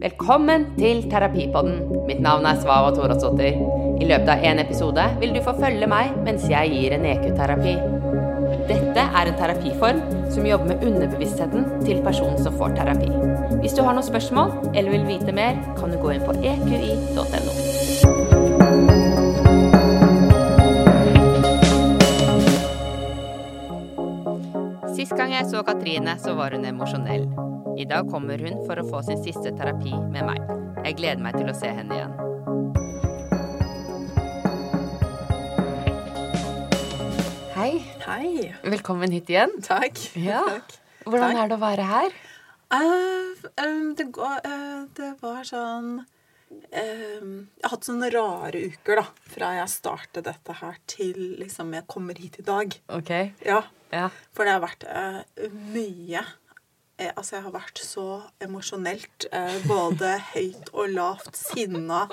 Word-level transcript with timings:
Velkommen 0.00 0.62
til 0.78 1.02
Terapipodden. 1.12 1.74
Mitt 2.08 2.22
navn 2.24 2.46
er 2.48 2.56
Svava 2.56 2.88
Toradsdottir. 2.96 3.58
I 4.00 4.06
løpet 4.08 4.30
av 4.32 4.44
én 4.48 4.62
episode 4.62 5.02
vil 5.20 5.34
du 5.34 5.42
få 5.44 5.52
følge 5.58 5.84
meg 5.92 6.14
mens 6.24 6.46
jeg 6.48 6.70
gir 6.72 6.94
en 6.96 7.04
EQ-terapi. 7.04 7.74
Dette 8.70 9.04
er 9.04 9.28
en 9.28 9.36
terapiform 9.36 10.00
som 10.32 10.48
jobber 10.48 10.70
med 10.70 10.86
underbevisstheten 10.88 11.84
til 11.84 12.00
personen 12.06 12.40
som 12.40 12.56
får 12.56 12.78
terapi. 12.78 13.12
Hvis 13.60 13.76
du 13.76 13.82
har 13.84 13.92
noen 13.92 14.08
spørsmål 14.08 14.72
eller 14.72 14.96
vil 14.96 15.04
vite 15.10 15.36
mer, 15.36 15.60
kan 15.76 15.92
du 15.92 16.00
gå 16.00 16.16
inn 16.16 16.24
på 16.24 16.32
eqi.no. 16.48 17.52
Sist 24.96 25.12
gang 25.12 25.36
jeg 25.36 25.52
så 25.52 25.60
Katrine, 25.60 26.16
så 26.24 26.32
var 26.40 26.56
hun 26.56 26.64
emosjonell. 26.72 27.28
I 27.80 27.84
dag 27.88 28.10
kommer 28.12 28.36
hun 28.44 28.58
for 28.68 28.76
å 28.76 28.82
få 28.84 28.98
sin 29.06 29.22
siste 29.24 29.54
terapi 29.56 29.94
med 30.12 30.26
meg. 30.28 30.40
Jeg 30.84 30.98
gleder 30.98 31.22
meg 31.24 31.38
til 31.38 31.48
å 31.48 31.54
se 31.56 31.70
henne 31.72 31.96
igjen. 31.96 32.12
Hei. 37.54 37.70
Hei. 38.04 38.50
Velkommen 38.66 39.16
hit 39.16 39.32
igjen. 39.32 39.56
Takk. 39.64 39.96
Ja. 40.12 40.42
Takk. 40.44 40.76
Hvordan 41.06 41.32
Takk. 41.32 41.40
er 41.40 41.48
det 41.48 41.56
å 41.56 41.62
være 41.62 41.88
her? 41.88 42.20
Uh, 42.68 43.48
um, 43.64 43.88
det, 43.96 44.10
går, 44.12 44.36
uh, 44.44 44.84
det 45.00 45.10
var 45.24 45.48
sånn 45.48 45.88
uh, 46.04 46.76
Jeg 46.76 47.64
har 47.64 47.72
hatt 47.78 47.88
sånne 47.88 48.12
rare 48.12 48.60
uker, 48.74 49.00
da. 49.00 49.08
Fra 49.32 49.54
jeg 49.56 49.72
startet 49.72 50.28
dette 50.28 50.60
her 50.60 50.76
til 50.84 51.16
liksom 51.40 51.72
jeg 51.80 51.88
kommer 51.88 52.20
hit 52.20 52.42
i 52.44 52.48
dag. 52.52 52.76
Ok. 52.92 53.16
Ja. 53.40 53.64
Ja. 53.90 54.12
For 54.36 54.46
det 54.46 54.52
har 54.54 54.62
vært 54.62 54.84
eh, 54.86 55.48
mye. 55.72 56.22
Eh, 57.00 57.12
altså, 57.16 57.38
jeg 57.38 57.46
har 57.46 57.54
vært 57.54 57.80
så 57.84 58.06
emosjonelt. 58.44 59.26
eh, 59.32 59.56
både 59.66 60.18
høyt 60.34 60.70
og 60.74 60.92
lavt. 60.92 61.32
Sinna. 61.36 62.06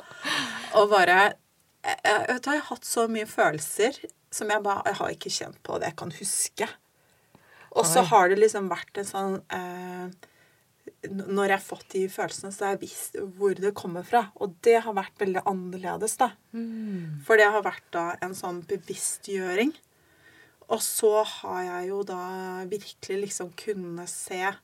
Og 0.80 0.90
bare 0.94 1.18
jeg, 1.18 2.00
jeg, 2.04 2.24
vet 2.28 2.44
du 2.44 2.50
jeg 2.52 2.62
har 2.62 2.70
hatt 2.72 2.88
så 2.88 3.08
mye 3.12 3.28
følelser 3.30 4.00
som 4.34 4.50
jeg 4.52 4.64
bare 4.64 4.84
Jeg 4.90 4.98
har 5.00 5.14
ikke 5.14 5.32
kjent 5.32 5.60
på 5.64 5.78
det 5.80 5.92
jeg 5.92 6.00
kan 6.00 6.12
huske. 6.12 6.68
Og 7.78 7.86
så 7.86 8.02
har 8.10 8.30
det 8.30 8.40
liksom 8.40 8.70
vært 8.72 8.98
en 8.98 9.08
sånn 9.08 9.36
eh, 9.54 10.08
Når 11.12 11.52
jeg 11.52 11.54
har 11.54 11.64
fått 11.64 11.90
de 11.94 12.06
følelsene, 12.10 12.52
så 12.52 12.66
har 12.66 12.76
jeg 12.76 12.88
visst 12.88 13.18
hvor 13.38 13.54
det 13.56 13.76
kommer 13.78 14.08
fra. 14.08 14.28
Og 14.42 14.56
det 14.66 14.80
har 14.84 14.96
vært 14.98 15.20
veldig 15.20 15.44
annerledes, 15.46 16.18
da. 16.20 16.32
Mm. 16.56 17.20
For 17.28 17.40
det 17.40 17.52
har 17.54 17.66
vært 17.66 17.86
da 17.94 18.08
en 18.24 18.36
sånn 18.36 18.64
bevisstgjøring. 18.68 19.76
Og 20.74 20.82
så 20.84 21.12
har 21.24 21.62
jeg 21.64 21.92
jo 21.92 22.02
da 22.08 22.24
virkelig 22.68 23.22
liksom 23.28 23.54
kunnet 23.60 24.12
se 24.12 24.42
eh, 24.48 24.58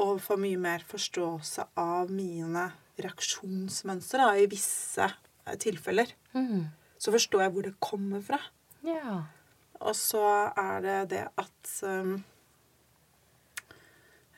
og 0.00 0.20
få 0.22 0.36
mye 0.40 0.58
mer 0.60 0.82
forståelse 0.86 1.68
av 1.78 2.10
mine 2.10 2.68
reaksjonsmønstre 3.00 4.26
i 4.42 4.48
visse 4.50 5.06
eh, 5.06 5.56
tilfeller. 5.60 6.12
Mm. 6.34 6.70
Så 7.00 7.12
forstår 7.14 7.46
jeg 7.46 7.54
hvor 7.54 7.68
det 7.68 7.76
kommer 7.82 8.24
fra. 8.24 8.40
Ja. 8.86 9.22
Og 9.80 9.96
så 9.96 10.24
er 10.58 10.82
det 10.84 10.98
det 11.14 11.22
at 11.40 11.70
um, 11.88 12.18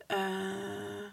eh, 0.09 1.09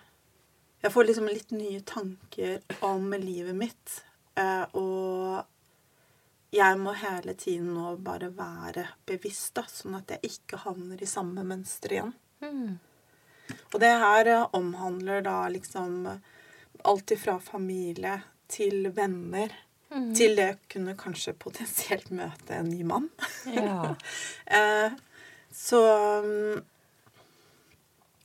Jeg 0.79 0.93
får 0.93 1.07
liksom 1.09 1.27
litt 1.27 1.49
nye 1.51 1.81
tanker 1.81 2.61
om 2.85 3.09
livet 3.17 3.57
mitt. 3.57 4.03
eh, 4.39 4.65
og 4.77 5.45
jeg 6.49 6.77
må 6.81 6.95
hele 6.97 7.35
tiden 7.37 7.73
nå 7.75 7.91
bare 8.01 8.31
være 8.33 8.87
bevisst, 9.05 9.53
da, 9.59 9.65
sånn 9.69 9.99
at 9.99 10.15
jeg 10.15 10.31
ikke 10.31 10.63
havner 10.63 11.01
i 11.01 11.09
samme 11.09 11.43
mønster 11.45 11.93
igjen. 11.93 12.13
Mm. 12.41 12.79
Og 13.73 13.79
det 13.83 13.91
her 14.01 14.29
eh, 14.33 14.45
omhandler 14.57 15.23
da 15.25 15.41
liksom 15.51 16.05
alt 16.87 17.11
ifra 17.11 17.37
familie 17.43 18.19
til 18.49 18.89
venner. 18.95 19.53
Mm. 19.89 20.09
Til 20.13 20.35
det 20.37 20.49
kunne 20.69 20.93
kanskje 20.97 21.33
potensielt 21.33 22.11
møte 22.13 22.59
en 22.59 22.69
ny 22.69 22.83
mann. 22.85 23.09
Ja. 23.53 23.95
Eh, 24.59 24.91
så 25.53 25.79
mm, 26.25 26.61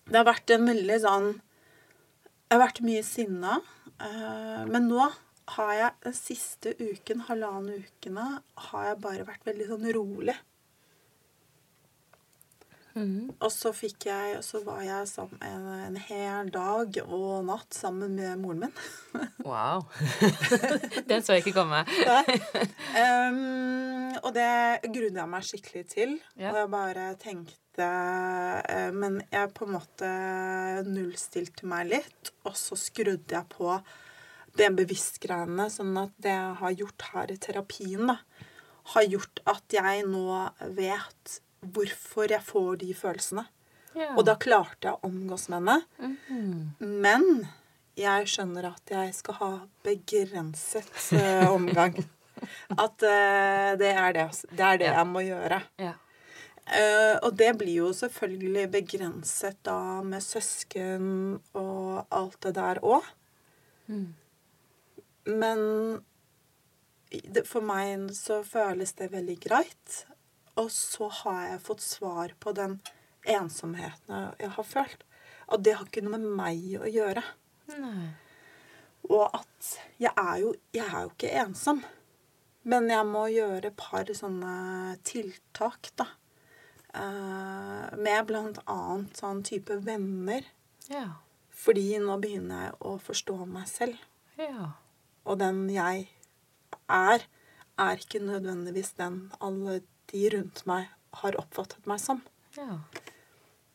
Det 0.08 0.16
har 0.16 0.24
vært 0.24 0.52
en 0.54 0.64
veldig 0.68 0.96
sånn 1.02 1.26
Jeg 1.34 2.54
har 2.54 2.62
vært 2.62 2.80
mye 2.84 3.02
sinna. 3.04 3.58
Eh, 4.00 4.62
men 4.68 4.88
nå 4.88 5.08
har 5.54 5.72
jeg 5.76 5.90
den 6.06 6.16
siste 6.16 6.72
uken, 6.80 7.26
halvannen 7.28 7.84
ukene, 7.84 8.26
har 8.70 8.86
jeg 8.88 9.00
bare 9.04 9.26
vært 9.28 9.44
veldig 9.48 9.68
sånn 9.68 9.88
rolig. 9.96 10.36
Mm. 12.94 13.32
Og 13.42 13.50
så 13.50 13.72
fikk 13.74 14.06
jeg, 14.06 14.38
så 14.46 14.60
var 14.62 14.84
jeg 14.86 15.08
sammen 15.10 15.40
en, 15.42 15.64
en 15.88 15.96
hel 16.06 16.50
dag 16.54 16.98
og 17.02 17.42
natt 17.48 17.74
sammen 17.74 18.14
med 18.18 18.38
moren 18.42 18.66
min. 18.66 18.76
Wow. 19.44 19.84
Den 21.10 21.22
så 21.22 21.34
jeg 21.34 21.44
ikke 21.44 21.58
komme. 21.58 21.82
um, 22.94 24.14
og 24.24 24.30
det 24.34 24.86
grudde 24.86 25.20
jeg 25.20 25.30
meg 25.34 25.46
skikkelig 25.48 25.84
til. 25.90 26.16
Yeah. 26.38 26.52
Og 26.52 26.60
jeg 26.62 26.70
bare 26.72 27.10
tenkte 27.20 27.90
eh, 28.70 28.90
Men 28.94 29.18
jeg 29.32 29.52
på 29.54 29.66
en 29.66 29.74
måte 29.74 30.08
nullstilte 30.86 31.68
meg 31.70 31.90
litt, 31.90 32.32
og 32.46 32.54
så 32.58 32.78
skrudde 32.78 33.34
jeg 33.34 33.50
på 33.52 33.74
det 34.54 34.70
bevisstgreiene, 34.78 35.66
sånn 35.72 35.96
at 35.98 36.14
det 36.22 36.34
jeg 36.34 36.58
har 36.60 36.76
gjort 36.78 37.08
her 37.10 37.32
i 37.34 37.40
terapien, 37.42 38.06
da, 38.06 38.20
har 38.94 39.08
gjort 39.08 39.40
at 39.50 39.74
jeg 39.74 40.04
nå 40.06 40.28
vet 40.76 41.40
hvorfor 41.74 42.30
jeg 42.30 42.42
får 42.44 42.80
de 42.82 42.94
følelsene. 42.96 43.46
Yeah. 43.94 44.16
Og 44.18 44.24
da 44.26 44.34
klarte 44.40 44.88
jeg 44.88 44.96
å 44.98 45.08
omgås 45.10 45.48
med 45.50 45.60
henne. 45.60 45.76
Mhm. 46.02 46.94
Men 47.04 47.28
jeg 47.98 48.30
skjønner 48.30 48.72
at 48.72 48.90
jeg 48.90 49.12
skal 49.14 49.38
ha 49.38 49.50
begrenset 49.86 50.90
uh, 51.14 51.52
omgang. 51.56 52.00
At 52.74 53.04
uh, 53.06 53.74
det 53.78 53.92
er 53.92 54.16
det, 54.16 54.24
det 54.50 54.64
er 54.66 54.80
det 54.80 54.88
yeah. 54.88 54.98
jeg 54.98 55.10
må 55.12 55.22
gjøre. 55.24 55.60
Yeah. 55.80 56.00
Uh, 56.64 57.16
og 57.26 57.36
det 57.36 57.52
blir 57.60 57.76
jo 57.84 57.92
selvfølgelig 57.92 58.64
begrenset 58.72 59.60
da 59.68 60.00
med 60.02 60.24
søsken 60.24 61.38
og 61.52 62.06
alt 62.08 62.40
det 62.46 62.54
der 62.56 62.80
òg. 62.82 63.06
Mm. 63.86 64.14
Men 65.28 65.60
det, 67.10 67.44
for 67.46 67.64
meg 67.64 68.08
så 68.16 68.40
føles 68.46 68.94
det 68.98 69.12
veldig 69.12 69.36
greit. 69.44 70.00
Og 70.60 70.70
så 70.70 71.08
har 71.22 71.40
jeg 71.48 71.64
fått 71.64 71.82
svar 71.82 72.34
på 72.40 72.52
den 72.56 72.78
ensomheten 73.24 74.34
jeg 74.38 74.52
har 74.56 74.68
følt. 74.68 75.04
Og 75.52 75.64
det 75.64 75.76
har 75.76 75.88
ikke 75.88 76.04
noe 76.04 76.18
med 76.18 76.36
meg 76.38 76.76
å 76.80 76.90
gjøre. 76.90 77.24
Nei. 77.74 78.12
Og 79.10 79.26
at 79.36 79.70
jeg 80.00 80.12
er 80.16 80.36
jo, 80.40 80.54
jeg 80.72 80.86
er 80.86 81.04
jo 81.04 81.12
ikke 81.12 81.32
ensom. 81.42 81.82
Men 82.64 82.88
jeg 82.88 83.04
må 83.08 83.26
gjøre 83.28 83.68
et 83.68 83.76
par 83.76 84.08
sånne 84.16 84.54
tiltak, 85.04 85.90
da. 86.00 86.06
Eh, 86.94 87.96
med 87.98 88.24
blant 88.30 88.62
annet 88.70 89.20
sånn 89.20 89.42
type 89.44 89.76
venner. 89.84 90.46
Ja. 90.88 91.20
Fordi 91.54 91.98
nå 92.00 92.16
begynner 92.22 92.68
jeg 92.68 92.76
å 92.80 92.96
forstå 93.02 93.36
meg 93.50 93.68
selv. 93.68 94.00
Ja. 94.40 94.72
Og 95.28 95.40
den 95.42 95.66
jeg 95.72 96.08
er, 96.88 97.26
er 97.80 98.00
ikke 98.00 98.22
nødvendigvis 98.24 98.94
den 98.96 99.26
alle 99.44 99.82
de 100.12 100.28
rundt 100.34 100.64
meg 100.70 100.88
har 101.20 101.38
oppfattet 101.40 101.86
meg 101.90 102.00
som. 102.02 102.22
Ja. 102.56 102.78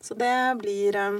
Så 0.02 0.16
det 0.16 0.58
blir 0.62 0.96
eh, 0.96 1.20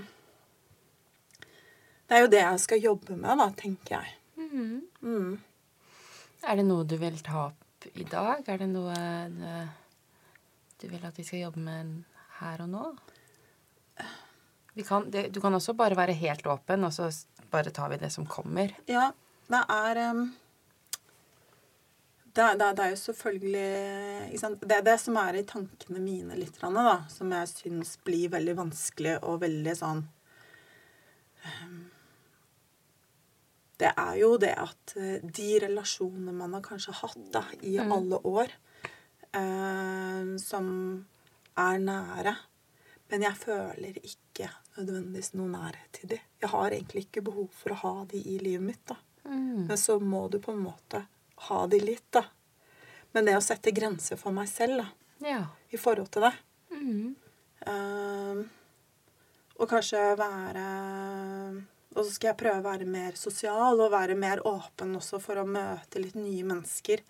Det 2.08 2.18
er 2.18 2.24
jo 2.24 2.32
det 2.32 2.42
jeg 2.42 2.64
skal 2.64 2.84
jobbe 2.84 3.18
med, 3.20 3.38
da, 3.42 3.50
tenker 3.58 4.00
jeg. 4.00 4.16
Mhm. 4.40 4.82
Mm. 5.02 5.34
Er 6.48 6.56
det 6.56 6.66
noe 6.66 6.88
du 6.88 6.96
vil 6.98 7.20
ta 7.24 7.50
opp 7.50 7.90
i 7.94 8.06
dag? 8.08 8.44
Er 8.48 8.62
det 8.64 8.70
noe 8.72 8.96
eh, 8.96 9.72
du 10.80 10.88
vil 10.88 11.04
at 11.06 11.18
vi 11.20 11.28
skal 11.28 11.44
jobbe 11.48 11.64
med 11.64 11.98
her 12.40 12.64
og 12.64 12.70
nå? 12.72 12.86
Vi 14.80 14.86
kan, 14.88 15.10
det, 15.12 15.28
du 15.36 15.42
kan 15.44 15.54
også 15.54 15.74
bare 15.76 15.98
være 15.98 16.16
helt 16.16 16.46
åpen, 16.48 16.86
og 16.88 16.94
så 16.96 17.10
bare 17.52 17.74
tar 17.76 17.90
vi 17.92 17.98
det 18.00 18.12
som 18.14 18.28
kommer. 18.30 18.72
Ja, 18.88 19.10
det 19.50 19.60
er 19.76 20.00
um, 20.14 20.30
det, 22.34 22.46
det, 22.60 22.68
det 22.78 22.84
er 22.86 22.90
jo 22.94 23.00
selvfølgelig? 23.02 24.58
Det 24.62 24.76
er 24.78 24.84
det 24.86 24.98
som 25.02 25.18
er 25.22 25.40
i 25.40 25.46
tankene 25.48 26.02
mine 26.04 26.38
litt, 26.38 26.60
da, 26.62 26.96
som 27.10 27.32
jeg 27.34 27.52
syns 27.52 27.96
blir 28.06 28.30
veldig 28.34 28.56
vanskelig 28.60 29.16
og 29.24 29.42
veldig 29.44 29.76
sånn 29.80 30.04
um, 31.46 31.80
Det 33.80 33.92
er 33.96 34.16
jo 34.20 34.34
det 34.42 34.54
at 34.60 34.96
eh, 35.00 35.24
de 35.24 35.50
relasjonene 35.64 36.34
man 36.36 36.58
har 36.58 36.64
kanskje 36.66 36.98
hatt 37.00 37.30
da, 37.34 37.46
i 37.64 37.78
Mm. 37.80 37.92
alle 37.96 38.20
år, 38.28 38.52
eh, 39.32 40.36
som 40.38 41.06
er 41.58 41.80
nære 41.80 42.36
Men 43.10 43.24
jeg 43.26 43.38
føler 43.42 43.96
ikke 44.06 44.50
nødvendigvis 44.78 45.32
noe 45.34 45.50
nærhet 45.50 45.88
til 45.98 46.10
de. 46.12 46.20
Jeg 46.42 46.50
har 46.52 46.70
egentlig 46.70 47.08
ikke 47.08 47.24
behov 47.26 47.48
for 47.58 47.74
å 47.74 47.80
ha 47.82 47.94
de 48.06 48.20
i 48.22 48.36
livet 48.38 48.62
mitt. 48.62 48.84
da. 48.86 48.96
Mm. 49.26 49.66
Men 49.68 49.78
så 49.78 50.00
må 50.00 50.30
du 50.30 50.38
på 50.40 50.52
en 50.54 50.62
måte 50.62 51.02
ha 51.48 51.64
de 51.72 51.80
litt, 51.84 52.06
da. 52.16 52.26
Men 53.16 53.26
det 53.26 53.38
å 53.38 53.44
sette 53.44 53.74
grenser 53.76 54.20
for 54.20 54.36
meg 54.36 54.50
selv 54.52 54.84
da, 54.84 54.88
Ja. 55.26 55.42
i 55.70 55.78
forhold 55.78 56.12
til 56.14 56.28
det 56.28 56.34
mm. 56.72 57.16
um, 57.68 58.44
Og 59.58 59.66
kanskje 59.68 60.04
være 60.20 60.66
og 61.96 62.06
så 62.06 62.12
skal 62.14 62.30
jeg 62.30 62.40
prøve 62.40 62.62
å 62.62 62.68
være 62.68 62.86
mer 62.86 63.16
sosial 63.18 63.82
og 63.82 63.92
være 63.92 64.16
mer 64.16 64.44
åpen 64.48 64.94
også 65.00 65.18
for 65.24 65.42
å 65.42 65.48
møte 65.50 66.02
litt 66.02 66.16
nye 66.16 66.46
mennesker 66.46 67.02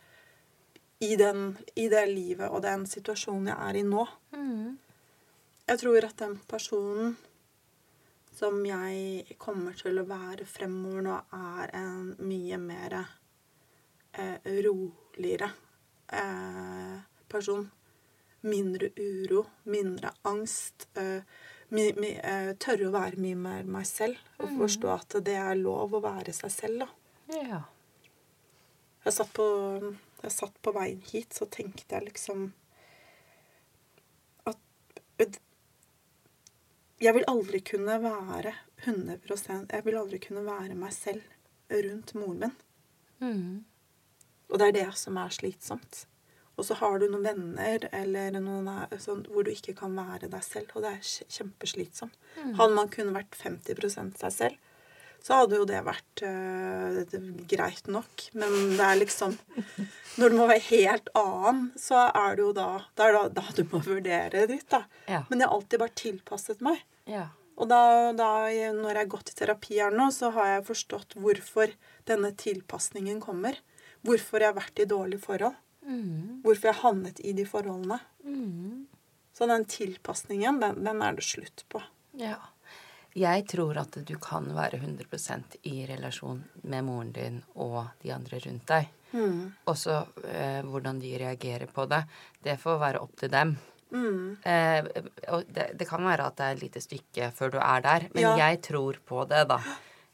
i, 1.03 1.15
den, 1.19 1.57
i 1.75 1.89
det 1.91 2.05
livet 2.07 2.47
og 2.47 2.63
den 2.63 2.85
situasjonen 2.87 3.51
jeg 3.51 3.57
er 3.67 3.79
i 3.79 3.83
nå. 3.87 4.05
Mm. 4.35 4.77
Jeg 5.69 5.81
tror 5.83 6.07
at 6.07 6.23
den 6.23 6.37
personen 6.49 7.17
som 8.39 8.61
jeg 8.63 9.37
kommer 9.37 9.75
til 9.75 9.99
å 9.99 10.07
være 10.07 10.47
fremover 10.47 11.03
nå, 11.03 11.15
er 11.35 11.73
en 11.75 12.13
mye 12.23 12.59
mer 12.63 12.95
roligere 14.17 15.51
eh, 16.11 16.99
person. 17.27 17.69
Mindre 18.41 18.89
uro, 18.95 19.45
mindre 19.63 20.11
angst. 20.21 20.87
Eh, 20.93 21.23
mi, 21.69 22.11
eh, 22.23 22.53
tørre 22.57 22.87
å 22.87 22.93
være 22.93 23.19
mye 23.21 23.35
mer 23.35 23.67
meg 23.67 23.87
selv. 23.87 24.19
Og 24.39 24.55
forstå 24.63 24.93
at 24.93 25.17
det 25.25 25.35
er 25.37 25.59
lov 25.59 25.97
å 25.97 26.03
være 26.03 26.33
seg 26.35 26.53
selv, 26.53 26.85
da. 26.85 26.89
Ja. 27.35 27.61
Jeg 29.03 29.15
satt 29.15 29.33
på, 29.35 29.45
jeg 30.23 30.33
satt 30.33 30.55
på 30.63 30.73
veien 30.75 31.03
hit, 31.11 31.35
så 31.35 31.47
tenkte 31.51 31.95
jeg 31.95 32.09
liksom 32.09 32.49
at 34.49 35.37
Jeg 36.99 37.15
vil 37.15 37.27
aldri 37.31 37.61
kunne 37.63 37.95
være 38.03 38.51
100 38.83 39.69
Jeg 39.71 39.85
vil 39.85 39.97
aldri 39.97 40.19
kunne 40.19 40.43
være 40.43 40.75
meg 40.75 40.91
selv 40.93 41.23
rundt 41.69 42.13
moren 42.13 42.39
min. 42.39 42.55
Mm. 43.19 43.65
Og 44.49 44.59
det 44.59 44.67
er 44.71 44.77
det 44.79 44.87
som 44.97 45.17
er 45.21 45.29
slitsomt. 45.33 46.05
Og 46.59 46.65
så 46.67 46.75
har 46.75 46.97
du 46.99 47.05
noen 47.07 47.23
venner 47.23 47.85
eller 47.95 48.33
noen 48.43 48.67
sånn, 48.99 49.21
hvor 49.31 49.45
du 49.47 49.51
ikke 49.53 49.75
kan 49.79 49.93
være 49.95 50.27
deg 50.27 50.41
selv, 50.43 50.73
og 50.75 50.83
det 50.83 50.89
er 50.97 51.05
kjempeslitsomt. 51.05 52.17
kjempeslitsomt. 52.35 52.57
Hadde 52.59 52.75
man 52.75 52.89
kun 52.91 53.13
vært 53.15 53.37
50% 53.39 54.17
seg 54.19 54.33
selv, 54.35 54.57
så 55.23 55.35
hadde 55.41 55.55
jo 55.59 55.65
det 55.67 55.79
vært 55.83 56.21
øh, 56.23 56.99
det- 57.11 57.47
greit 57.51 57.87
nok. 57.91 58.25
Men 58.33 58.53
det 58.75 58.85
er 58.85 58.99
liksom 58.99 59.37
Når 60.19 60.29
du 60.31 60.35
må 60.35 60.47
være 60.47 60.65
helt 60.67 61.07
annen, 61.15 61.71
så 61.79 62.05
er 62.15 62.35
det 62.35 62.43
jo 62.43 62.51
da 62.55 62.67
Det 62.95 63.05
er 63.07 63.13
da, 63.13 63.23
da 63.39 63.43
du 63.55 63.63
må 63.71 63.79
vurdere 63.83 64.45
ditt, 64.47 64.67
da. 64.71 64.83
Ja. 65.07 65.23
Men 65.29 65.39
jeg 65.39 65.47
har 65.47 65.55
alltid 65.55 65.79
bare 65.79 65.95
tilpasset 65.95 66.61
meg. 66.65 66.83
Ja. 67.07 67.27
Og 67.59 67.67
da, 67.67 68.11
da, 68.15 68.29
når 68.75 68.89
jeg 68.93 68.97
har 69.03 69.11
gått 69.11 69.31
i 69.31 69.35
terapi 69.35 69.79
her 69.79 69.91
nå, 69.91 70.07
så 70.15 70.31
har 70.35 70.47
jeg 70.57 70.67
forstått 70.69 71.15
hvorfor 71.19 71.71
denne 72.07 72.31
tilpasningen 72.39 73.19
kommer. 73.23 73.59
Hvorfor 74.05 74.39
jeg 74.43 74.51
har 74.53 74.57
vært 74.61 74.79
i 74.79 74.85
dårlige 74.89 75.21
forhold. 75.23 75.57
Mm. 75.85 76.41
Hvorfor 76.43 76.69
jeg 76.69 76.75
har 76.77 76.83
havnet 76.83 77.19
i 77.25 77.33
de 77.33 77.45
forholdene. 77.49 77.99
Mm. 78.23 78.85
Så 79.33 79.47
den 79.47 79.65
tilpasningen, 79.65 80.59
den, 80.61 80.83
den 80.83 81.01
er 81.05 81.15
det 81.17 81.23
slutt 81.27 81.65
på. 81.71 81.81
Ja. 82.19 82.37
Jeg 83.17 83.47
tror 83.49 83.77
at 83.81 83.97
du 84.05 84.13
kan 84.21 84.45
være 84.55 84.77
100 84.77 85.57
i 85.65 85.85
relasjon 85.89 86.43
med 86.63 86.85
moren 86.85 87.11
din 87.15 87.39
og 87.55 87.87
de 88.03 88.11
andre 88.13 88.39
rundt 88.45 88.67
deg. 88.69 88.89
Mm. 89.11 89.39
Også 89.67 89.95
eh, 90.29 90.61
hvordan 90.67 90.99
de 91.01 91.15
reagerer 91.17 91.65
på 91.73 91.87
det. 91.89 92.03
Det 92.45 92.59
får 92.61 92.77
være 92.79 93.01
opp 93.01 93.15
til 93.17 93.31
dem. 93.33 93.55
Mm. 93.89 94.37
Eh, 94.45 94.85
og 95.33 95.47
det, 95.49 95.71
det 95.79 95.87
kan 95.89 96.05
være 96.05 96.27
at 96.29 96.37
det 96.37 96.45
er 96.45 96.57
et 96.59 96.61
lite 96.67 96.83
stykke 96.85 97.31
før 97.33 97.55
du 97.55 97.57
er 97.57 97.81
der, 97.81 98.05
men 98.13 98.21
Ja. 98.23 98.35
jeg 98.37 98.61
tror 98.69 98.99
på 99.05 99.25
det, 99.31 99.47
da. 99.49 99.57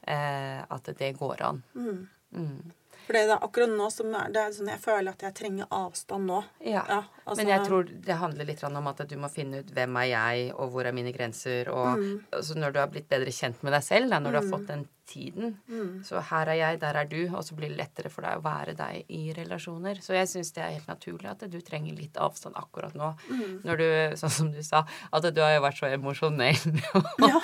Eh, 0.08 0.62
at 0.70 0.90
det 0.98 1.12
går 1.20 1.42
an. 1.44 1.64
Mm. 1.76 2.72
Mm. 3.06 3.08
For 3.08 3.14
det 3.14 3.22
er 3.30 3.38
akkurat 3.38 3.70
nå 3.70 3.92
som 3.92 4.12
det 4.12 4.42
er 4.42 4.52
sånn 4.56 4.68
jeg 4.74 4.80
føler 4.82 5.10
at 5.14 5.22
jeg 5.22 5.34
trenger 5.36 5.68
avstand 5.70 6.26
nå. 6.26 6.44
Ja. 6.62 6.84
Ja, 6.90 7.04
altså- 7.26 7.38
Men 7.38 7.48
jeg 7.48 7.68
tror 7.68 7.84
det 8.06 8.16
handler 8.16 8.46
litt 8.46 8.64
om 8.64 8.88
at 8.88 9.08
du 9.08 9.16
må 9.16 9.30
finne 9.30 9.60
ut 9.60 9.72
hvem 9.74 9.96
er 10.02 10.08
jeg, 10.10 10.54
og 10.56 10.72
hvor 10.72 10.86
er 10.86 10.92
mine 10.92 11.14
grenser. 11.14 11.68
Og 11.70 11.98
Mm. 12.00 12.24
altså 12.34 12.56
når 12.56 12.74
du 12.74 12.80
har 12.80 12.88
blitt 12.88 13.10
bedre 13.10 13.32
kjent 13.32 13.62
med 13.64 13.74
deg 13.74 13.84
selv, 13.84 14.10
da, 14.10 14.20
når 14.20 14.32
du 14.32 14.42
har 14.42 14.60
fått 14.60 14.68
den 14.68 14.88
tiden 15.10 15.56
Mm. 15.70 16.04
Så 16.06 16.20
her 16.30 16.50
er 16.52 16.58
jeg, 16.58 16.80
der 16.82 16.98
er 17.00 17.08
du, 17.10 17.20
og 17.36 17.44
så 17.46 17.56
blir 17.58 17.70
det 17.72 17.78
lettere 17.80 18.10
for 18.12 18.26
deg 18.26 18.38
å 18.40 18.44
være 18.44 18.74
deg 18.78 19.10
i 19.14 19.34
relasjoner. 19.36 20.00
Så 20.04 20.14
jeg 20.16 20.30
syns 20.30 20.52
det 20.56 20.64
er 20.64 20.74
helt 20.76 20.88
naturlig 20.90 21.30
at 21.32 21.44
du 21.52 21.58
trenger 21.66 21.96
litt 21.98 22.18
avstand 22.22 22.58
akkurat 22.60 22.96
nå. 22.98 23.12
Mm. 23.30 23.56
Når 23.66 23.82
du, 23.82 23.86
sånn 24.22 24.34
som 24.36 24.52
du 24.54 24.62
sa, 24.66 24.84
at 25.12 25.28
du 25.36 25.42
har 25.42 25.56
jo 25.56 25.64
vært 25.66 25.80
så 25.82 25.90
emosjonell. 25.92 26.60
Ja. 27.26 27.40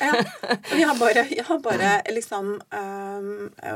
ja. 0.00 0.12
Jeg 0.72 0.86
har 0.88 0.98
bare, 0.98 1.24
jeg 1.30 1.44
har 1.46 1.58
bare 1.64 1.90
liksom 2.12 2.48
um, 2.56 3.28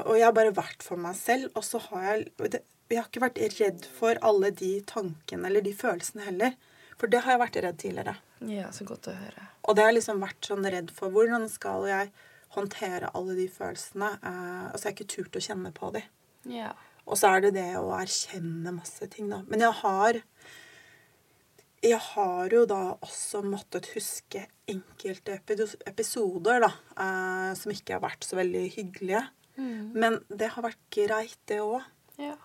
Og 0.07 0.15
jeg 0.17 0.25
har 0.25 0.35
bare 0.37 0.55
vært 0.57 0.83
for 0.85 1.01
meg 1.01 1.17
selv, 1.19 1.51
og 1.59 1.65
så 1.67 1.81
har 1.91 2.07
jeg 2.09 2.51
det, 2.55 2.63
Jeg 2.91 2.99
har 3.01 3.09
ikke 3.11 3.23
vært 3.25 3.41
redd 3.61 3.87
for 3.99 4.19
alle 4.27 4.51
de 4.57 4.73
tankene 4.89 5.47
eller 5.51 5.63
de 5.65 5.75
følelsene 5.77 6.27
heller. 6.27 6.57
For 7.01 7.09
det 7.13 7.23
har 7.25 7.37
jeg 7.37 7.41
vært 7.45 7.61
redd 7.65 7.79
tidligere. 7.81 8.17
ja, 8.51 8.71
så 8.75 8.85
godt 8.89 9.09
å 9.09 9.15
høre. 9.17 9.47
Og 9.65 9.77
det 9.77 9.85
har 9.85 9.93
jeg 9.93 10.01
liksom 10.01 10.21
vært 10.25 10.49
sånn 10.51 10.67
redd 10.75 10.91
for. 10.97 11.13
Hvordan 11.15 11.47
skal 11.53 11.87
jeg 11.89 12.11
håndtere 12.57 13.11
alle 13.15 13.37
de 13.39 13.49
følelsene? 13.53 14.13
Eh, 14.23 14.65
altså, 14.71 14.85
jeg 14.85 14.91
har 14.91 14.97
ikke 14.99 15.13
turt 15.15 15.39
å 15.39 15.45
kjenne 15.45 15.73
på 15.77 15.91
de. 15.97 16.03
Ja. 16.51 16.73
Og 17.07 17.19
så 17.19 17.31
er 17.35 17.45
det 17.47 17.55
det 17.57 17.69
å 17.81 17.91
erkjenne 17.97 18.73
masse 18.77 19.07
ting, 19.13 19.31
da. 19.33 19.43
Men 19.49 19.67
jeg 19.67 19.77
har 19.83 20.23
Jeg 21.81 21.97
har 21.97 22.53
jo 22.53 22.67
da 22.69 22.99
også 23.01 23.41
måttet 23.41 23.87
huske 23.95 24.43
enkelte 24.69 25.39
episoder, 25.89 26.61
da, 26.61 26.69
eh, 27.01 27.55
som 27.57 27.73
ikke 27.73 27.95
har 27.97 28.03
vært 28.05 28.27
så 28.29 28.37
veldig 28.37 28.67
hyggelige. 28.75 29.23
Mm. 29.57 29.93
Men 29.97 30.19
det 30.29 30.51
har 30.53 30.63
vært 30.67 30.83
greit, 30.93 31.39
det 31.49 31.61
òg. 31.65 31.83
ja. 32.19 32.37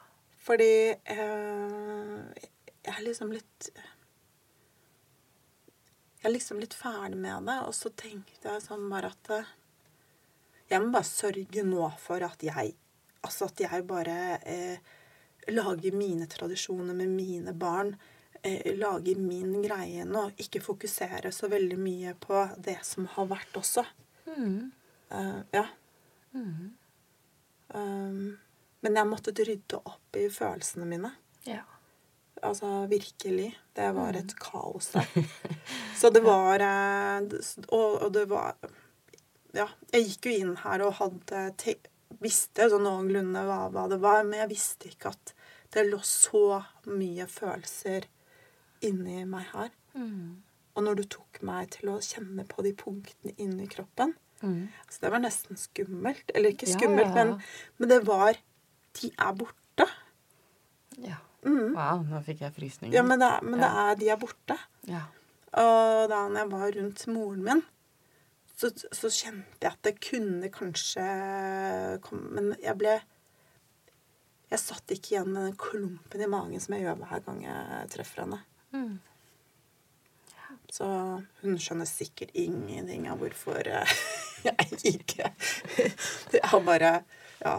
Fordi 0.45 0.93
eh, 0.93 2.49
jeg 2.85 2.93
er 2.93 3.01
liksom 3.01 3.31
litt 3.33 3.69
Jeg 6.21 6.29
er 6.29 6.33
liksom 6.33 6.59
litt 6.61 6.73
ferdig 6.73 7.17
med 7.17 7.45
det, 7.49 7.59
og 7.65 7.73
så 7.73 7.89
tenkte 7.93 8.53
jeg 8.53 8.63
sånn 8.65 8.87
bare 8.89 9.11
at 9.13 9.29
eh, 9.33 9.51
Jeg 10.69 10.81
må 10.81 10.91
bare 10.95 11.07
sørge 11.07 11.63
nå 11.67 11.89
for 12.01 12.25
at 12.25 12.44
jeg 12.44 12.75
Altså 13.25 13.47
at 13.50 13.57
jeg 13.57 13.88
bare 13.89 14.38
eh, 14.45 14.77
lager 15.50 15.95
mine 15.97 16.27
tradisjoner 16.29 16.94
med 16.94 17.09
mine 17.09 17.56
barn. 17.57 17.95
Eh, 18.45 18.75
lager 18.77 19.17
min 19.17 19.63
greie 19.63 20.06
nå. 20.06 20.27
Ikke 20.38 20.62
fokusere 20.62 21.31
så 21.33 21.50
veldig 21.50 21.79
mye 21.81 22.13
på 22.21 22.44
det 22.62 22.77
som 22.85 23.07
har 23.15 23.25
vært 23.31 23.57
også. 23.57 23.81
Mm. 24.29 24.59
Uh, 25.09 25.41
ja. 25.57 25.65
Mm. 26.38 26.69
Um, 27.73 28.38
men 28.85 29.01
jeg 29.01 29.09
måtte 29.09 29.33
rydde 29.33 29.81
opp 29.81 30.21
i 30.21 30.29
følelsene 30.29 30.85
mine. 30.85 31.15
ja. 31.50 31.63
Altså 32.44 32.85
virkelig. 32.85 33.56
Det 33.73 33.91
var 33.95 34.13
et 34.13 34.33
kaos 34.39 34.91
der. 34.94 35.07
Så 36.00 36.09
det 36.13 36.21
var 36.23 36.59
eh, 36.62 37.23
Og, 37.67 38.01
og 38.03 38.12
det 38.13 38.25
var 38.29 38.53
Ja, 39.55 39.67
jeg 39.93 40.09
gikk 40.09 40.29
jo 40.29 40.33
inn 40.39 40.55
her 40.63 40.83
og 40.85 40.97
hadde 40.99 41.45
te 41.61 41.77
visste 42.24 42.67
sånn 42.71 42.85
noenlunde 42.85 43.41
hva, 43.43 43.65
hva 43.74 43.85
det 43.91 43.97
var, 44.03 44.21
men 44.24 44.39
jeg 44.39 44.51
visste 44.53 44.89
ikke 44.91 45.12
at 45.12 45.33
det 45.74 45.83
lå 45.88 46.00
så 46.05 46.62
mye 46.88 47.25
følelser 47.27 48.05
inni 48.85 49.25
meg 49.27 49.50
her. 49.51 49.74
Mm. 49.97 50.43
Og 50.75 50.85
når 50.85 51.00
du 51.00 51.03
tok 51.17 51.41
meg 51.47 51.74
til 51.75 51.91
å 51.91 51.97
kjenne 52.03 52.45
på 52.47 52.63
de 52.63 52.75
punktene 52.77 53.35
inni 53.41 53.67
kroppen 53.71 54.15
Mm. 54.43 54.67
Så 54.89 55.01
det 55.01 55.09
var 55.09 55.21
nesten 55.24 55.57
skummelt. 55.57 56.31
Eller 56.35 56.53
ikke 56.53 56.67
skummelt, 56.69 57.15
ja. 57.15 57.24
Men, 57.24 57.38
men 57.77 57.89
det 57.89 58.01
var 58.07 58.38
De 59.01 59.12
er 59.12 59.31
borte. 59.35 59.88
ja. 61.03 61.21
Mm. 61.45 61.75
Wow, 61.75 62.00
nå 62.09 62.19
fikk 62.25 62.39
jeg 62.41 62.53
frysninger. 62.55 62.95
Ja, 62.95 63.03
men, 63.05 63.19
det, 63.21 63.27
men 63.45 63.59
det 63.62 63.67
er, 63.69 63.97
de 64.00 64.07
er 64.09 64.17
borte. 64.17 64.55
Ja. 64.89 65.03
Og 65.62 66.07
da 66.09 66.24
jeg 66.33 66.50
var 66.50 66.71
rundt 66.74 67.03
moren 67.12 67.43
min, 67.45 67.62
så, 68.55 68.69
så 68.95 69.09
kjente 69.12 69.59
jeg 69.65 69.71
at 69.74 69.81
det 69.83 69.95
kunne 70.03 70.47
kanskje 70.53 71.05
komme 72.05 72.29
Men 72.38 72.53
jeg 72.63 72.77
ble 72.79 72.93
Jeg 74.51 74.62
satt 74.62 74.93
ikke 74.95 75.15
igjen 75.15 75.31
med 75.33 75.50
den 75.50 75.57
klumpen 75.59 76.24
i 76.24 76.29
magen 76.31 76.62
som 76.63 76.75
jeg 76.77 76.85
gjør 76.85 77.01
hver 77.01 77.24
gang 77.25 77.41
jeg 77.43 77.89
treffer 77.95 78.24
henne. 78.24 78.39
Mm. 78.71 78.93
Så 80.71 80.88
hun 81.41 81.57
skjønner 81.62 81.88
sikkert 81.89 82.31
ingenting 82.38 83.07
av 83.12 83.19
hvorfor 83.21 83.67
eh, 83.67 83.93
jeg 84.47 84.79
ikke 84.93 85.31
Jeg 86.33 86.43
har 86.51 86.63
bare 86.65 86.93
Ja. 87.43 87.57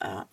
ja. 0.00 0.24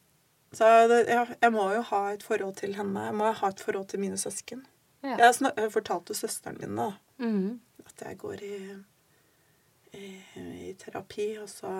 Så 0.55 0.67
det, 0.87 1.01
ja, 1.11 1.25
jeg 1.41 1.51
må 1.51 1.65
jo 1.75 1.81
ha 1.89 2.01
et 2.13 2.23
forhold 2.23 2.55
til 2.61 2.77
henne. 2.77 3.01
Jeg 3.09 3.15
må 3.19 3.27
ha 3.35 3.49
et 3.51 3.59
forhold 3.59 3.89
til 3.91 3.99
mine 3.99 4.15
søsken. 4.17 4.61
Ja. 5.03 5.17
Jeg, 5.19 5.33
jeg 5.57 5.71
fortalte 5.73 6.15
søsteren 6.15 6.61
min 6.61 6.77
da, 6.79 6.91
Mm. 7.19 7.59
at 7.85 8.01
jeg 8.07 8.17
går 8.19 8.41
i, 8.43 8.55
i, 9.97 10.09
i 10.69 10.73
terapi, 10.79 11.27
og 11.41 11.49
så 11.51 11.73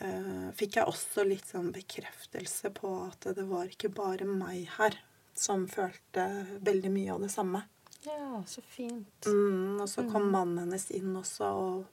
eh, 0.00 0.50
fikk 0.58 0.78
jeg 0.80 0.90
også 0.90 1.26
litt 1.28 1.48
sånn 1.48 1.72
bekreftelse 1.74 2.72
på 2.76 2.92
at 3.06 3.30
det 3.36 3.46
var 3.50 3.70
ikke 3.70 3.92
bare 3.94 4.28
meg 4.28 4.68
her 4.78 4.98
som 5.34 5.64
følte 5.70 6.26
veldig 6.60 6.92
mye 6.92 7.14
av 7.14 7.24
det 7.24 7.32
samme. 7.32 7.64
ja, 8.04 8.42
så 8.46 8.62
fint. 8.62 9.26
Mm, 9.26 9.80
og 9.80 9.88
så 9.88 10.04
kom 10.10 10.30
mannen 10.32 10.64
hennes 10.64 10.90
inn 10.90 11.16
også 11.16 11.50
og 11.56 11.84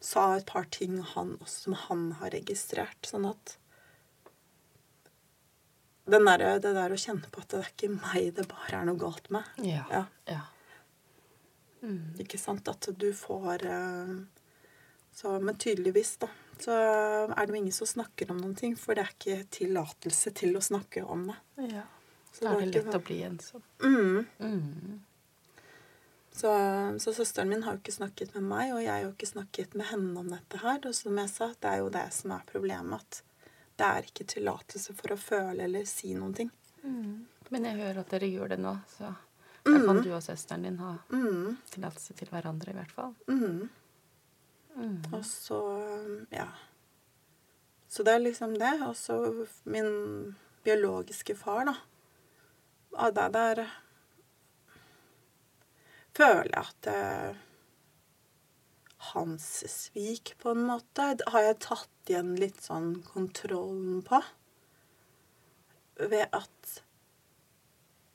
sa 0.00 0.36
et 0.36 0.46
par 0.46 0.68
ting 0.70 0.98
han, 1.14 1.36
som 1.46 1.74
han 1.86 2.10
har 2.20 2.30
registrert. 2.30 3.08
Sånn 3.08 3.26
at 3.28 3.56
den 6.06 6.28
der, 6.28 6.44
det 6.62 6.74
der 6.76 6.94
å 6.94 7.00
kjenne 7.00 7.30
på 7.32 7.42
at 7.42 7.50
det 7.50 7.62
er 7.62 7.72
ikke 7.72 7.94
meg 7.96 8.28
det 8.36 8.46
bare 8.50 8.80
er 8.80 8.86
noe 8.88 9.00
galt 9.00 9.30
med. 9.34 9.48
Ja. 9.66 9.86
Ja. 9.90 10.04
ja. 10.30 10.42
Mm. 11.86 12.16
Ikke 12.24 12.38
sant? 12.40 12.66
At 12.68 12.88
du 12.98 13.06
får 13.14 13.62
eh, 13.70 14.14
Så, 15.16 15.32
men 15.40 15.56
tydeligvis, 15.56 16.16
da, 16.20 16.28
så 16.60 16.74
er 16.76 17.46
det 17.46 17.52
jo 17.54 17.60
ingen 17.62 17.72
som 17.72 17.88
snakker 17.88 18.30
om 18.32 18.40
noen 18.42 18.56
ting, 18.58 18.74
for 18.76 18.96
det 18.96 19.06
er 19.06 19.12
ikke 19.14 19.50
tillatelse 19.62 20.32
til 20.36 20.58
å 20.58 20.64
snakke 20.64 21.04
om 21.04 21.28
det. 21.30 21.36
Ja. 21.70 21.84
Så 22.32 22.44
Da 22.44 22.52
er 22.52 22.66
det 22.66 22.66
lett 22.74 22.82
ikke... 22.82 22.98
å 22.98 23.04
bli 23.06 23.20
ensom. 23.24 23.62
Mm. 23.80 24.26
Mm. 24.38 24.98
Så, 26.36 26.50
så 27.00 27.14
søsteren 27.16 27.48
min 27.48 27.62
har 27.64 27.78
jo 27.78 27.80
ikke 27.80 27.94
snakket 27.96 28.34
med 28.36 28.44
meg, 28.50 28.74
og 28.74 28.82
jeg 28.82 28.92
har 28.92 29.06
jo 29.06 29.14
ikke 29.14 29.30
snakket 29.30 29.78
med 29.78 29.88
henne 29.88 30.20
om 30.20 30.28
dette 30.28 30.60
her. 30.60 30.82
Og 30.84 30.98
som 30.98 31.16
jeg 31.22 31.32
sa, 31.32 31.48
det 31.56 31.70
er 31.70 31.80
jo 31.80 31.88
det 31.94 32.04
som 32.12 32.34
er 32.36 32.50
problemet, 32.50 33.00
at 33.00 33.46
det 33.80 33.88
er 33.88 34.10
ikke 34.10 34.26
tillatelse 34.34 34.96
for 34.98 35.14
å 35.14 35.20
føle 35.20 35.64
eller 35.64 35.88
si 35.88 36.12
noen 36.16 36.36
ting. 36.36 36.52
Mm. 36.82 37.24
Men 37.54 37.68
jeg 37.70 37.80
hører 37.80 38.02
at 38.02 38.12
dere 38.12 38.28
gjør 38.28 38.52
det 38.52 38.60
nå, 38.60 38.74
så 38.98 39.14
da 39.66 39.80
kan 39.86 40.02
du 40.02 40.12
og 40.14 40.22
søsteren 40.22 40.62
din 40.66 40.78
ha 40.78 40.94
Mm. 41.10 41.56
tillatelse 41.70 42.14
til 42.14 42.28
hverandre, 42.30 42.70
i 42.70 42.76
hvert 42.78 42.92
fall. 42.92 43.14
Mm. 43.28 43.68
Mm. 44.76 45.02
Og 45.12 45.24
så 45.24 45.58
ja. 46.32 46.48
Så 47.88 48.02
det 48.04 48.14
er 48.14 48.18
liksom 48.24 48.54
det. 48.58 48.74
Og 48.86 48.96
så 48.96 49.46
min 49.64 50.36
biologiske 50.64 51.34
far, 51.36 51.64
da. 51.64 51.74
Og 52.96 53.14
der, 53.16 53.28
der 53.28 53.66
føler 56.16 56.50
jeg 56.54 56.64
at 56.64 56.76
det, 56.86 57.36
hans 59.12 59.44
svik, 59.70 60.34
på 60.42 60.50
en 60.50 60.64
måte, 60.66 61.12
har 61.30 61.44
jeg 61.44 61.58
tatt 61.62 62.10
igjen 62.10 62.34
litt 62.40 62.62
sånn 62.64 63.02
kontrollen 63.06 64.02
på. 64.06 64.22
Ved 66.00 66.26
at 66.32 66.82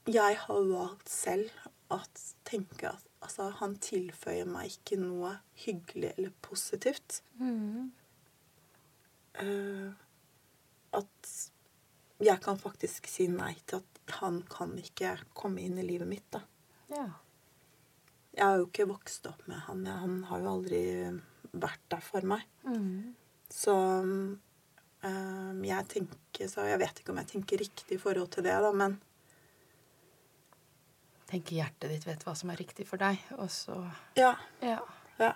jeg 0.10 0.38
har 0.46 0.67
valgt 0.72 1.10
selv 1.12 1.50
at 1.91 2.22
tenke 2.48 2.89
at 2.89 3.08
altså, 3.22 3.50
han 3.60 3.75
tilføyer 3.84 4.48
meg 4.50 4.75
ikke 4.75 5.00
noe 5.01 5.36
hyggelig 5.65 6.13
eller 6.15 6.34
positivt. 6.43 7.22
Mm. 7.41 7.91
Eh, 9.41 9.89
at 10.98 11.34
jeg 12.22 12.41
kan 12.43 12.60
faktisk 12.62 13.10
si 13.10 13.27
nei 13.31 13.53
til 13.65 13.81
at 13.81 14.15
han 14.22 14.41
kan 14.50 14.74
ikke 14.79 15.15
komme 15.38 15.63
inn 15.63 15.79
i 15.79 15.86
livet 15.88 16.10
mitt, 16.10 16.27
da. 16.34 16.43
Ja. 16.91 17.08
Jeg 18.31 18.46
har 18.46 18.60
jo 18.60 18.67
ikke 18.70 18.89
vokst 18.89 19.27
opp 19.27 19.43
med 19.51 19.60
han. 19.67 19.86
Han 19.86 20.22
har 20.29 20.43
jo 20.43 20.51
aldri 20.55 20.81
vært 21.51 21.84
der 21.91 22.03
for 22.03 22.27
meg. 22.27 22.46
Mm. 22.63 23.13
Så 23.51 23.74
um, 24.03 25.63
jeg 25.67 25.88
tenker 25.91 26.48
Så 26.48 26.63
jeg 26.63 26.79
vet 26.79 27.01
ikke 27.01 27.12
om 27.12 27.20
jeg 27.20 27.27
tenker 27.34 27.60
riktig 27.60 27.98
i 27.98 28.00
forhold 28.00 28.29
til 28.31 28.46
det, 28.48 28.53
da, 28.63 28.70
men 28.72 28.96
Tenker 31.32 31.56
hjertet 31.62 31.90
ditt 31.94 32.06
vet 32.08 32.24
hva 32.28 32.34
som 32.36 32.52
er 32.52 32.60
riktig 32.60 32.86
for 32.90 33.00
deg, 33.02 33.22
og 33.40 33.48
så 33.54 33.78
ja. 34.20 34.34
Ja. 34.62 34.80
ja. 35.22 35.32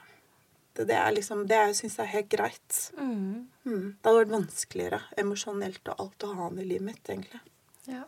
Det, 0.76 0.84
det 0.90 0.96
er 1.00 1.14
liksom 1.16 1.46
Det 1.48 1.60
syns 1.78 1.96
jeg 1.96 2.04
er 2.04 2.12
helt 2.18 2.30
greit. 2.34 2.80
Mm. 3.00 3.46
Mm. 3.64 3.86
Det 3.96 4.10
hadde 4.10 4.20
vært 4.26 4.34
vanskeligere 4.36 5.00
emosjonelt 5.24 5.88
og 5.94 6.02
alt 6.04 6.26
å 6.28 6.34
ha 6.34 6.48
han 6.50 6.60
i 6.60 6.66
livet 6.68 6.90
mitt, 6.92 7.06
egentlig. 7.10 7.40
ja. 7.88 8.04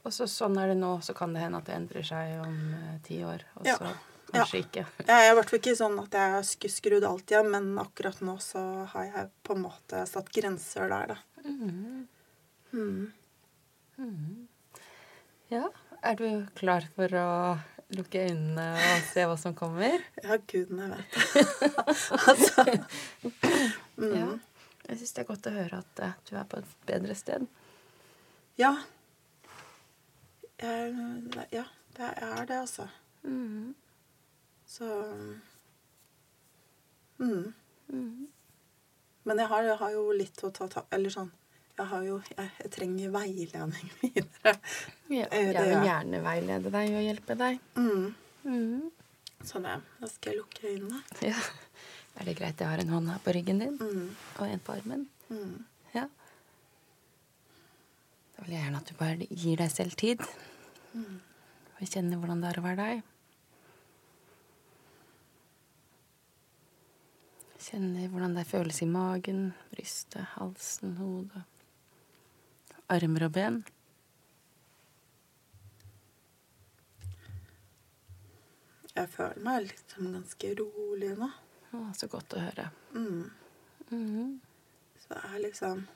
Og 0.00 0.14
så 0.16 0.24
sånn 0.32 0.54
er 0.56 0.70
det 0.72 0.78
nå, 0.80 0.94
så 1.04 1.12
kan 1.12 1.34
det 1.36 1.42
hende 1.42 1.58
at 1.60 1.66
det 1.68 1.74
endrer 1.76 2.06
seg 2.08 2.38
om 2.40 2.54
eh, 2.72 2.94
ti 3.04 3.18
år, 3.22 3.42
og 3.60 3.66
Ja. 3.68 3.74
så 3.76 3.90
kanskje 4.32 4.62
ikke. 4.64 4.84
Jeg 5.10 5.26
er 5.26 5.30
i 5.30 5.34
hvert 5.36 5.50
fall 5.50 5.58
ikke 5.60 5.74
sånn 5.76 5.98
at 6.00 6.14
jeg 6.16 6.32
har 6.32 6.46
skrudd 6.72 7.04
alt 7.04 7.30
igjen, 7.34 7.50
men 7.52 7.66
akkurat 7.82 8.22
nå 8.24 8.38
så 8.40 8.62
har 8.94 9.04
jeg 9.10 9.28
på 9.44 9.54
en 9.58 9.62
måte 9.66 10.00
satt 10.08 10.30
grenser 10.32 10.88
der, 10.88 11.12
da. 11.12 11.18
Mm. 11.44 12.08
Mm. 12.72 13.12
Mm. 14.00 14.48
Ja. 15.52 15.66
Er 16.00 16.16
du 16.16 16.46
klar 16.56 16.86
for 16.96 17.12
å 17.12 17.30
lukke 17.92 18.22
øynene 18.30 18.66
og 18.72 19.02
se 19.10 19.24
hva 19.28 19.34
som 19.40 19.52
kommer? 19.56 20.00
Ja, 20.22 20.38
gudene 20.48 20.86
vet 20.94 21.16
det. 21.16 21.48
altså. 22.30 22.64
Mm. 23.98 24.14
Ja. 24.14 24.28
Jeg 24.86 25.00
syns 25.00 25.12
det 25.12 25.22
er 25.22 25.28
godt 25.28 25.48
å 25.50 25.52
høre 25.54 25.82
at 25.82 26.02
eh, 26.06 26.14
du 26.30 26.32
er 26.40 26.46
på 26.48 26.62
et 26.62 26.72
bedre 26.88 27.16
sted. 27.18 27.44
Ja. 28.58 28.72
Jeg, 30.60 30.96
ja, 31.52 31.66
det 31.98 32.10
er 32.16 32.48
det, 32.48 32.62
altså. 32.62 32.88
Mm. 33.22 33.74
Så 34.70 34.88
mm. 37.18 37.52
Mm. 37.92 38.28
Men 39.28 39.38
jeg 39.44 39.52
har, 39.52 39.68
jeg 39.68 39.78
har 39.82 39.92
jo 39.92 40.04
litt 40.16 40.40
å 40.46 40.48
ta 40.54 40.68
tak 40.72 40.86
Eller 40.94 41.12
sånn 41.12 41.28
Jeg 41.80 41.86
har 41.88 42.02
jo 42.04 42.16
Jeg, 42.36 42.70
trenger 42.74 43.12
veiledning 43.14 43.90
videre. 44.02 44.52
Ja, 45.08 45.26
Eh, 45.32 45.46
jeg 45.48 45.54
vil 45.56 45.56
er- 45.78 45.84
gjerne 45.86 46.20
veilede 46.26 46.70
deg 46.74 46.92
og 46.98 47.04
hjelpe 47.06 47.36
deg. 47.40 47.60
Mm. 47.76 48.14
Mm. 48.44 48.90
Så 49.42 49.62
det. 49.64 49.78
Da 50.00 50.06
skal 50.12 50.32
jeg 50.34 50.40
lukke 50.42 50.68
øynene. 50.74 51.00
Ja. 51.24 51.38
Er 52.20 52.24
det 52.28 52.36
greit 52.36 52.60
jeg 52.60 52.68
har 52.68 52.82
en 52.82 52.88
hånd 52.92 53.08
her 53.08 53.18
på 53.24 53.32
ryggen 53.32 53.58
din 53.62 53.78
Mm. 53.80 54.10
og 54.38 54.46
en 54.50 54.60
på 54.60 54.72
armen? 54.76 55.06
Mm. 55.30 55.64
Ja. 55.94 56.04
Da 58.36 58.42
vil 58.44 58.52
jeg 58.54 58.62
gjerne 58.66 58.76
at 58.82 58.88
du 58.90 58.94
bare 59.00 59.16
gir 59.30 59.56
deg 59.56 59.70
selv 59.72 59.96
tid. 59.96 60.20
Og 60.94 61.86
kjenner 61.88 62.18
hvordan 62.20 62.42
det 62.44 62.50
er 62.52 62.60
å 62.60 62.64
være 62.66 62.76
deg. 62.76 63.02
Kjenner 67.60 68.08
hvordan 68.08 68.34
det 68.36 68.46
føles 68.48 68.82
i 68.82 68.86
magen, 68.88 69.52
brystet, 69.72 70.24
halsen, 70.36 70.94
hodet. 71.00 71.42
Armer 72.90 73.26
og 73.28 73.32
ben. 73.36 73.60
Jeg 78.96 79.08
føler 79.12 79.44
meg 79.46 79.68
liksom 79.68 80.10
ganske 80.16 80.50
rolig 80.58 81.12
nå. 81.18 81.28
Å, 81.70 81.84
så 81.94 82.08
godt 82.10 82.34
å 82.34 82.42
høre. 82.42 82.66
Mm. 82.96 83.30
Mhm. 83.90 84.32
Så 85.00 85.14
det 85.14 85.20
er 85.26 85.42
liksom 85.42 85.86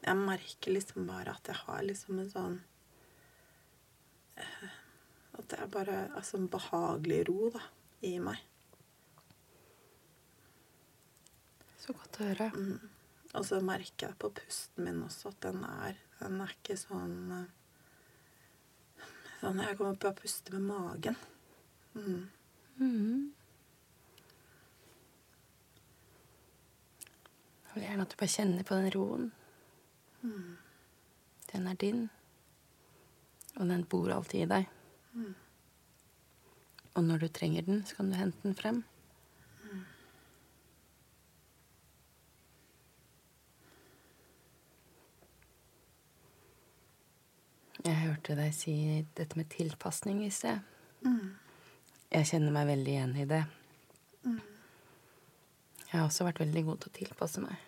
Jeg 0.00 0.16
merker 0.16 0.72
liksom 0.72 1.08
bare 1.08 1.34
at 1.36 1.48
jeg 1.50 1.58
har 1.66 1.82
liksom 1.84 2.20
en 2.22 2.30
sånn 2.32 2.54
eh, 4.40 4.70
At 5.36 5.50
det 5.52 5.58
er 5.60 5.72
bare 5.74 5.98
altså 6.16 6.38
en 6.38 6.48
behagelig 6.52 7.20
ro 7.28 7.50
da, 7.52 7.60
i 8.08 8.14
meg. 8.22 8.40
Så 11.90 11.96
godt 11.98 12.18
å 12.20 12.26
høre. 12.28 12.46
Mm. 12.54 12.90
Og 13.34 13.44
så 13.48 13.56
merker 13.66 14.04
jeg 14.04 14.16
på 14.22 14.28
pusten 14.30 14.84
min 14.86 15.00
også 15.02 15.32
at 15.32 15.40
den 15.42 15.64
er 15.66 15.96
Den 16.20 16.36
er 16.44 16.52
ikke 16.52 16.76
sånn 16.78 17.32
eh, 17.34 17.48
Sånn 19.40 19.62
Jeg 19.64 19.78
kommer 19.80 19.96
på 19.98 20.12
å 20.12 20.14
puste 20.14 20.54
med 20.54 20.68
magen. 20.68 21.16
Mm. 21.96 22.20
Mm. 22.78 23.24
Jeg 27.64 27.74
vil 27.74 27.86
gjerne 27.88 28.06
at 28.06 28.14
du 28.14 28.16
bare 28.22 28.34
kjenner 28.36 28.68
på 28.68 28.78
den 28.78 28.94
roen. 28.94 29.26
Den 31.50 31.66
er 31.72 31.80
din, 31.80 32.04
og 33.56 33.66
den 33.72 33.82
bor 33.90 34.12
alltid 34.14 34.44
i 34.44 34.50
deg. 34.54 34.70
Og 36.94 37.02
når 37.08 37.24
du 37.24 37.28
trenger 37.40 37.66
den, 37.66 37.82
så 37.88 37.98
kan 37.98 38.12
du 38.12 38.20
hente 38.20 38.46
den 38.46 38.58
frem. 38.58 38.84
Jeg 47.80 47.96
hørte 47.96 48.34
deg 48.36 48.52
si 48.52 48.74
dette 49.16 49.38
med 49.38 49.48
tilpasning 49.52 50.20
i 50.26 50.30
sted. 50.34 50.60
Jeg 52.10 52.26
kjenner 52.28 52.52
meg 52.52 52.68
veldig 52.68 52.92
igjen 52.92 53.14
i 53.22 53.26
det. 53.30 53.44
Jeg 55.90 55.94
har 55.94 56.04
også 56.06 56.26
vært 56.26 56.42
veldig 56.42 56.62
god 56.66 56.82
til 56.82 56.90
å 56.90 56.96
tilpasse 56.98 57.42
meg. 57.42 57.62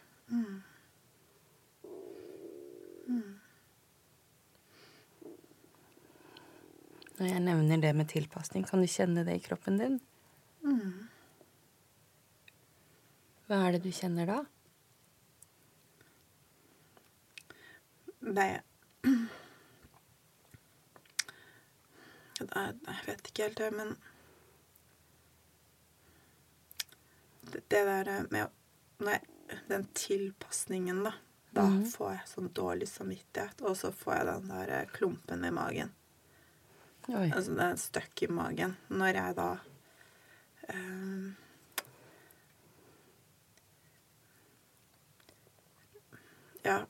Når 7.19 7.29
jeg 7.29 7.43
nevner 7.45 7.83
det 7.83 7.95
med 7.95 8.11
tilpasning, 8.11 8.67
kan 8.69 8.83
du 8.83 8.89
kjenne 8.91 9.25
det 9.27 9.39
i 9.39 9.45
kroppen 9.45 9.79
din? 9.81 10.01
Hva 13.47 13.61
er 13.67 13.77
det 13.77 13.83
du 13.85 13.93
kjenner 13.95 14.29
da? 14.29 14.39
Det 18.23 18.33
det 18.33 18.47
er, 18.57 18.63
Jeg 22.51 23.05
vet 23.07 23.29
ikke 23.29 23.43
helt, 23.49 23.57
det, 23.59 23.71
men 23.73 23.97
Det, 27.43 27.63
det 27.69 27.85
der 27.87 28.27
med 28.31 28.49
Nei, 29.03 29.19
Den 29.69 29.85
tilpasningen, 29.95 31.03
da. 31.05 31.13
Da 31.53 31.65
Mhm. 31.69 31.85
får 31.85 32.11
jeg 32.13 32.29
sånn 32.29 32.53
dårlig 32.55 32.89
samvittighet, 32.89 33.61
og 33.63 33.77
så 33.77 33.91
får 33.93 34.15
jeg 34.15 34.27
den 34.27 34.49
der 34.49 34.71
eh, 34.81 34.87
klumpen 34.95 35.45
i 35.45 35.51
magen. 35.51 35.91
Oi. 37.09 37.33
Altså 37.33 37.55
det 37.57 37.67
er 37.67 37.77
støkk 37.77 38.23
i 38.23 38.29
magen. 38.33 38.77
Når 38.89 39.15
jeg 39.19 39.37
da 39.37 39.49
um, 40.75 41.37
Ja 46.65 46.87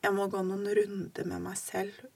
Jeg 0.00 0.16
må 0.16 0.26
gå 0.32 0.40
noen 0.42 0.64
runder 0.76 1.28
med 1.28 1.44
meg 1.44 1.58
selv 1.60 2.08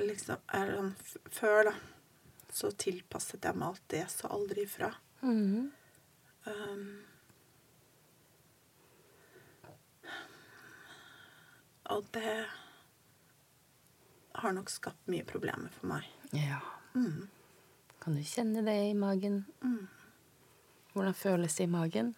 liksom 0.00 0.40
er 0.52 0.72
sånn 0.76 0.92
Før, 1.32 1.70
da, 1.70 1.74
så 2.52 2.70
tilpasset 2.76 3.44
jeg 3.44 3.58
meg 3.58 3.68
alt 3.72 3.86
det, 3.92 4.02
så 4.12 4.30
aldri 4.32 4.66
ifra. 4.66 4.92
Mhm. 5.22 5.70
Um, 6.42 7.04
og 11.94 12.08
det 12.16 12.34
har 14.34 14.56
nok 14.56 14.72
skapt 14.72 15.06
mye 15.12 15.24
problemer 15.28 15.70
for 15.70 15.92
meg. 15.92 16.08
Ja. 16.34 16.58
Mm. 16.96 17.28
Kan 18.02 18.16
du 18.18 18.24
kjenne 18.26 18.64
det 18.66 18.74
i 18.88 18.94
magen? 18.98 19.44
Mm. 19.62 19.86
Hvordan 20.92 21.14
føles 21.14 21.54
det 21.56 21.68
i 21.68 21.70
magen? 21.70 22.14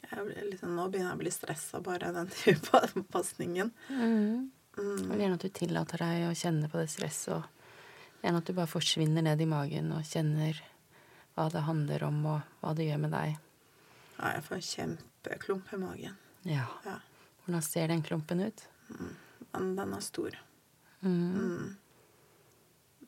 Jeg 0.00 0.05
blir 0.05 0.05
litt, 0.05 0.05
sånn- 0.16 0.76
nå 0.76 0.86
begynner 0.90 1.10
jeg 1.12 1.16
å 1.18 1.22
bli 1.22 1.30
stressa 1.34 1.80
bare 1.84 2.08
av 2.08 2.14
den 2.14 2.28
type 2.42 2.80
pasningen. 3.12 3.70
Mm. 3.90 4.50
Mm. 4.78 5.12
Gjerne 5.20 5.34
at 5.38 5.44
du 5.44 5.48
tillater 5.48 5.98
deg 6.04 6.26
å 6.28 6.34
kjenne 6.36 6.68
på 6.72 6.78
det 6.82 6.88
stresset, 6.92 7.34
og 7.34 8.22
gjerne 8.24 8.38
at 8.42 8.48
du 8.48 8.52
bare 8.56 8.68
forsvinner 8.70 9.22
ned 9.24 9.40
i 9.40 9.46
magen 9.48 9.92
og 9.96 10.04
kjenner 10.04 10.58
hva 11.36 11.48
det 11.52 11.62
handler 11.66 12.04
om, 12.08 12.18
og 12.26 12.40
hva 12.62 12.74
det 12.76 12.88
gjør 12.88 13.00
med 13.06 13.12
deg. 13.16 13.36
Ja, 14.18 14.32
jeg 14.36 14.44
får 14.46 14.56
en 14.56 14.66
kjempeklump 14.70 15.72
i 15.72 15.80
magen. 15.80 16.16
Ja. 16.48 16.66
Ja. 16.84 16.98
Hvordan 17.44 17.62
ser 17.62 17.88
den 17.88 18.02
klumpen 18.02 18.40
ut? 18.40 18.62
Men 19.52 19.74
den 19.76 19.92
er 19.96 20.00
stor. 20.04 20.36
Mhm. 21.00 21.34
Mm. 21.36 21.76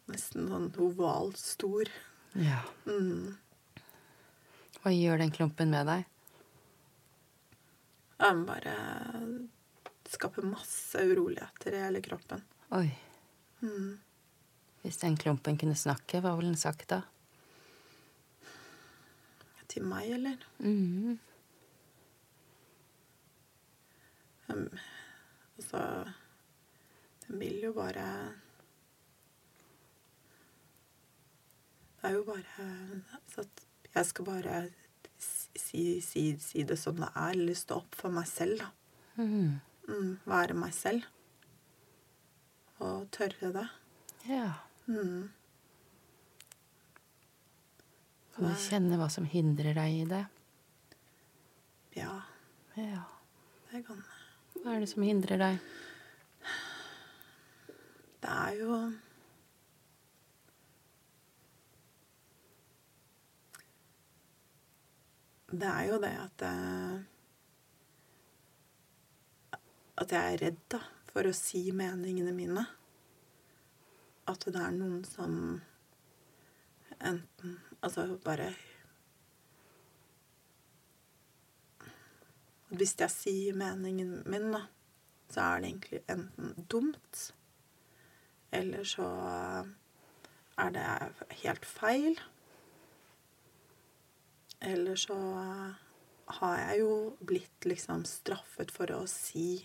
Nesten 0.09 0.49
sånn 0.49 0.71
ovalt 0.81 1.37
stor. 1.41 1.89
Ja. 2.39 2.63
Mm. 2.87 3.37
Hva 4.81 4.93
gjør 4.95 5.19
den 5.21 5.33
klumpen 5.35 5.69
med 5.75 5.89
deg? 5.89 6.07
Den 8.19 8.43
bare 8.49 8.75
skaper 10.09 10.47
masse 10.49 11.05
uroligheter 11.07 11.77
i 11.77 11.83
hele 11.85 12.03
kroppen. 12.03 12.43
Oi. 12.75 12.89
Mm. 13.61 13.99
Hvis 14.83 14.99
den 15.03 15.17
klumpen 15.21 15.59
kunne 15.61 15.77
snakke, 15.79 16.21
hva 16.25 16.35
ville 16.39 16.53
den 16.53 16.59
sagt 16.61 16.89
da? 16.91 17.03
Til 19.69 19.85
meg, 19.85 20.11
eller? 20.17 20.45
Mhm. 20.65 21.19
Um, 24.49 24.69
altså 25.59 25.81
Den 27.27 27.41
vil 27.41 27.59
jo 27.67 27.73
bare 27.77 28.07
Det 32.01 32.09
er 32.09 32.15
jo 32.15 32.23
bare 32.25 33.03
så 33.29 33.45
at 33.45 33.67
jeg 33.95 34.07
skal 34.07 34.25
bare 34.25 34.71
si, 35.57 36.01
si, 36.05 36.37
si 36.43 36.63
det 36.69 36.77
som 36.79 36.97
det 37.01 37.09
er, 37.15 37.31
eller 37.35 37.55
stå 37.59 37.79
opp 37.81 37.95
for 37.99 38.11
meg 38.15 38.27
selv, 38.31 38.59
da. 38.61 38.69
Mm. 39.23 39.61
Mm, 39.89 40.11
være 40.29 40.55
meg 40.59 40.75
selv. 40.77 41.07
Og 42.85 43.09
tørre 43.15 43.53
det. 43.57 43.67
Ja. 44.29 44.53
Mm. 44.87 45.29
Kan 48.37 48.47
du 48.53 48.55
kjenne 48.69 48.99
hva 49.01 49.09
som 49.11 49.25
hindrer 49.27 49.75
deg 49.75 49.97
i 50.03 50.05
det? 50.13 50.25
Ja, 51.99 52.21
Ja. 52.79 53.03
det 53.73 53.81
kan 53.87 53.97
jeg. 53.99 54.63
Hva 54.63 54.75
er 54.77 54.81
det 54.85 54.89
som 54.93 55.03
hindrer 55.03 55.39
deg? 55.41 55.59
Det 58.23 58.31
er 58.31 58.55
jo 58.61 58.77
Det 65.51 65.65
er 65.65 65.85
jo 65.89 65.97
det 66.03 66.13
at 66.13 66.43
eh, 66.45 66.99
At 69.99 70.13
jeg 70.13 70.33
er 70.33 70.43
redd 70.43 70.59
da, 70.71 70.81
for 71.09 71.27
å 71.27 71.33
si 71.35 71.63
meningene 71.75 72.35
mine. 72.37 72.67
At 74.29 74.45
det 74.45 74.61
er 74.61 74.77
noen 74.77 75.01
som 75.09 75.33
enten 76.99 77.57
Altså 77.81 78.05
bare 78.25 78.53
Hvis 82.69 82.95
jeg 83.01 83.11
sier 83.11 83.57
meningen 83.57 84.23
min, 84.29 84.51
da, 84.53 84.67
så 85.33 85.41
er 85.41 85.61
det 85.63 85.69
egentlig 85.71 86.01
enten 86.13 86.67
dumt, 86.69 87.21
eller 88.53 88.85
så 88.85 89.07
er 90.61 90.75
det 90.75 90.85
helt 91.43 91.65
feil. 91.65 92.21
Eller 94.61 94.97
så 94.97 95.17
har 96.39 96.57
jeg 96.59 96.81
jo 96.83 96.95
blitt 97.21 97.65
liksom 97.69 98.05
straffet 98.09 98.73
for 98.75 98.91
å 98.93 99.05
si 99.11 99.63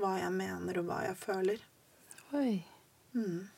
hva 0.00 0.16
jeg 0.18 0.32
mener 0.34 0.80
og 0.80 0.88
hva 0.88 1.02
jeg 1.06 1.18
føler. 1.20 1.64
Oi. 2.34 2.62
Mm. 3.12 3.48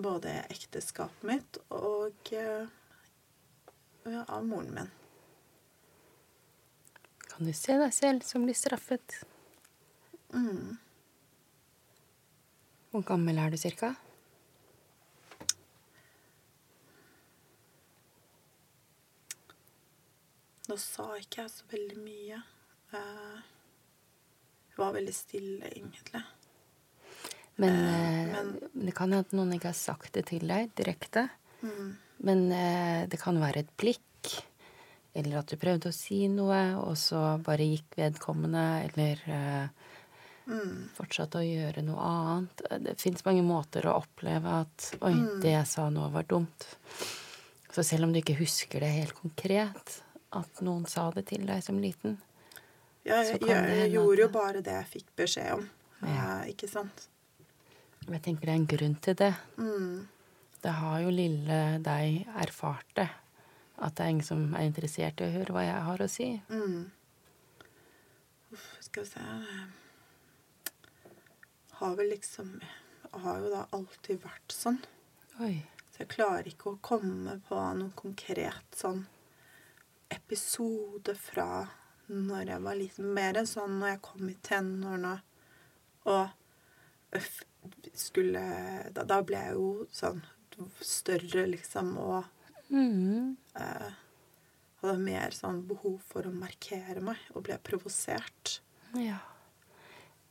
Både 0.00 0.32
ekteskapet 0.48 1.26
mitt 1.28 1.58
og 1.74 2.32
eh, 2.32 2.66
ja, 4.06 4.24
av 4.24 4.46
moren 4.46 4.72
min. 4.74 4.92
Kan 7.30 7.46
du 7.46 7.52
se 7.56 7.76
deg 7.78 7.92
selv 7.94 8.24
som 8.26 8.46
blir 8.46 8.56
straffet? 8.56 9.20
Mm. 10.32 10.78
Hvor 12.90 13.04
gammel 13.06 13.38
er 13.38 13.52
du 13.52 13.58
cirka? 13.60 13.94
Nå 20.70 20.76
sa 20.78 21.06
ikke 21.18 21.42
jeg 21.44 21.50
så 21.50 21.64
veldig 21.72 21.96
mye. 22.04 22.42
Jeg 22.92 23.42
Hun 24.76 24.84
var 24.86 24.92
veldig 24.94 25.12
stille, 25.14 25.66
egentlig. 25.76 26.22
Men, 27.58 27.74
Eh, 27.84 28.38
eh, 28.38 28.44
men- 28.44 28.86
det 28.86 28.94
kan 28.94 29.12
hende 29.12 29.32
noen 29.36 29.52
ikke 29.52 29.68
har 29.68 29.74
sagt 29.74 30.12
det 30.12 30.26
til 30.26 30.46
deg 30.46 30.70
direkte. 30.74 31.28
Mm. 31.62 31.96
Men 32.22 32.52
eh, 32.52 33.06
det 33.06 33.18
kan 33.20 33.36
være 33.38 33.58
et 33.58 33.76
blikk, 33.76 34.42
eller 35.14 35.38
at 35.40 35.46
du 35.46 35.56
prøvde 35.56 35.88
å 35.90 35.92
si 35.92 36.26
noe, 36.28 36.76
og 36.78 36.94
så 36.96 37.42
bare 37.42 37.58
gikk 37.66 37.96
vedkommende, 37.98 38.88
eller 38.88 39.18
eh, 39.26 39.68
Mm. 40.46 40.88
fortsatte 40.96 41.38
å 41.38 41.44
gjøre 41.46 41.82
noe 41.84 42.00
annet. 42.00 42.62
Eh, 42.70 42.78
Det 42.78 42.98
fins 42.98 43.22
mange 43.24 43.42
måter 43.44 43.82
å 43.82 44.02
oppleve 44.02 44.46
at 44.62 44.94
Oi, 45.02 45.12
Mm. 45.12 45.40
det 45.42 45.50
jeg 45.52 45.66
sa 45.66 45.90
nå, 45.90 46.10
var 46.10 46.22
dumt. 46.24 46.66
Så 47.70 47.84
selv 47.84 48.04
om 48.04 48.12
du 48.12 48.20
ikke 48.20 48.38
husker 48.38 48.80
det 48.80 48.90
helt 48.90 49.14
konkret, 49.14 50.00
at 50.36 50.60
noen 50.62 50.86
sa 50.86 51.08
det 51.14 51.26
til 51.30 51.46
deg 51.48 51.62
som 51.64 51.80
liten 51.82 52.18
Jeg, 53.02 53.26
jeg, 53.26 53.40
hende 53.48 53.76
jeg 53.80 53.92
gjorde 53.96 54.22
jo 54.22 54.28
bare 54.34 54.62
det 54.62 54.74
jeg 54.76 54.88
fikk 54.90 55.08
beskjed 55.16 55.54
om. 55.56 55.64
Ja. 56.04 56.42
Ikke 56.50 56.68
sant? 56.70 57.06
Jeg 58.04 58.22
tenker 58.24 58.48
det 58.48 58.52
er 58.52 58.60
en 58.60 58.68
grunn 58.68 58.96
til 59.02 59.16
det. 59.16 59.32
Mm. 59.56 60.08
Det 60.60 60.72
har 60.76 61.00
jo 61.00 61.12
lille 61.14 61.58
deg 61.84 62.28
erfart 62.44 62.88
det. 62.98 63.08
At 63.80 63.96
det 63.96 64.04
er 64.04 64.12
ingen 64.12 64.26
som 64.26 64.42
er 64.52 64.68
interessert 64.68 65.20
i 65.20 65.28
å 65.28 65.34
høre 65.38 65.54
hva 65.56 65.64
jeg 65.64 65.84
har 65.86 66.04
å 66.04 66.08
si. 66.12 66.28
Mm. 66.52 66.90
Uff, 68.52 68.66
skal 68.84 69.06
vi 69.06 69.10
se 69.12 69.22
Har 71.78 71.92
vel 71.96 72.08
liksom 72.10 72.48
Har 73.22 73.38
jo 73.40 73.52
da 73.52 73.62
alltid 73.76 74.20
vært 74.24 74.52
sånn. 74.52 74.80
Oi. 75.40 75.54
Så 75.94 76.02
jeg 76.02 76.12
klarer 76.12 76.50
ikke 76.50 76.74
å 76.74 76.80
komme 76.84 77.38
på 77.48 77.56
noe 77.78 77.94
konkret 77.96 78.76
sånn 78.76 79.06
episode 80.10 81.14
fra 81.18 81.66
når 82.10 82.48
jeg 82.54 82.62
var 82.64 82.78
liten. 82.78 83.12
Mer 83.14 83.38
sånn 83.46 83.78
når 83.80 83.92
jeg 83.94 84.02
kom 84.02 84.28
i 84.32 84.36
tenårene 84.42 85.14
og 86.10 87.16
øff, 87.16 87.40
skulle 87.94 88.42
da, 88.94 89.04
da 89.04 89.20
ble 89.26 89.40
jeg 89.44 89.56
jo 89.58 89.86
sånn 89.94 90.22
større, 90.84 91.46
liksom, 91.48 91.94
og 91.98 92.24
Mm. 92.70 93.36
eh, 93.56 93.90
hadde 94.80 94.98
mer 95.02 95.30
sånn 95.34 95.62
behov 95.66 95.96
for 96.06 96.22
å 96.28 96.32
markere 96.32 97.00
meg 97.02 97.18
og 97.34 97.42
ble 97.48 97.56
provosert. 97.58 98.60
Ja. 98.94 99.18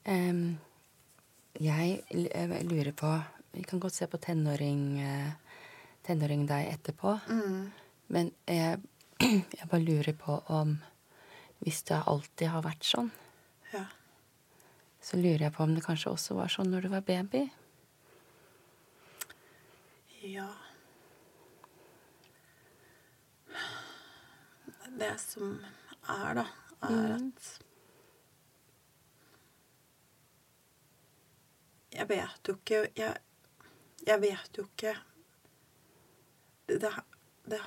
Um, 0.07 0.57
jeg 1.59 2.03
eh, 2.09 2.63
lurer 2.63 2.93
på 2.95 3.11
Vi 3.51 3.63
kan 3.63 3.79
godt 3.81 3.93
se 3.97 4.05
på 4.07 4.17
tenåring, 4.21 4.99
eh, 5.01 5.31
tenåring 6.05 6.45
deg 6.47 6.67
etterpå. 6.71 7.15
Mm. 7.27 7.71
Men 8.13 8.31
jeg, 8.47 8.79
jeg 9.19 9.67
bare 9.69 9.83
lurer 9.83 10.13
på 10.15 10.39
om 10.47 10.77
Hvis 11.59 11.81
det 11.89 11.97
alltid 12.07 12.47
har 12.53 12.61
vært 12.63 12.83
sånn, 12.87 13.09
Ja. 13.73 13.85
så 15.01 15.17
lurer 15.19 15.41
jeg 15.47 15.53
på 15.53 15.63
om 15.63 15.73
det 15.75 15.83
kanskje 15.83 16.11
også 16.13 16.35
var 16.37 16.47
sånn 16.47 16.69
når 16.71 16.81
du 16.81 16.89
var 16.93 17.01
baby. 17.01 17.49
Ja 20.23 20.47
Det 24.99 25.13
som 25.21 25.59
er, 26.09 26.33
da, 26.39 26.45
er 26.89 27.11
at 27.15 27.49
Jeg 31.93 32.07
vet 32.09 32.47
jo 32.49 32.55
ikke 32.57 32.81
Jeg, 32.97 33.17
jeg 34.07 34.21
vet 34.23 34.57
jo 34.59 34.65
ikke 34.67 34.95
Det, 36.67 36.79
det, 36.81 36.91
det 37.53 37.61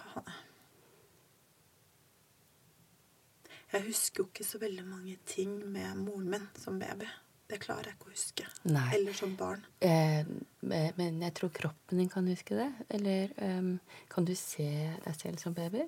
Jeg 3.72 3.86
husker 3.86 4.22
jo 4.22 4.28
ikke 4.28 4.44
så 4.44 4.58
veldig 4.60 4.84
mange 4.84 5.16
ting 5.26 5.52
med 5.72 5.96
moren 5.96 6.28
min 6.30 6.48
som 6.60 6.78
baby. 6.78 7.06
Det 7.48 7.58
klarer 7.60 7.90
jeg 7.90 7.96
ikke 7.98 8.08
å 8.08 8.12
huske. 8.14 8.44
Nei. 8.68 8.86
Eller 8.96 9.16
som 9.16 9.32
barn. 9.36 9.64
Eh, 9.84 10.24
men 10.62 11.18
jeg 11.22 11.34
tror 11.36 11.50
kroppen 11.52 12.00
din 12.00 12.08
kan 12.12 12.28
huske 12.28 12.56
det. 12.56 12.68
Eller 12.96 13.32
um, 13.44 13.74
kan 14.12 14.24
du 14.28 14.32
se 14.38 14.68
deg 15.04 15.16
selv 15.18 15.40
som 15.42 15.56
baby? 15.56 15.84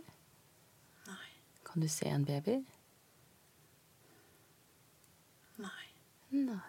Nei. 1.09 1.31
Kan 1.65 1.85
du 1.85 1.89
se 1.89 2.09
en 2.11 2.25
baby? 2.29 2.59
Nei. 5.65 5.87
Nei. 6.35 6.61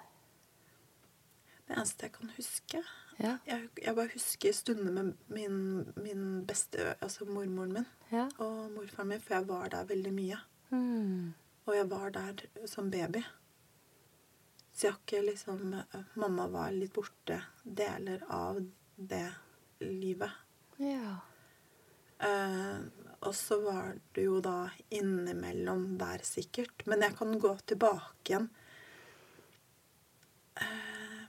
Det 1.65 1.73
eneste 1.79 2.05
jeg 2.05 2.13
kan 2.19 2.31
huske 2.37 2.83
Ja. 3.17 3.37
Jeg, 3.47 3.69
jeg 3.81 3.95
bare 3.97 4.11
husker 4.13 4.53
stunder 4.53 4.91
med 4.93 5.13
min, 5.33 5.55
min 6.03 6.25
beste 6.45 6.91
Altså 7.01 7.25
mormoren 7.25 7.71
min 7.73 7.87
Ja. 8.11 8.27
og 8.37 8.71
morfaren 8.75 9.09
min, 9.15 9.21
for 9.23 9.33
jeg 9.39 9.47
var 9.47 9.69
der 9.73 9.87
veldig 9.89 10.11
mye. 10.13 10.37
Mm. 10.69 11.33
Og 11.65 11.75
jeg 11.75 11.89
var 11.89 12.13
der 12.13 12.45
som 12.69 12.91
baby. 12.91 13.23
Så 14.73 14.87
jeg 14.87 14.93
har 14.93 14.99
ikke 15.01 15.21
liksom 15.29 15.75
Mamma 16.19 16.47
var 16.51 16.73
litt 16.75 16.93
borte 16.93 17.39
deler 17.63 18.25
av 18.29 18.59
det 18.95 19.27
livet. 19.79 20.31
Ja. 20.77 21.15
Eh, 22.19 22.77
og 23.25 23.35
så 23.35 23.57
var 23.63 23.95
du 24.13 24.21
jo 24.21 24.41
da 24.43 24.69
innimellom 24.93 25.95
der, 25.99 26.23
sikkert. 26.27 26.85
Men 26.85 27.05
jeg 27.05 27.17
kan 27.17 27.39
gå 27.39 27.53
tilbake 27.65 28.33
igjen. 28.33 28.49
Eh, 30.55 31.23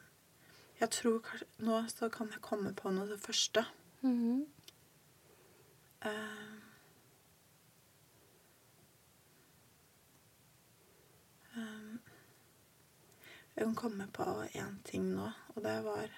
jeg 0.81 0.93
tror 0.93 1.23
kanskje 1.25 1.67
Nå 1.67 1.81
så 1.91 2.11
kan 2.13 2.29
jeg 2.31 2.45
komme 2.45 2.75
på 2.77 2.93
noe 2.93 3.09
det 3.09 3.21
første. 3.21 3.65
Mm 4.03 4.19
-hmm. 4.21 4.45
eh, 6.11 6.46
jeg 13.57 13.65
kan 13.65 13.77
komme 13.77 14.07
på 14.13 14.25
én 14.53 14.79
ting 14.85 15.11
nå, 15.17 15.31
og 15.55 15.63
det 15.65 15.77
var 15.85 16.13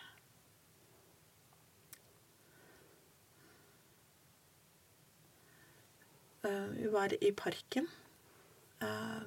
Eh, 6.42 6.66
Vi 6.66 6.86
var 6.88 7.24
i 7.24 7.32
parken. 7.32 7.88
Eh, 8.80 9.22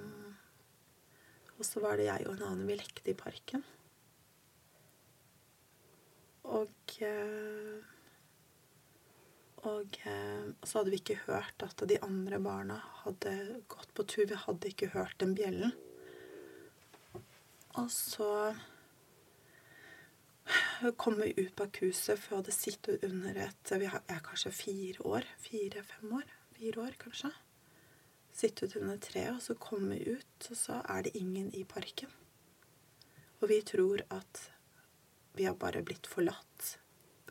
og 1.58 1.66
så 1.66 1.82
var 1.84 1.98
det 2.00 2.08
jeg 2.08 2.28
og 2.28 2.38
en 2.38 2.46
annen 2.48 2.68
vi 2.70 2.78
lekte 2.80 3.12
i 3.12 3.18
parken. 3.18 3.64
Og 6.58 6.96
eh, 7.06 7.90
Og 9.62 9.98
eh, 10.10 10.48
så 10.66 10.80
hadde 10.80 10.90
vi 10.90 10.98
ikke 10.98 11.20
hørt 11.28 11.62
at 11.62 11.84
de 11.86 12.00
andre 12.02 12.40
barna 12.42 12.80
hadde 13.04 13.62
gått 13.70 13.92
på 13.94 14.08
tur. 14.10 14.26
Vi 14.26 14.40
hadde 14.48 14.72
ikke 14.72 14.90
hørt 14.96 15.20
den 15.22 15.36
bjellen. 15.38 15.76
Og 17.80 17.92
så 17.92 18.54
kommer 20.98 21.26
vi 21.26 21.46
ut 21.46 21.56
bak 21.56 21.78
huset, 21.82 22.20
for 22.20 22.36
det 22.36 22.40
hadde 22.42 22.56
sittet 22.56 23.04
under 23.08 23.38
et 23.46 23.72
Vi 23.72 23.88
er 23.88 24.24
kanskje 24.26 24.52
fire 24.52 25.06
år. 25.06 25.28
Fire-fem 25.40 26.14
år. 26.18 26.34
Fire 26.58 26.82
år, 26.82 26.98
kanskje. 27.00 27.32
Sittet 28.34 28.76
under 28.76 28.98
treet, 28.98 29.36
og 29.36 29.42
så 29.42 29.54
kommer 29.54 29.96
vi 29.96 30.18
ut, 30.18 30.50
og 30.50 30.58
så 30.58 30.82
er 30.90 31.02
det 31.04 31.16
ingen 31.16 31.54
i 31.56 31.64
parken. 31.64 32.12
Og 33.42 33.50
vi 33.50 33.62
tror 33.62 34.04
at 34.10 34.52
vi 35.34 35.48
har 35.48 35.56
bare 35.56 35.84
blitt 35.84 36.08
forlatt. 36.08 36.78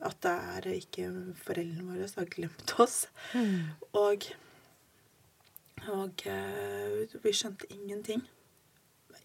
At 0.01 0.23
det 0.25 0.33
er 0.33 0.69
ikke 0.73 1.09
foreldrene 1.37 1.93
våre 1.93 2.09
som 2.09 2.23
har 2.23 2.31
glemt 2.33 2.75
oss. 2.81 3.05
Mm. 3.35 3.77
Og, 3.93 4.31
og 5.93 6.25
eh, 6.27 7.17
vi 7.23 7.33
skjønte 7.37 7.69
ingenting. 7.75 8.25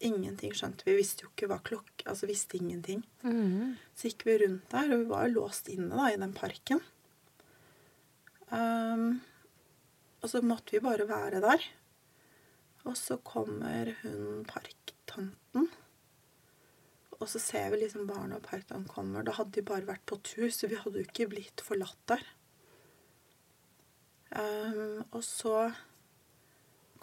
Ingenting 0.04 0.56
skjønte 0.56 0.88
vi. 0.88 0.98
Visste 1.00 1.26
jo 1.26 1.32
ikke 1.32 1.48
hva 1.52 1.60
klokk 1.64 2.04
Altså 2.06 2.28
visste 2.30 2.60
ingenting. 2.60 3.04
Mm. 3.24 3.78
Så 3.96 4.10
gikk 4.10 4.26
vi 4.28 4.38
rundt 4.44 4.68
der, 4.74 4.92
og 4.92 5.02
vi 5.02 5.08
var 5.10 5.26
jo 5.26 5.38
låst 5.40 5.72
inne 5.72 5.96
da, 5.96 6.10
i 6.12 6.20
den 6.22 6.36
parken. 6.36 6.82
Um, 8.52 9.24
og 10.22 10.30
så 10.32 10.42
måtte 10.46 10.76
vi 10.76 10.84
bare 10.84 11.08
være 11.10 11.42
der. 11.44 11.66
Og 12.86 12.98
så 13.00 13.18
kommer 13.26 13.96
hun 14.04 14.46
parktanten. 14.50 15.70
Og 17.16 17.28
så 17.32 17.40
ser 17.40 17.72
vi 17.72 17.82
liksom 17.82 18.08
barna 18.10 18.38
og 18.38 18.46
parktanten 18.46 18.90
kommer. 18.92 19.26
Da 19.26 19.34
hadde 19.38 19.56
de 19.56 19.66
bare 19.66 19.88
vært 19.88 20.06
på 20.10 20.20
tur, 20.26 20.50
så 20.54 20.70
vi 20.70 20.78
hadde 20.78 21.02
jo 21.02 21.08
ikke 21.08 21.30
blitt 21.32 21.64
forlatt 21.66 22.02
der. 22.12 22.26
Um, 24.36 25.06
og 25.16 25.22
så 25.24 25.70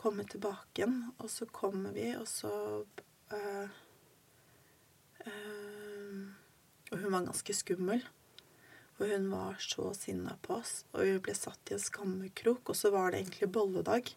kom 0.02 0.18
vi 0.18 0.24
tilbake 0.26 0.82
igjen, 0.82 0.96
og 1.22 1.30
så 1.30 1.46
kommer 1.46 1.94
vi, 1.94 2.08
og 2.18 2.26
så 2.26 2.50
eh, 3.30 3.76
eh, 5.22 6.24
Og 6.90 6.98
hun 6.98 7.14
var 7.14 7.28
ganske 7.28 7.54
skummel. 7.54 8.02
Og 8.98 9.06
hun 9.08 9.30
var 9.32 9.56
så 9.62 9.92
sinna 9.96 10.34
på 10.42 10.58
oss. 10.58 10.82
Og 10.92 11.06
vi 11.06 11.14
ble 11.24 11.34
satt 11.38 11.70
i 11.70 11.76
en 11.76 11.82
skammekrok, 11.82 12.68
og 12.68 12.76
så 12.76 12.90
var 12.94 13.12
det 13.12 13.22
egentlig 13.22 13.48
bolledag. 13.54 14.10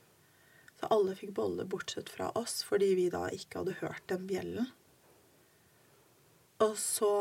Så 0.79 0.89
alle 0.91 1.15
fikk 1.15 1.31
bolle 1.37 1.67
bortsett 1.69 2.09
fra 2.11 2.31
oss, 2.35 2.59
fordi 2.67 2.91
vi 2.97 3.05
da 3.13 3.29
ikke 3.33 3.61
hadde 3.61 3.77
hørt 3.79 4.03
den 4.11 4.27
bjellen. 4.29 4.73
Og 6.65 6.75
så, 6.81 7.13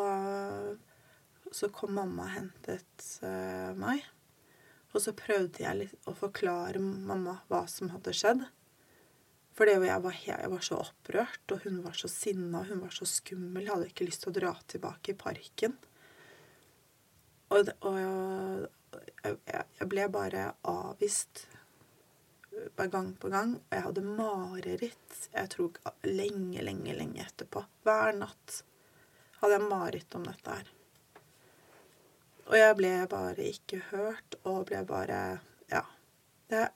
så 1.53 1.71
kom 1.75 1.95
mamma 2.01 2.27
og 2.27 2.35
hentet 2.35 3.09
eh, 3.23 3.71
meg. 3.79 4.03
Og 4.95 5.03
så 5.03 5.15
prøvde 5.19 5.65
jeg 5.65 5.79
litt 5.81 6.07
å 6.07 6.15
forklare 6.15 6.79
mamma 6.83 7.41
hva 7.51 7.65
som 7.71 7.91
hadde 7.91 8.15
skjedd. 8.15 8.45
For 9.55 9.71
jeg, 9.71 9.83
jeg 10.27 10.51
var 10.51 10.63
så 10.67 10.81
opprørt, 10.83 11.43
og 11.55 11.67
hun 11.67 11.81
var 11.85 11.95
så 11.99 12.11
sinna, 12.11 12.65
hun 12.67 12.81
var 12.83 12.95
så 12.95 13.07
skummel. 13.07 13.63
Jeg 13.63 13.75
hadde 13.75 13.91
ikke 13.91 14.07
lyst 14.09 14.25
til 14.25 14.33
å 14.33 14.39
dra 14.39 14.55
tilbake 14.71 15.15
i 15.15 15.19
parken. 15.19 15.77
Og, 17.55 17.71
og 17.87 17.99
jeg, 18.01 19.37
jeg, 19.47 19.89
ble 19.91 20.07
bare 20.11 20.49
avvist 20.71 21.45
eh, 22.51 22.87
gang 22.91 23.13
på 23.19 23.31
gang. 23.31 23.57
Og 23.61 23.77
jeg 23.77 23.87
hadde 23.89 24.07
mareritt. 24.09 25.19
Jeg 25.31 25.53
tror 25.55 25.79
lenge, 26.09 26.65
lenge, 26.67 26.97
lenge 26.99 27.27
etterpå. 27.27 27.63
Hver 27.87 28.19
natt 28.19 28.63
hadde 29.39 29.59
jeg 29.59 29.69
mareritt 29.71 30.19
om 30.19 30.27
dette 30.27 30.59
her. 30.59 30.74
Og 32.47 32.57
jeg 32.59 32.77
ble 32.77 32.93
bare 33.09 33.45
ikke 33.49 33.81
hørt, 33.91 34.37
og 34.45 34.67
ble 34.71 34.85
bare 34.89 35.21
Ja. 35.71 35.83
Det 36.51 36.69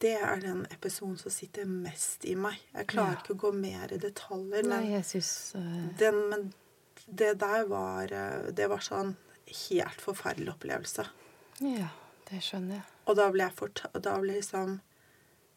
Det 0.00 0.14
er 0.14 0.36
den 0.40 0.66
episoden 0.70 1.16
som 1.18 1.30
sitter 1.30 1.64
mest 1.66 2.24
i 2.24 2.34
meg. 2.34 2.60
Jeg 2.72 2.86
klarer 2.86 3.16
Ja. 3.16 3.18
ikke 3.18 3.34
å 3.34 3.40
gå 3.42 3.52
mer 3.52 3.92
i 3.92 3.98
detaljer. 3.98 4.62
Nei, 4.62 4.80
Men, 4.80 4.90
jeg 4.92 5.04
synes, 5.04 5.54
uh... 5.56 5.88
den, 5.98 6.28
men 6.30 6.54
det 7.06 7.38
der 7.40 7.64
var 7.66 8.12
eh, 8.12 8.52
Det 8.52 8.68
var 8.68 8.78
sånn 8.78 9.16
helt 9.70 10.00
forferdelig 10.00 10.52
opplevelse. 10.54 11.06
Ja, 11.60 11.88
det 12.30 12.42
skjønner 12.44 12.74
jeg. 12.78 12.84
Og 13.06 13.16
da 13.16 13.30
ble 13.32 13.42
jeg 13.42 13.56
forta 13.56 13.88
da 13.98 14.18
ble 14.20 14.34
liksom 14.36 14.80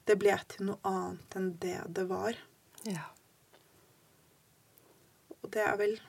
Det 0.08 0.18
ble 0.18 0.38
til 0.48 0.66
noe 0.72 0.80
annet 0.84 1.36
enn 1.36 1.52
det 1.60 1.82
det 1.88 2.08
var. 2.10 2.38
Ja. 2.88 3.04
Og 5.44 5.52
det 5.52 5.62
er 5.62 5.76
vel 5.78 6.00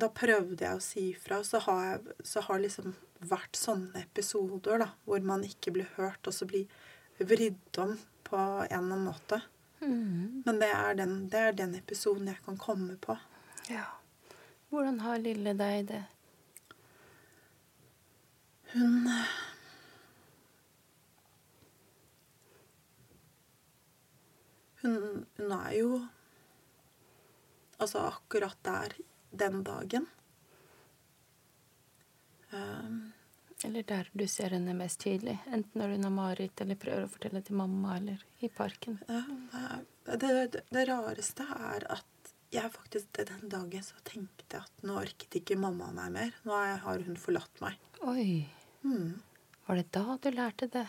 Da 0.00 0.08
prøvde 0.14 0.64
jeg 0.64 0.78
å 0.78 0.82
si 0.84 1.06
ifra, 1.12 1.42
så 1.44 1.60
har 1.66 1.80
jeg 1.84 2.18
så 2.26 2.42
har 2.46 2.62
liksom 2.62 2.94
vært 3.30 3.58
sånne 3.58 4.04
episoder 4.06 4.80
da, 4.80 4.90
hvor 5.04 5.20
man 5.26 5.44
ikke 5.44 5.74
blir 5.76 5.88
hørt, 5.98 6.24
og 6.24 6.32
så 6.32 6.48
blir 6.48 6.70
vridd 7.20 7.80
om 7.82 7.96
på 8.24 8.36
en 8.38 8.64
eller 8.64 8.78
annen 8.78 9.04
måte. 9.04 9.42
Mm. 9.80 10.42
Men 10.46 10.60
det 10.60 10.70
er 10.72 10.96
den, 10.96 11.16
det 11.32 11.40
er 11.50 11.56
den 11.56 11.74
episoden 11.76 12.28
jeg 12.30 12.40
kan 12.44 12.60
komme 12.60 12.96
på. 13.00 13.18
ja. 13.68 13.88
Hvordan 14.70 15.00
har 15.02 15.18
lille 15.18 15.50
deg 15.58 15.88
det? 15.88 16.04
Hun 18.72 19.08
Hun, 24.82 25.26
hun 25.36 25.52
er 25.56 25.72
jo 25.74 25.98
Altså 27.82 28.04
akkurat 28.12 28.56
der 28.64 28.94
den 29.30 29.62
dagen. 29.64 30.06
Um, 32.50 33.12
Eller 33.64 33.82
der 33.86 34.08
du 34.12 34.26
ser 34.28 34.54
henne 34.56 34.74
mest 34.74 35.00
tydelig? 35.04 35.36
Enten 35.52 35.82
når 35.82 35.94
hun 35.94 36.06
har 36.08 36.14
mareritt 36.14 36.60
eller 36.64 36.78
prøver 36.80 37.04
å 37.06 37.10
fortelle 37.12 37.42
til 37.46 37.58
mamma, 37.60 37.96
eller 37.98 38.22
i 38.40 38.48
parken. 38.48 38.98
det, 39.06 40.16
det, 40.24 40.62
det, 40.70 40.86
rareste 40.88 41.44
er 41.44 41.86
at 41.92 42.32
jeg 42.50 42.72
faktisk 42.74 43.20
den 43.28 43.52
dagen 43.52 43.84
så 43.86 44.00
tenkte 44.02 44.56
jeg 44.56 44.64
at 44.64 44.82
nå 44.86 44.96
orket 44.98 45.36
ikke 45.38 45.58
mamma 45.60 45.92
meg 45.94 46.10
mer. 46.16 46.32
Nå 46.48 46.56
har 46.86 47.04
hun 47.06 47.20
forlatt 47.20 47.62
meg. 47.62 47.78
Oi. 48.02 48.48
Mm, 48.82 49.20
Var 49.66 49.76
det 49.76 49.90
da 49.94 50.16
du 50.22 50.30
lærte 50.32 50.66
det? 50.72 50.86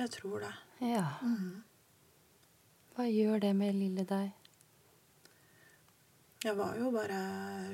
jeg 0.00 0.10
tror 0.10 0.40
det. 0.40 0.52
Ja. 0.80 1.06
Mm. 1.22 1.62
Hva 2.96 3.06
gjør 3.06 3.40
det 3.44 3.50
med 3.56 3.76
lille 3.76 4.04
deg? 4.08 4.30
Jeg 6.40 6.56
var 6.56 6.76
jo 6.80 6.88
bare 6.94 7.20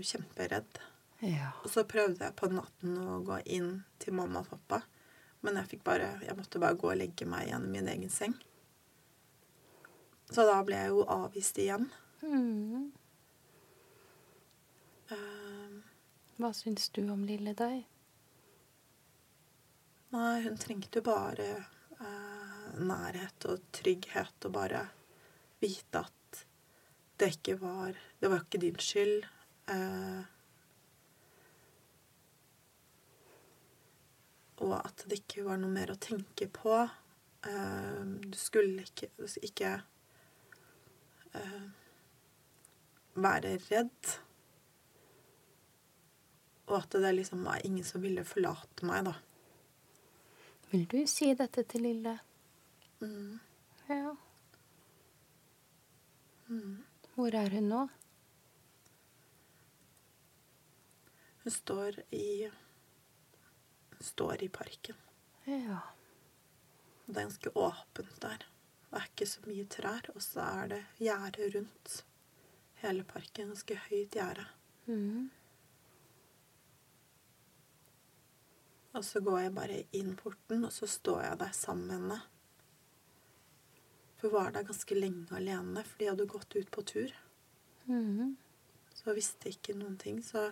kjemperedd. 0.02 0.80
Ja. 1.22 1.52
Og 1.62 1.70
så 1.70 1.84
prøvde 1.88 2.26
jeg 2.26 2.36
på 2.36 2.48
natten 2.50 2.96
å 2.98 3.20
gå 3.24 3.38
inn 3.56 3.70
til 4.02 4.16
mamma 4.18 4.42
og 4.42 4.50
pappa. 4.50 4.82
Men 5.46 5.60
jeg 5.60 5.80
bare 5.84 6.18
Jeg 6.24 6.36
måtte 6.36 6.58
bare 6.58 6.74
gå 6.74 6.90
og 6.90 6.98
legge 6.98 7.28
meg 7.30 7.46
igjen 7.46 7.68
i 7.68 7.72
min 7.76 7.88
egen 7.88 8.10
seng. 8.10 8.34
Så 10.26 10.42
da 10.48 10.58
ble 10.66 10.80
jeg 10.80 10.90
jo 10.90 11.04
avvist 11.06 11.58
igjen. 11.62 11.86
Mm. 12.22 12.90
Eh, 15.14 15.76
Hva 16.40 16.50
syns 16.52 16.88
du 16.90 17.04
om 17.12 17.22
lille 17.24 17.54
deg? 17.54 17.84
nei, 20.16 20.42
hun 20.46 20.56
trengte 20.56 21.00
jo 21.00 21.06
bare 21.06 21.48
uh, 22.00 22.68
nærhet 22.80 23.46
og 23.50 23.66
trygghet 23.74 24.46
og 24.48 24.54
bare 24.54 24.82
vite 25.60 26.02
at 26.06 26.15
det 27.16 27.32
ikke 27.36 27.60
var 27.60 27.96
Det 28.20 28.30
var 28.30 28.42
ikke 28.42 28.60
din 28.60 28.78
skyld. 28.80 29.24
Eh, 29.68 30.22
og 34.64 34.76
at 34.78 35.04
det 35.08 35.20
ikke 35.20 35.44
var 35.44 35.58
noe 35.60 35.72
mer 35.72 35.92
å 35.92 36.00
tenke 36.00 36.48
på. 36.48 36.78
Eh, 37.46 38.04
du 38.24 38.36
skulle 38.38 38.86
ikke, 38.86 39.10
ikke 39.44 39.72
eh, 41.36 41.66
være 43.14 43.56
redd. 43.68 44.16
Og 46.66 46.78
at 46.80 46.98
det 47.04 47.14
liksom 47.14 47.44
var 47.46 47.62
ingen 47.64 47.84
som 47.86 48.02
ville 48.02 48.24
forlate 48.26 48.88
meg, 48.88 49.06
da. 49.06 49.14
Vil 50.72 50.88
du 50.90 50.98
si 51.06 51.30
dette 51.38 51.62
til 51.70 51.86
Lille? 51.86 52.16
Mm. 53.04 53.38
Ja. 53.86 54.16
Mm. 56.48 56.85
Hvor 57.16 57.32
er 57.32 57.48
hun 57.48 57.68
nå? 57.72 57.78
Hun 61.44 61.52
står 61.52 61.96
i 62.12 62.50
står 64.00 64.42
i 64.44 64.48
parken. 64.52 64.98
Ja. 65.44 65.78
Det 67.06 67.16
er 67.16 67.22
ganske 67.22 67.52
åpent 67.54 68.20
der. 68.20 68.44
Det 68.90 69.00
er 69.00 69.08
ikke 69.08 69.28
så 69.30 69.46
mye 69.46 69.64
trær, 69.72 70.10
og 70.12 70.22
så 70.22 70.44
er 70.44 70.70
det 70.74 70.82
gjerde 71.00 71.48
rundt 71.56 71.96
hele 72.82 73.08
parken. 73.08 73.48
Ganske 73.54 73.80
høyt 73.88 74.20
gjerde. 74.20 74.46
Mm. 74.86 75.30
Og 78.92 79.04
så 79.04 79.24
går 79.24 79.40
jeg 79.46 79.56
bare 79.56 79.82
inn 79.96 80.16
porten, 80.20 80.68
og 80.68 80.72
så 80.72 80.88
står 80.88 81.22
jeg 81.30 81.44
der 81.46 81.56
sammen 81.56 81.86
med 81.86 81.96
henne. 81.96 82.20
Hun 84.26 84.32
var 84.32 84.50
der 84.50 84.64
ganske 84.66 84.94
lenge 84.94 85.36
alene, 85.38 85.84
for 85.86 85.98
de 86.00 86.06
hadde 86.08 86.24
gått 86.26 86.54
ut 86.56 86.70
på 86.74 86.82
tur. 86.82 87.12
Mm. 87.86 88.32
Så 88.90 89.04
jeg 89.06 89.14
visste 89.20 89.52
ikke 89.52 89.76
noen 89.78 89.94
ting, 90.02 90.18
så 90.18 90.48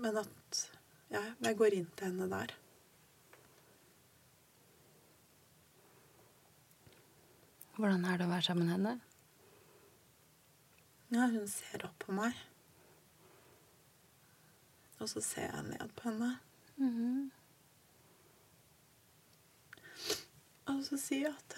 Men 0.00 0.16
at 0.16 0.60
Ja, 1.12 1.20
jeg 1.44 1.58
går 1.58 1.76
inn 1.76 1.90
til 1.92 2.06
henne 2.08 2.30
der. 2.30 2.54
Hvordan 7.76 8.08
er 8.08 8.16
det 8.16 8.30
å 8.30 8.32
være 8.32 8.48
sammen 8.48 8.64
med 8.64 8.74
henne? 8.78 8.94
Ja, 11.12 11.28
hun 11.36 11.44
ser 11.52 11.84
opp 11.84 11.98
på 12.00 12.16
meg. 12.16 12.32
Og 15.04 15.12
så 15.12 15.20
ser 15.20 15.52
jeg 15.52 15.68
ned 15.68 15.96
på 16.00 16.08
henne. 16.08 16.32
Mm. 16.80 17.28
Og 17.28 17.41
så 20.92 20.98
si 21.00 21.22
jeg 21.22 21.32
at 21.32 21.54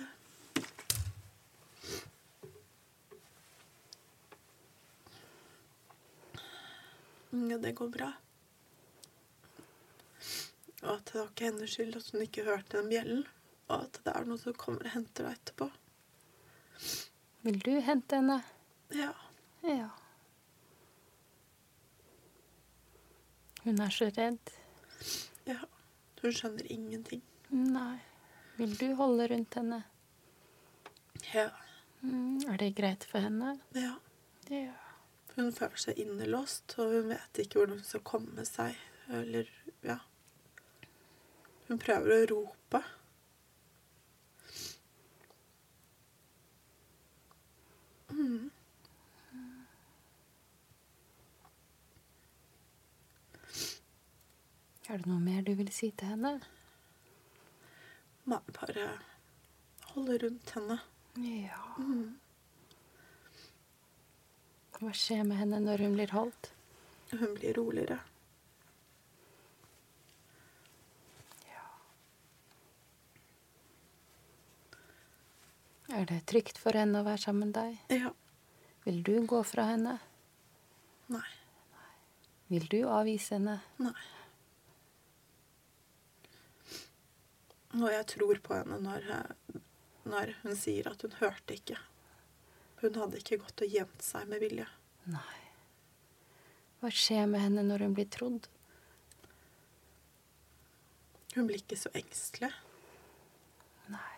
Ja, 7.34 7.56
det 7.58 7.72
går 7.74 7.88
bra. 7.90 8.12
Og 10.84 10.92
at 10.92 11.08
det 11.08 11.16
var 11.18 11.32
ikke 11.32 11.48
hennes 11.48 11.72
skyld 11.74 11.98
at 11.98 12.12
hun 12.12 12.22
ikke 12.22 12.44
hørte 12.46 12.76
den 12.76 12.92
bjellen. 12.92 13.24
Og 13.66 13.88
at 13.88 13.98
det 14.06 14.14
er 14.14 14.28
noen 14.28 14.38
som 14.38 14.54
kommer 14.54 14.86
og 14.86 14.94
henter 14.94 15.26
deg 15.26 15.40
etterpå. 15.40 15.68
Vil 17.42 17.58
du 17.66 17.72
hente 17.82 18.22
henne? 18.22 18.38
Ja. 18.94 19.10
Ja. 19.66 19.90
Hun 23.66 23.82
er 23.82 23.98
så 23.98 24.12
redd. 24.14 24.56
ja. 25.50 25.58
Hun 26.22 26.32
skjønner 26.38 26.70
ingenting. 26.70 27.26
Nei. 27.50 28.13
Vil 28.56 28.76
du 28.78 28.88
holde 28.94 29.28
rundt 29.28 29.54
henne? 29.58 29.82
Ja. 31.32 31.48
Mm. 32.00 32.40
Er 32.48 32.56
det 32.60 32.74
greit 32.76 33.04
for 33.10 33.18
henne? 33.24 33.58
ja. 33.74 33.94
Ja. 34.52 34.72
Hun 35.34 35.52
føler 35.52 35.80
seg 35.80 35.98
innelåst, 35.98 36.76
og 36.78 36.92
hun 36.92 37.08
vet 37.10 37.38
ikke 37.42 37.58
hvordan 37.58 37.78
hun 37.80 37.86
skal 37.86 38.02
komme 38.06 38.44
seg. 38.46 38.76
Eller 39.10 39.48
ja. 39.82 39.96
Hun 41.66 41.80
prøver 41.80 42.12
å 42.12 42.26
rope. 42.30 42.82
Mm. 48.12 48.50
Er 54.86 55.00
det 55.00 55.08
noe 55.08 55.18
mer 55.24 55.42
du 55.42 55.54
vil 55.58 55.72
si 55.72 55.90
til 55.98 56.12
henne? 56.14 56.36
Må 58.24 58.38
bare 58.56 58.88
holde 59.92 60.18
rundt 60.22 60.50
henne. 60.56 60.78
Ja. 61.20 61.60
Mm. 61.78 62.14
Hva 64.78 64.90
skjer 64.96 65.22
med 65.28 65.38
henne 65.38 65.60
når 65.62 65.84
hun 65.84 65.94
blir 65.96 66.14
holdt? 66.16 66.50
Hun 67.12 67.36
blir 67.36 67.54
roligere. 67.54 68.00
Ja. 71.46 71.66
Er 76.00 76.08
det 76.10 76.24
trygt 76.32 76.58
for 76.58 76.74
henne 76.74 77.04
å 77.04 77.06
være 77.06 77.22
sammen 77.28 77.52
med 77.52 77.58
deg? 77.60 78.00
Ja. 78.00 78.14
Vil 78.88 79.04
du 79.06 79.14
gå 79.28 79.44
fra 79.46 79.68
henne? 79.70 79.98
Nei. 81.12 81.28
Vil 82.48 82.66
du 82.72 82.80
avvise 82.88 83.38
henne? 83.38 83.60
Nei. 83.80 83.94
Og 87.74 87.88
jeg 87.90 88.06
tror 88.14 88.38
på 88.44 88.54
henne 88.54 88.78
når, 88.82 89.08
når 90.06 90.34
hun 90.44 90.58
sier 90.58 90.86
at 90.90 91.02
hun 91.02 91.16
hørte 91.18 91.56
ikke. 91.56 91.78
Hun 92.82 92.98
hadde 93.00 93.18
ikke 93.18 93.40
gått 93.42 93.64
og 93.64 93.72
gjemt 93.74 94.04
seg 94.04 94.28
med 94.30 94.42
vilje. 94.44 94.66
Nei. 95.10 95.40
Hva 96.80 96.90
skjer 96.92 97.26
med 97.30 97.40
henne 97.40 97.64
når 97.66 97.86
hun 97.86 97.96
blir 97.96 98.08
trodd? 98.12 98.46
Hun 101.34 101.48
blir 101.48 101.58
ikke 101.58 101.78
så 101.80 101.90
engstelig. 101.98 102.52
Nei. 103.90 104.14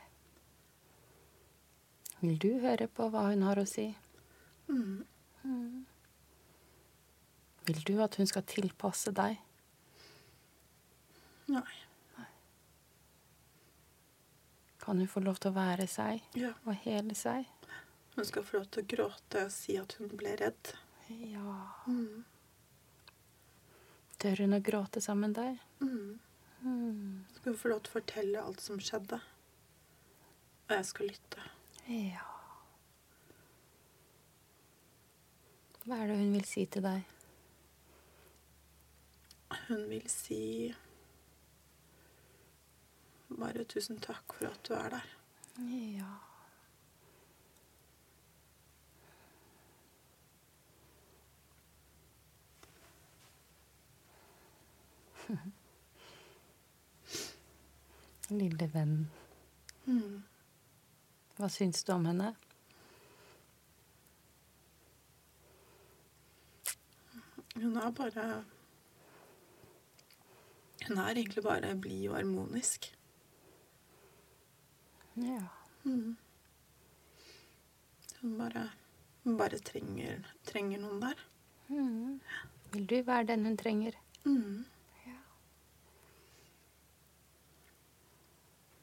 Vil 2.20 2.40
du 2.42 2.50
høre 2.64 2.90
på 2.92 3.08
hva 3.12 3.28
hun 3.30 3.46
har 3.46 3.62
å 3.62 3.68
si? 3.70 3.88
Mm. 4.68 5.06
Vil 7.66 7.82
du 7.88 7.96
at 8.04 8.18
hun 8.20 8.28
skal 8.28 8.44
tilpasse 8.46 9.14
deg? 9.16 9.40
Nei. 11.50 11.85
Kan 14.86 15.00
hun 15.02 15.08
få 15.10 15.20
lov 15.26 15.40
til 15.42 15.50
å 15.50 15.56
være 15.56 15.88
seg 15.90 16.22
Ja. 16.38 16.52
og 16.64 16.76
hele 16.86 17.14
seg? 17.18 17.48
Hun 18.14 18.24
skal 18.24 18.44
få 18.46 18.60
lov 18.60 18.68
til 18.70 18.84
å 18.84 18.86
gråte 18.92 19.42
og 19.44 19.50
si 19.52 19.74
at 19.76 19.96
hun 19.98 20.12
ble 20.16 20.36
redd. 20.38 20.70
Ja. 21.10 21.56
Mm. 21.90 22.22
Tør 24.22 24.44
hun 24.44 24.54
å 24.56 24.62
gråte 24.64 25.02
sammen 25.04 25.34
med 25.34 25.40
deg? 25.40 25.58
Mm. 25.82 26.20
Mm. 26.62 27.24
Skal 27.34 27.52
hun 27.52 27.58
få 27.60 27.68
lov 27.74 27.82
til 27.82 27.90
å 27.90 27.96
fortelle 27.98 28.44
alt 28.46 28.62
som 28.64 28.78
skjedde. 28.80 29.18
Og 30.68 30.72
jeg 30.78 30.86
skal 30.88 31.10
lytte. 31.10 31.44
Ja. 31.90 32.24
Hva 35.84 36.00
er 36.02 36.08
det 36.10 36.16
hun 36.18 36.32
vil 36.34 36.46
si 36.48 36.64
til 36.66 36.82
deg? 36.86 37.04
Hun 39.68 39.84
vil 39.90 40.08
si 40.10 40.40
bare 43.30 43.64
tusen 43.64 44.00
takk 44.00 44.32
for 44.38 44.46
at 44.46 44.60
du 44.68 44.74
er 44.74 44.88
der. 44.88 45.06
Ja. 45.98 46.12
Lille 58.30 58.68
venn, 58.74 59.10
Mm. 59.86 60.22
hva 61.38 61.48
syns 61.48 61.84
du 61.84 61.92
om 61.94 62.06
henne? 62.08 62.32
Hun 67.56 67.76
er 67.76 67.90
bare 67.90 68.44
Hun 70.88 70.98
er 70.98 71.06
egentlig 71.14 71.42
bare 71.42 71.74
blid 71.80 72.08
og 72.08 72.16
harmonisk. 72.16 72.92
Ja. 75.16 75.42
Mm. 75.84 76.16
Hun 78.20 78.38
bare 78.38 78.68
Hun 79.24 79.36
bare 79.36 79.58
trenger, 79.58 80.22
trenger 80.46 80.78
noen 80.78 81.00
der. 81.02 81.22
Mm. 81.68 82.20
Vil 82.72 82.86
du 82.86 82.96
være 83.02 83.26
den 83.32 83.46
hun 83.48 83.56
trenger? 83.58 83.96
Mm. 84.24 84.64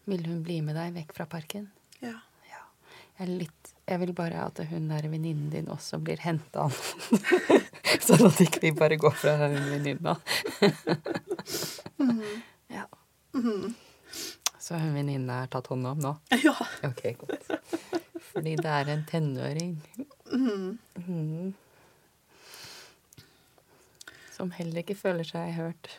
Vil 0.06 0.26
hun 0.28 0.42
bli 0.44 0.60
med 0.66 0.76
deg 0.76 0.92
vekk 0.98 1.14
fra 1.16 1.26
parken? 1.32 1.70
Ja. 2.04 2.18
Ja. 2.50 2.64
Jeg, 3.20 3.30
litt, 3.44 3.70
jeg 3.88 4.02
vil 4.02 4.12
bare 4.18 4.42
at 4.50 4.60
hun 4.68 4.90
der 4.92 5.08
venninnen 5.08 5.48
din 5.54 5.70
også 5.72 6.02
blir 6.04 6.20
henta 6.26 6.66
an. 6.68 6.76
sånn 8.08 8.26
at 8.28 8.42
ikke 8.44 8.66
vi 8.66 8.74
bare 8.76 9.00
går 9.00 9.16
fra 9.16 9.38
hun 9.46 9.56
venninna. 9.72 10.18
ja. 12.78 12.84
Så 14.64 14.78
hun 14.80 14.94
venninna 14.96 15.42
er 15.44 15.50
tatt 15.52 15.68
hånd 15.74 15.88
om 15.90 16.00
nå? 16.00 16.14
Ja. 16.46 16.54
Ok, 16.88 17.02
godt. 17.20 17.50
Fordi 18.32 18.54
det 18.56 18.70
er 18.72 18.92
en 18.94 19.04
tenåring. 19.10 19.74
mm. 20.32 21.54
Som 24.34 24.52
heller 24.56 24.80
ikke 24.82 24.96
føler 24.98 25.28
seg 25.28 25.52
hørt. 25.58 25.92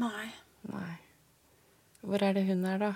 Nei. 0.00 0.28
Nei. 0.70 0.92
Hvor 2.02 2.22
er 2.22 2.32
det 2.38 2.46
hun 2.46 2.62
er, 2.64 2.78
da? 2.78 2.92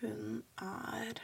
Hun 0.00 0.42
er 0.58 1.22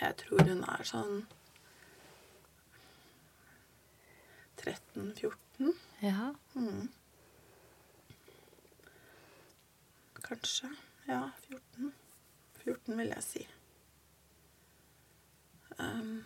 Jeg 0.00 0.14
tror 0.22 0.42
hun 0.46 0.62
er 0.62 0.86
sånn 0.86 1.26
13-14, 4.62 5.72
Ja. 6.02 6.34
kanskje. 10.28 10.68
Ja, 11.06 11.30
14. 11.48 11.92
14 12.64 12.96
vil 12.98 13.08
jeg 13.14 13.22
si. 13.24 13.46
Um, 15.78 16.24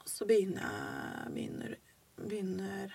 og 0.00 0.08
så 0.08 0.24
begynner 0.26 0.62
jeg 0.64 1.32
begynner, 1.34 1.74
begynner 2.16 2.94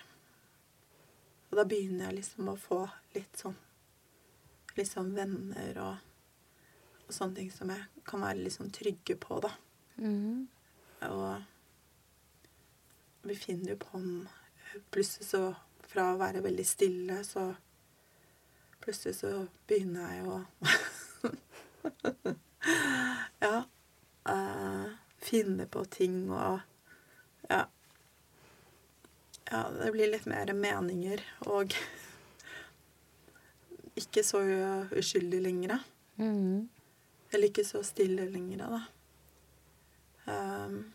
Og 1.52 1.58
da 1.60 1.64
begynner 1.70 2.08
jeg 2.08 2.16
liksom 2.16 2.48
å 2.50 2.56
få 2.58 2.80
litt 3.14 3.38
sånn 3.38 3.54
Litt 4.74 4.90
sånn 4.90 5.12
venner 5.14 5.78
og, 5.84 6.02
og 7.06 7.14
sånne 7.14 7.36
ting 7.38 7.52
som 7.54 7.70
jeg 7.70 8.02
kan 8.08 8.24
være 8.24 8.40
litt 8.42 8.56
sånn 8.56 8.72
trygge 8.74 9.14
på, 9.20 9.38
da. 9.44 9.50
Mhm. 10.00 10.46
Og 11.10 11.42
vi 13.22 13.36
finner 13.38 13.74
jo 13.74 13.76
på 13.82 13.98
om 13.98 14.28
Plutselig 14.90 15.28
så 15.28 15.42
Fra 15.92 16.12
å 16.12 16.20
være 16.20 16.42
veldig 16.44 16.66
stille, 16.66 17.20
så 17.26 17.54
Plutselig 18.82 19.14
så 19.20 19.46
begynner 19.68 20.14
jeg 20.16 20.22
å 20.26 20.42
Ja. 23.42 23.64
Uh, 24.22 24.86
finne 25.18 25.66
på 25.66 25.84
ting 25.90 26.30
og 26.30 26.60
Ja. 27.50 27.64
Ja, 29.52 29.62
det 29.76 29.90
blir 29.92 30.08
litt 30.08 30.26
mer 30.30 30.52
meninger 30.56 31.20
og 31.50 31.74
ikke 33.98 34.22
så 34.24 34.40
uskyldig 34.96 35.40
lenger. 35.44 35.82
Mm. 36.16 36.68
Eller 37.32 37.50
ikke 37.50 37.64
så 37.66 37.82
stille 37.84 38.24
lenger, 38.30 38.62
da. 38.64 38.80
Um, 40.26 40.92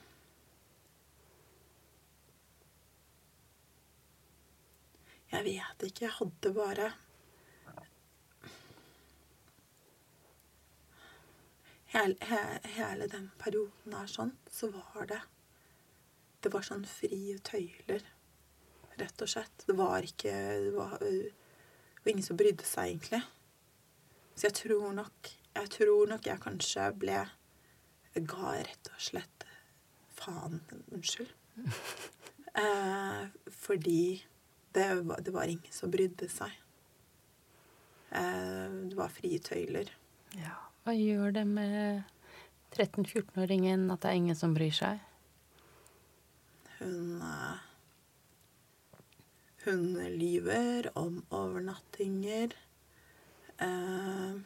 jeg 5.31 5.43
vet 5.43 5.83
ikke. 5.89 6.05
Jeg 6.05 6.15
hadde 6.19 6.53
bare 6.55 6.91
hele, 11.91 12.15
he, 12.21 12.39
hele 12.77 13.07
den 13.11 13.31
perioden 13.39 13.95
her 13.97 14.11
sånn, 14.11 14.35
så 14.51 14.71
var 14.73 15.09
det 15.09 15.23
Det 16.45 16.51
var 16.53 16.61
sånn 16.63 16.83
frie 16.85 17.39
tøyler, 17.43 18.03
rett 18.99 19.21
og 19.25 19.29
slett. 19.29 19.65
Det 19.67 19.75
var 19.75 20.05
ikke 20.05 20.31
Det 20.31 20.73
var, 20.75 20.99
det 21.01 22.03
var 22.03 22.11
ingen 22.11 22.23
som 22.23 22.37
brydde 22.37 22.63
seg, 22.63 22.93
egentlig. 22.93 23.23
Så 24.35 24.47
jeg 24.47 24.53
tror 24.61 24.93
nok 24.93 25.33
Jeg 25.57 25.69
tror 25.73 26.07
nok 26.07 26.27
jeg 26.29 26.43
kanskje 26.43 26.91
ble 27.01 27.25
ga 28.25 28.53
rett 28.57 28.91
og 28.93 29.01
slett 29.09 29.47
faen. 30.17 30.61
Unnskyld. 30.91 31.33
Eh, 32.57 33.27
fordi 33.53 34.25
det 34.73 34.87
var, 35.05 35.19
det 35.21 35.29
var 35.29 35.43
ingen 35.45 35.73
som 35.73 35.91
brydde 35.93 36.25
seg. 36.25 36.55
Eh, 38.09 38.71
det 38.89 38.97
var 38.97 39.13
frie 39.13 39.37
tøyler. 39.45 39.91
Ja. 40.33 40.55
Hva 40.81 40.95
gjør 40.97 41.35
det 41.35 41.43
med 41.45 42.07
13-14-åringen 42.73 43.85
at 43.93 44.01
det 44.01 44.09
er 44.09 44.19
ingen 44.23 44.39
som 44.39 44.55
bryr 44.57 44.73
seg? 44.73 45.05
Hun 46.79 47.21
eh, 47.21 47.63
Hun 49.67 49.85
lyver 50.17 50.89
om 50.97 51.21
overnattinger. 51.29 52.57
Eh, 53.61 54.37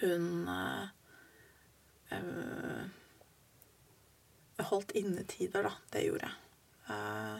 hun 0.00 0.26
eh, 2.14 2.84
eh, 4.58 4.66
holdt 4.70 4.94
innetider, 4.98 5.66
da. 5.66 5.72
Det 5.92 6.04
gjorde 6.06 6.30
jeg. 6.30 6.36
Eh, 6.94 7.38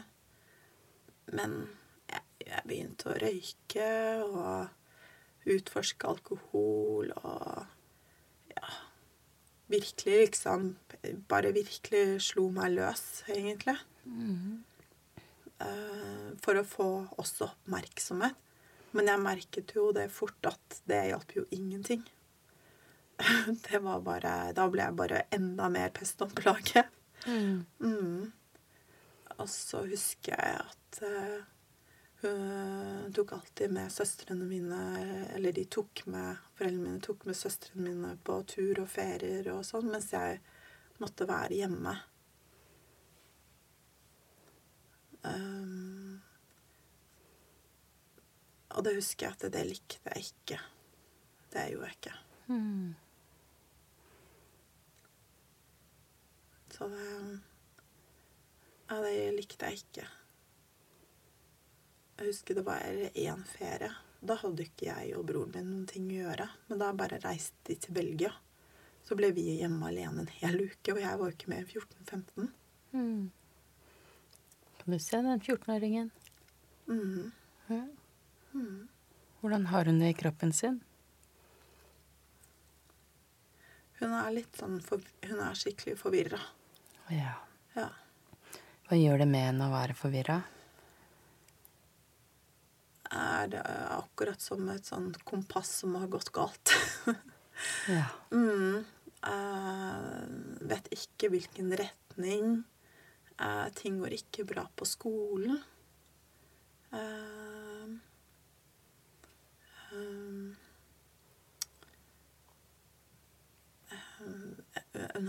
men 1.37 1.55
jeg, 2.07 2.23
jeg 2.47 2.65
begynte 2.67 3.11
å 3.11 3.19
røyke 3.21 3.89
og 4.27 5.47
utforske 5.47 6.07
alkohol 6.07 7.13
og 7.15 7.65
ja 8.51 8.75
Virkelig 9.67 10.17
liksom 10.21 10.69
Bare 11.27 11.51
virkelig 11.55 12.21
slo 12.23 12.45
meg 12.55 12.71
løs, 12.77 13.01
egentlig. 13.27 13.75
Eh, 15.59 16.29
for 16.43 16.59
å 16.59 16.63
få 16.67 16.87
også 17.19 17.49
oppmerksomhet. 17.49 18.35
Men 18.95 19.11
jeg 19.11 19.21
merket 19.21 19.73
jo 19.75 19.89
det 19.95 20.07
fort 20.13 20.47
at 20.49 20.79
det 20.89 21.01
hjalp 21.09 21.33
jo 21.35 21.43
ingenting. 21.51 22.05
Det 23.69 23.79
var 23.81 24.01
bare 24.05 24.53
Da 24.53 24.67
ble 24.69 24.85
jeg 24.85 24.97
bare 24.97 25.25
enda 25.33 25.69
mer 25.73 25.93
pest 25.95 26.21
og 26.21 26.33
plage. 26.37 26.83
Mm. 27.27 28.31
Og 29.37 29.49
så 29.51 29.83
husker 29.89 30.37
jeg 30.37 30.59
at 30.61 30.99
uh, 31.03 31.39
hun 32.21 33.13
tok 33.13 33.33
alltid 33.37 33.73
med 33.73 33.91
søstrene 33.93 34.45
mine 34.49 34.79
Eller 35.35 35.53
de 35.53 35.65
tok 35.69 36.01
med 36.09 36.39
Foreldrene 36.57 36.83
mine 36.85 37.01
tok 37.05 37.25
med 37.29 37.37
søstrene 37.37 37.89
mine 37.89 38.13
på 38.25 38.39
tur 38.49 38.81
og 38.81 38.89
ferier 38.89 39.51
og 39.53 39.65
sånn, 39.67 39.91
mens 39.93 40.09
jeg 40.13 40.39
måtte 40.97 41.27
være 41.29 41.59
hjemme. 41.59 41.91
Um, 45.21 46.15
og 48.73 48.85
det 48.87 48.95
husker 48.97 49.27
jeg 49.27 49.37
at 49.37 49.53
det 49.53 49.65
likte 49.67 50.01
jeg 50.15 50.31
ikke. 50.31 50.57
Det 51.53 51.67
gjorde 51.73 51.91
jeg 51.91 51.99
ikke. 51.99 52.15
Mhm. 52.47 52.95
Så 56.77 56.87
det 56.93 57.05
Ja, 58.87 59.01
det 59.03 59.31
likte 59.35 59.67
jeg 59.67 59.81
ikke. 59.81 60.03
Jeg 62.17 62.29
husker 62.29 62.55
det 62.55 62.63
var 62.65 62.85
én 62.87 63.41
ferie. 63.45 63.89
Da 64.23 64.37
hadde 64.39 64.63
ikke 64.63 64.87
jeg 64.87 65.15
og 65.17 65.25
broren 65.27 65.51
min 65.53 65.67
noen 65.67 65.87
ting 65.89 66.07
å 66.07 66.21
gjøre. 66.21 66.47
Men 66.69 66.79
da 66.79 66.93
bare 66.95 67.19
reiste 67.21 67.67
de 67.67 67.75
til 67.83 67.97
Belgia. 67.97 68.31
Så 69.03 69.17
ble 69.19 69.33
vi 69.35 69.43
hjemme 69.59 69.89
alene 69.89 70.23
en 70.23 70.31
hel 70.39 70.61
uke, 70.69 70.95
og 70.95 71.01
jeg 71.03 71.19
var 71.19 71.35
ikke 71.35 71.51
med 71.51 71.61
enn 71.61 71.67
14-15. 71.67 72.47
Mm. 72.95 73.27
Kan 74.79 74.95
du 74.95 74.99
se 75.03 75.21
den 75.21 75.43
14-åringen? 75.43 76.11
Mhm. 76.87 77.33
Hvordan 79.41 79.65
har 79.65 79.85
hun 79.85 79.99
det 79.99 80.09
i 80.09 80.17
kroppen 80.17 80.53
sin? 80.53 80.79
Hun 83.99 84.13
er 84.13 84.31
litt 84.31 84.55
sånn 84.57 84.79
for, 84.81 85.01
Hun 85.27 85.39
er 85.43 85.57
skikkelig 85.57 85.97
forvirra. 85.99 86.39
Ja. 87.13 87.33
Ja. 87.75 87.87
Hva 88.87 88.97
gjør 88.99 89.23
det 89.23 89.27
med 89.31 89.49
en 89.53 89.65
å 89.67 89.71
være 89.71 89.95
forvirra? 89.97 90.41
Er 93.07 93.47
det 93.51 93.63
akkurat 93.95 94.41
som 94.43 94.67
et 94.73 94.87
sånn 94.89 95.13
kompass 95.27 95.69
som 95.83 95.95
har 95.99 96.07
gått 96.11 96.33
galt. 96.35 96.75
Ja. 97.89 98.03
Mm. 98.29 98.83
Eh, 99.25 100.25
vet 100.69 100.89
ikke 100.93 101.31
hvilken 101.33 101.71
retning. 101.79 102.59
Eh, 103.41 103.63
ting 103.73 103.97
går 103.97 104.13
ikke 104.13 104.45
bra 104.45 104.67
på 104.77 104.85
skolen. 104.85 105.57
Uh, 106.93 107.97
um, 109.97 110.53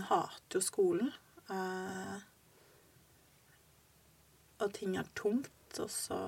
hater 0.09 0.59
jo 0.59 0.61
skolen. 0.63 1.11
Eh, 1.49 2.17
og 4.59 4.73
ting 4.75 4.97
er 4.99 5.07
tungt, 5.15 5.79
og 5.79 5.89
så 5.89 6.19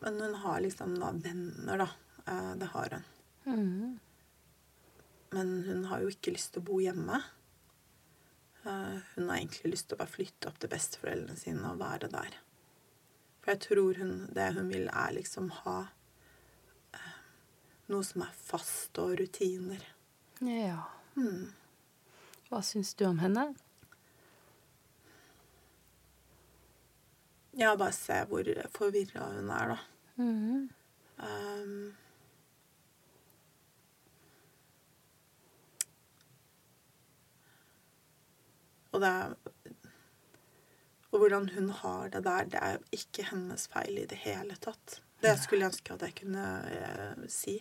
Men 0.00 0.20
hun 0.20 0.34
har 0.34 0.60
liksom 0.60 0.98
da 1.00 1.10
venner, 1.12 1.78
da. 1.80 1.88
Eh, 2.26 2.52
det 2.60 2.66
har 2.66 2.90
hun. 2.92 3.04
Mm. 3.46 3.98
Men 5.30 5.62
hun 5.62 5.84
har 5.84 6.02
jo 6.02 6.10
ikke 6.12 6.34
lyst 6.34 6.52
til 6.52 6.62
å 6.62 6.66
bo 6.68 6.80
hjemme. 6.82 7.22
Eh, 8.66 8.98
hun 9.14 9.28
har 9.28 9.38
egentlig 9.38 9.72
lyst 9.72 9.88
til 9.88 9.96
å 9.96 10.02
bare 10.02 10.12
flytte 10.12 10.50
opp 10.50 10.58
til 10.60 10.70
besteforeldrene 10.70 11.38
sine 11.40 11.72
og 11.72 11.80
være 11.80 12.10
der. 12.12 12.38
For 13.40 13.54
jeg 13.54 13.62
tror 13.66 14.00
hun, 14.02 14.14
det 14.34 14.50
hun 14.56 14.70
vil, 14.72 14.88
er 14.90 15.16
liksom 15.16 15.52
ha 15.62 15.76
eh, 16.96 17.12
noe 17.92 18.06
som 18.06 18.24
er 18.26 18.34
fast 18.36 18.98
og 19.02 19.16
rutiner. 19.20 19.84
Ja. 20.44 20.82
Mm. 21.16 21.54
Hva 22.50 22.62
syns 22.66 22.92
du 22.98 23.06
om 23.08 23.22
henne? 23.22 23.48
Ja, 27.56 27.76
bare 27.76 27.92
se 27.96 28.18
hvor 28.28 28.48
forvirra 28.74 29.30
hun 29.32 29.50
er, 29.50 29.72
da. 29.72 29.78
Mhm. 30.20 30.68
Um, 31.16 31.94
og 38.92 39.00
det 39.00 39.08
er 39.08 39.34
Og 41.16 41.22
hvordan 41.22 41.48
hun 41.54 41.70
har 41.70 42.10
det 42.12 42.24
der, 42.26 42.44
det 42.44 42.60
er 42.60 42.82
ikke 42.92 43.22
hennes 43.30 43.62
feil 43.72 44.02
i 44.02 44.04
det 44.04 44.18
hele 44.20 44.56
tatt. 44.60 44.98
Det 45.24 45.32
skulle 45.40 45.64
jeg 45.64 45.72
ønske 45.72 45.94
at 45.94 46.02
jeg 46.04 46.14
kunne 46.18 46.42
eh, 46.68 47.22
si. 47.32 47.54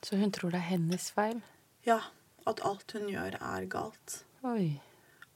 Så 0.00 0.16
hun 0.16 0.32
tror 0.32 0.54
det 0.54 0.62
er 0.62 0.70
hennes 0.70 1.10
feil? 1.12 1.42
Ja, 1.84 1.98
at 2.48 2.62
alt 2.64 2.94
hun 2.96 3.10
gjør, 3.10 3.36
er 3.36 3.66
galt. 3.68 4.22
Oi. 4.48 4.80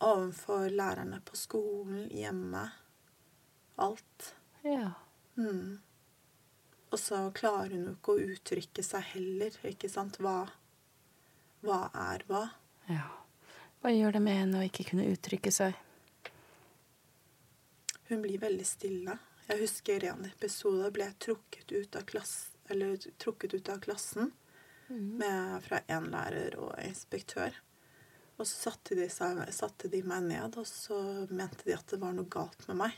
Overfor 0.01 0.73
lærerne 0.73 1.21
på 1.21 1.37
skolen, 1.37 2.09
hjemme. 2.09 2.65
Alt. 3.77 4.35
Ja. 4.63 4.93
Mm. 5.37 5.81
Og 6.91 7.01
så 7.01 7.19
klarer 7.35 7.75
hun 7.75 7.89
jo 7.89 7.97
ikke 7.97 8.15
å 8.15 8.29
uttrykke 8.35 8.85
seg 8.87 9.09
heller, 9.15 9.57
ikke 9.67 9.91
sant? 9.91 10.21
Hva, 10.23 10.45
hva 11.67 11.81
er 12.07 12.27
hva? 12.31 12.47
ja. 12.93 13.11
Hva 13.85 13.91
gjør 13.93 14.15
det 14.17 14.21
med 14.25 14.39
henne 14.39 14.61
å 14.63 14.65
ikke 14.65 14.87
kunne 14.89 15.05
uttrykke 15.13 15.51
seg? 15.53 15.75
Hun 18.09 18.23
blir 18.25 18.41
veldig 18.41 18.65
stille. 18.65 19.19
Jeg 19.45 19.61
husker 19.61 20.07
en 20.09 20.25
episode 20.25 20.89
ble 20.95 21.05
jeg 21.11 21.19
trukket 21.21 21.75
ut 21.75 21.99
av, 22.01 22.07
klass, 22.09 22.33
eller, 22.73 22.97
trukket 23.21 23.59
ut 23.59 23.69
av 23.75 23.83
klassen 23.85 24.31
med, 24.89 25.59
fra 25.67 25.83
en 25.93 26.09
lærer 26.15 26.57
og 26.57 26.73
inspektør. 26.81 27.59
Og 28.39 28.47
så 28.49 28.71
satte 28.71 28.97
de, 28.97 29.11
satte 29.13 29.93
de 29.93 30.01
meg 30.01 30.31
ned, 30.31 30.57
og 30.57 30.65
så 30.65 31.03
mente 31.29 31.69
de 31.69 31.77
at 31.77 31.93
det 31.93 32.01
var 32.01 32.17
noe 32.17 32.31
galt 32.31 32.65
med 32.71 32.81
meg. 32.87 32.97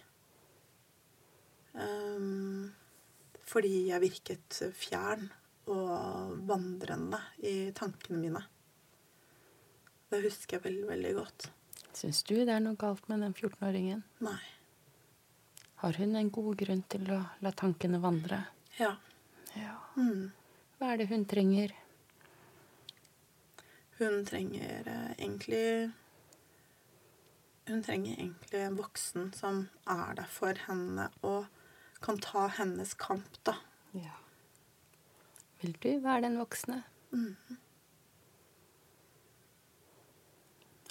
Ehm, 1.76 2.72
fordi 3.46 3.88
jeg 3.90 4.02
virket 4.02 4.60
fjern 4.74 5.28
og 5.70 6.36
vandrende 6.46 7.20
i 7.42 7.72
tankene 7.76 8.20
mine. 8.20 8.42
Det 10.10 10.22
husker 10.22 10.58
jeg 10.58 10.66
veldig, 10.68 10.86
veldig 10.90 11.14
godt. 11.16 11.48
Syns 11.96 12.22
du 12.28 12.36
det 12.36 12.52
er 12.52 12.62
noe 12.62 12.78
galt 12.78 13.08
med 13.10 13.24
den 13.24 13.34
14-åringen? 13.34 14.04
Nei. 14.24 14.38
Har 15.82 15.98
hun 15.98 16.16
en 16.16 16.30
god 16.32 16.54
grunn 16.60 16.82
til 16.88 17.10
å 17.12 17.20
la 17.44 17.52
tankene 17.52 17.98
vandre? 18.00 18.38
Ja. 18.78 18.94
Ja. 19.56 19.74
Mm. 19.96 20.30
Hva 20.78 20.92
er 20.92 21.00
det 21.00 21.08
hun 21.10 21.24
trenger? 21.28 21.74
Hun 23.98 24.24
trenger 24.28 24.88
eh, 24.92 25.12
egentlig 25.16 25.90
Hun 27.66 27.82
trenger 27.82 28.12
egentlig 28.12 28.60
en 28.62 28.76
voksen 28.78 29.30
som 29.34 29.62
er 29.88 30.18
der 30.20 30.28
for 30.30 30.60
henne 30.68 31.08
og 31.26 31.48
kan 32.00 32.18
ta 32.22 32.46
hennes 32.58 32.94
kamp, 32.94 33.38
da. 33.44 33.56
Ja. 33.96 34.16
Vil 35.60 35.76
du 35.82 35.90
være 36.04 36.26
den 36.26 36.38
voksne? 36.38 36.82
Mhm. 37.10 37.58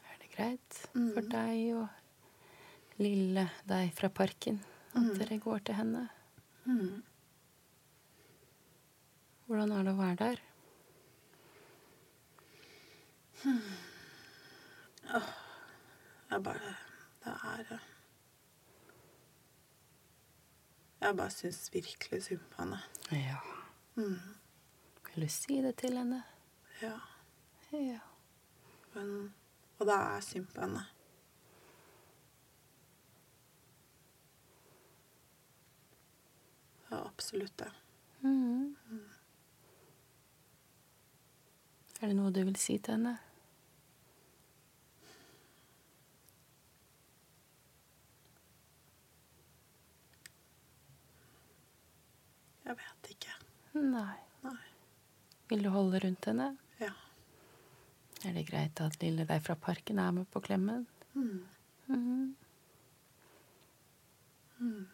Er 0.04 0.18
det 0.22 0.32
greit 0.36 0.80
mm. 0.94 1.12
for 1.14 1.30
deg 1.36 1.76
og 1.76 3.02
lille 3.02 3.50
deg 3.70 3.92
fra 3.94 4.10
parken 4.10 4.62
at 4.96 5.02
mm. 5.04 5.16
dere 5.20 5.40
går 5.44 5.66
til 5.68 5.80
henne? 5.82 6.08
Mm. 6.66 7.04
Hvordan 9.46 9.72
er 9.72 9.84
det 9.86 9.94
å 9.94 10.00
være 10.00 10.22
der? 10.24 10.46
Jeg 16.32 16.44
bare 16.44 16.72
Det 17.24 17.34
er 17.34 17.60
eh, 17.76 17.84
Jeg 21.06 21.18
bare 21.18 21.30
syns 21.30 21.74
virkelig 21.74 22.24
synd 22.24 22.40
på 22.50 22.64
henne. 22.64 22.80
Ja. 23.12 23.38
Mm. 23.96 24.20
Vil 25.14 25.24
du 25.24 25.30
si 25.30 25.62
det 25.62 25.76
til 25.78 25.98
henne? 25.98 26.24
Ja. 26.82 26.96
Ja. 27.72 28.00
Men, 28.96 29.34
og 29.78 29.86
det 29.86 29.94
er 29.94 30.20
synd 30.26 30.48
på 30.48 30.62
henne. 30.62 30.82
Ja, 36.90 37.06
absolutt 37.06 37.60
det. 37.60 37.70
Mhm. 38.22 38.76
Er 42.02 42.08
det 42.08 42.16
noe 42.16 42.34
du 42.34 42.42
vil 42.44 42.58
si 42.58 42.78
til 42.78 42.98
henne? 42.98 43.18
Jeg 52.66 52.78
vet 52.80 53.10
ikke. 53.14 53.36
Nei. 53.78 54.16
Nei. 54.46 54.62
Vil 55.52 55.66
du 55.66 55.70
holde 55.74 56.00
rundt 56.02 56.26
henne? 56.30 56.48
Ja. 56.82 56.94
Er 58.26 58.34
det 58.34 58.48
greit 58.50 58.82
at 58.82 58.98
lille 59.04 59.28
deg 59.30 59.44
fra 59.46 59.56
parken 59.60 60.02
er 60.02 60.12
med 60.16 60.26
på 60.34 60.42
klemmen? 60.42 60.88
Mm. 61.14 61.46
Mhm. 61.88 62.36
Mm. 64.60 64.86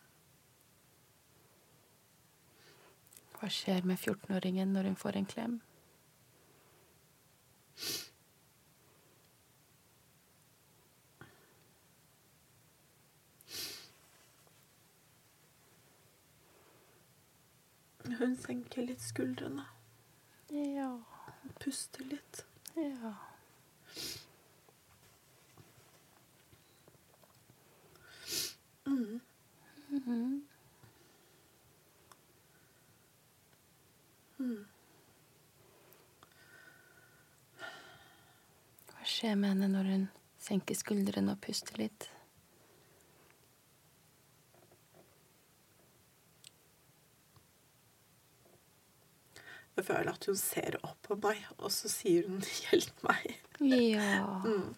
Hva 3.38 3.50
skjer 3.50 3.86
med 3.88 3.98
14-åringen 3.98 4.74
når 4.76 4.92
hun 4.92 4.98
får 5.00 5.18
en 5.18 5.30
klem? 5.30 5.60
Hun 18.20 18.36
senker 18.38 18.86
litt 18.86 19.02
skuldrene. 19.02 19.66
Ja. 20.50 21.00
Puster 21.60 22.04
litt. 22.06 22.46
Ja. 22.76 23.14
Mm. 28.86 29.20
Mhm. 29.90 30.42
Mm. 34.40 34.66
Hva 38.92 39.06
skjer 39.06 39.36
med 39.36 39.54
henne 39.54 39.70
når 39.72 39.92
hun 39.94 40.08
senker 40.42 40.76
skuldrene 40.76 41.36
og 41.38 41.44
puster 41.46 41.78
litt? 41.80 42.10
Føler 49.84 50.14
at 50.14 50.26
hun 50.30 50.38
ser 50.38 50.78
opp 50.84 51.02
på 51.08 51.18
meg, 51.24 51.42
og 51.58 51.72
så 51.74 51.90
sier 51.92 52.28
hun 52.30 52.42
'hjelp 52.62 53.06
meg'. 53.08 53.38
Ja. 53.62 54.42
Mm. 54.52 54.76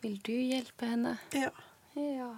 Vil 0.00 0.20
du 0.26 0.32
hjelpe 0.32 0.86
henne? 0.86 1.18
Ja. 1.34 1.50
Ja. 1.94 2.30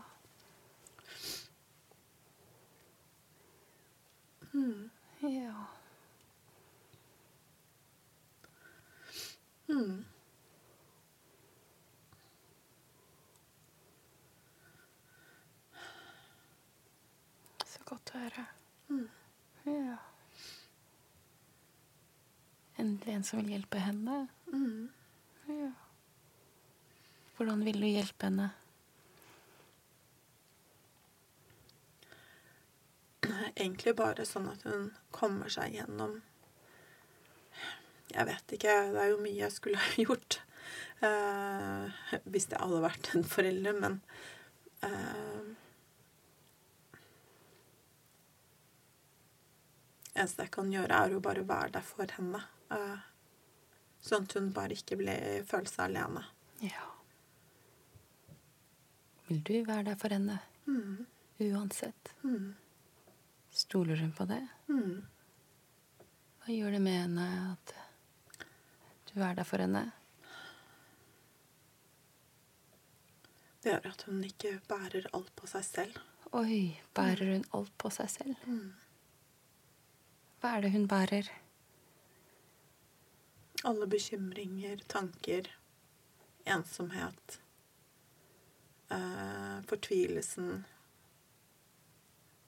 Mm. 4.52 4.90
Ja. 5.22 5.66
Mm. 9.68 10.04
Så 17.66 17.84
godt 17.88 18.10
å 18.14 18.18
høre. 18.24 18.46
Mm. 18.90 19.06
Ja. 19.70 19.98
Endelig 22.82 23.14
en 23.14 23.24
som 23.24 23.38
vil 23.38 23.52
hjelpe 23.54 23.78
henne. 23.78 24.26
Mm. 24.50 24.90
Ja. 25.46 25.70
Hvordan 27.36 27.62
vil 27.66 27.78
du 27.78 27.86
hjelpe 27.86 28.26
henne? 28.26 28.48
Egentlig 33.54 33.94
bare 33.98 34.26
sånn 34.26 34.48
at 34.50 34.64
hun 34.66 34.88
kommer 35.14 35.52
seg 35.52 35.76
gjennom 35.76 36.18
Jeg 38.10 38.26
vet 38.28 38.54
ikke. 38.56 38.74
Det 38.92 39.04
er 39.04 39.12
jo 39.12 39.20
mye 39.22 39.38
jeg 39.44 39.54
skulle 39.54 39.82
ha 39.84 40.02
gjort 40.02 40.40
eh, 41.06 42.00
hvis 42.24 42.48
jeg 42.50 42.60
hadde 42.60 42.80
vært 42.82 43.10
en 43.14 43.26
forelder, 43.26 43.78
men 43.78 44.00
eh, 44.86 45.52
eneste 50.14 50.46
jeg 50.46 50.54
kan 50.58 50.72
gjøre, 50.72 50.98
er 50.98 51.14
jo 51.16 51.22
bare 51.24 51.46
være 51.48 51.76
der 51.78 51.86
for 51.86 52.18
henne. 52.18 52.42
Eh, 52.72 53.08
Sånn 54.02 54.24
at 54.26 54.32
hun 54.34 54.48
bare 54.50 54.74
ikke 54.74 54.96
ble, 54.98 55.12
føle 55.46 55.70
seg 55.70 55.84
alene. 55.84 56.24
Ja. 56.58 56.88
Vil 59.28 59.38
du 59.46 59.52
være 59.68 59.84
der 59.92 59.98
for 60.00 60.10
henne? 60.10 60.40
Uansett. 61.42 62.10
Stoler 63.54 64.00
hun 64.02 64.10
på 64.18 64.26
det? 64.26 64.40
Hva 66.42 66.50
gjør 66.56 66.74
det 66.74 66.80
med 66.82 66.98
henne 66.98 67.26
at 67.52 67.74
du 69.12 69.20
er 69.22 69.38
der 69.38 69.46
for 69.46 69.62
henne? 69.62 69.84
Det 73.62 73.70
gjør 73.76 73.86
at 73.92 74.02
hun 74.08 74.24
ikke 74.26 74.56
bærer 74.66 75.06
alt 75.14 75.30
på 75.38 75.46
seg 75.50 75.62
selv. 75.68 76.00
Oi, 76.34 76.80
bærer 76.96 77.36
hun 77.36 77.46
alt 77.54 77.70
på 77.78 77.90
seg 77.94 78.10
selv? 78.10 78.50
Hva 80.42 80.56
er 80.56 80.66
det 80.66 80.72
hun 80.74 80.88
bærer? 80.90 81.30
Alle 83.64 83.86
bekymringer, 83.86 84.80
tanker, 84.86 85.56
ensomhet, 86.44 87.40
eh, 88.88 89.60
fortvilelsen 89.66 90.64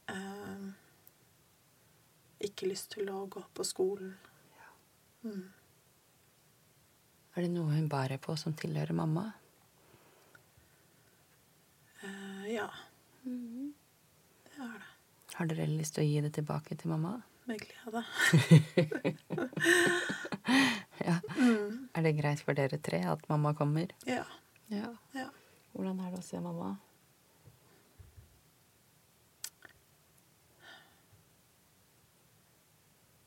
eh, 0.07 0.65
Ikke 2.39 2.67
lyst 2.67 2.91
til 2.97 3.09
å 3.15 3.27
gå 3.31 3.45
på 3.55 3.65
skolen. 3.65 4.17
Er 7.35 7.47
det 7.47 7.51
noe 7.55 7.73
hun 7.73 7.87
bærer 7.89 8.19
på 8.21 8.35
som 8.37 8.53
tilhører 8.59 8.93
mamma? 8.95 9.29
Eh, 12.03 12.51
ja. 12.57 12.67
Det 13.23 14.59
er 14.59 14.75
det. 14.83 14.91
Har 15.35 15.49
dere 15.51 15.71
lyst 15.71 15.97
til 15.97 16.05
å 16.05 16.11
gi 16.11 16.21
det 16.27 16.35
tilbake 16.37 16.77
til 16.79 16.93
mamma? 16.93 17.17
Med 17.49 17.59
glede. 17.63 18.05
Ja. 21.03 21.19
Er 21.95 22.03
det 22.07 22.15
greit 22.19 22.43
for 22.45 22.55
dere 22.55 22.79
tre 22.79 23.01
at 23.11 23.23
mamma 23.29 23.55
kommer? 23.59 23.91
Ja. 24.07 24.25
Ja. 24.71 24.95
ja. 25.13 25.29
Hvordan 25.75 26.01
er 26.01 26.13
det 26.15 26.21
å 26.23 26.27
se 26.27 26.41
mamma? 26.43 26.77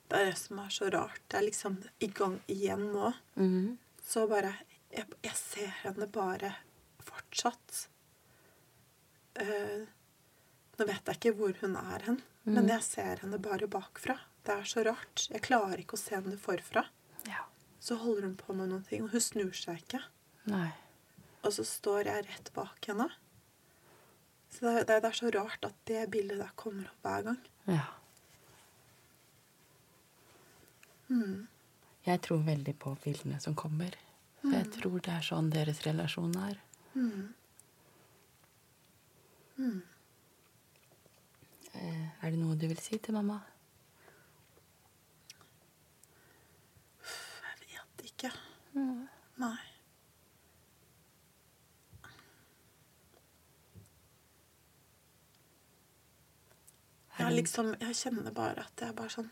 Det 0.08 0.16
er 0.22 0.30
det 0.32 0.38
som 0.40 0.60
er 0.64 0.70
så 0.72 0.88
rart. 0.94 1.20
Det 1.28 1.38
er 1.42 1.46
liksom 1.50 1.76
i 2.00 2.08
gang 2.08 2.40
igjen 2.48 2.88
nå. 2.94 3.12
Mhm. 3.36 3.78
Så 4.08 4.28
bare 4.28 4.54
Jeg, 4.90 5.04
jeg 5.22 5.36
ser 5.36 5.74
henne 5.84 6.06
bare 6.08 6.54
fortsatt. 7.04 7.88
Uh, 9.36 9.84
nå 10.80 10.86
vet 10.88 11.10
jeg 11.12 11.18
ikke 11.20 11.34
hvor 11.36 11.58
hun 11.60 11.76
er 11.76 12.06
hen, 12.06 12.22
men 12.48 12.70
jeg 12.72 12.86
ser 12.86 13.20
henne 13.22 13.38
bare 13.44 13.68
bakfra. 13.68 14.16
Det 14.48 14.56
er 14.56 14.64
så 14.72 14.86
rart. 14.88 15.26
Jeg 15.28 15.44
klarer 15.44 15.84
ikke 15.84 16.00
å 16.00 16.02
se 16.02 16.16
henne 16.16 16.38
forfra. 16.40 16.86
Ja. 17.28 17.44
Så 17.80 17.96
holder 18.02 18.28
hun 18.30 18.38
på 18.40 18.56
med 18.58 18.72
noen 18.72 18.84
ting, 18.88 19.04
og 19.06 19.14
hun 19.14 19.24
snur 19.24 19.54
seg 19.56 19.84
ikke. 19.84 20.02
Nei. 20.50 20.72
Og 21.46 21.54
så 21.56 21.64
står 21.68 22.10
jeg 22.10 22.26
rett 22.28 22.52
bak 22.56 22.90
henne. 22.90 23.08
Så 24.52 24.66
det, 24.66 24.88
det, 24.90 25.02
det 25.04 25.12
er 25.12 25.20
så 25.20 25.32
rart 25.36 25.68
at 25.68 25.78
det 25.90 26.08
bildet 26.12 26.42
der 26.42 26.52
kommer 26.60 26.90
opp 26.90 27.08
hver 27.08 27.28
gang. 27.30 27.40
Ja. 27.70 27.86
Jeg 32.08 32.22
tror 32.24 32.44
veldig 32.44 32.76
på 32.80 32.96
bildene 33.04 33.40
som 33.44 33.56
kommer. 33.56 33.96
For 34.42 34.54
jeg 34.56 34.70
tror 34.78 35.00
det 35.04 35.12
er 35.12 35.26
sånn 35.26 35.50
deres 35.52 35.82
relasjon 35.86 36.36
er. 36.40 36.60
Mm. 36.96 37.34
Er 42.22 42.32
det 42.32 42.40
noe 42.40 42.56
du 42.60 42.68
vil 42.70 42.80
si 42.82 43.00
til 43.04 43.16
mamma? 43.18 43.38
Jeg 47.68 47.86
vet 48.00 48.26
ikke. 48.78 49.08
Nei. 49.38 49.58
Jeg, 57.20 57.34
liksom, 57.34 57.76
jeg 57.82 57.96
kjenner 57.96 58.32
bare 58.32 58.60
at 58.60 58.82
jeg 58.82 58.90
er 58.90 58.94
bare 58.94 59.10
sånn 59.10 59.30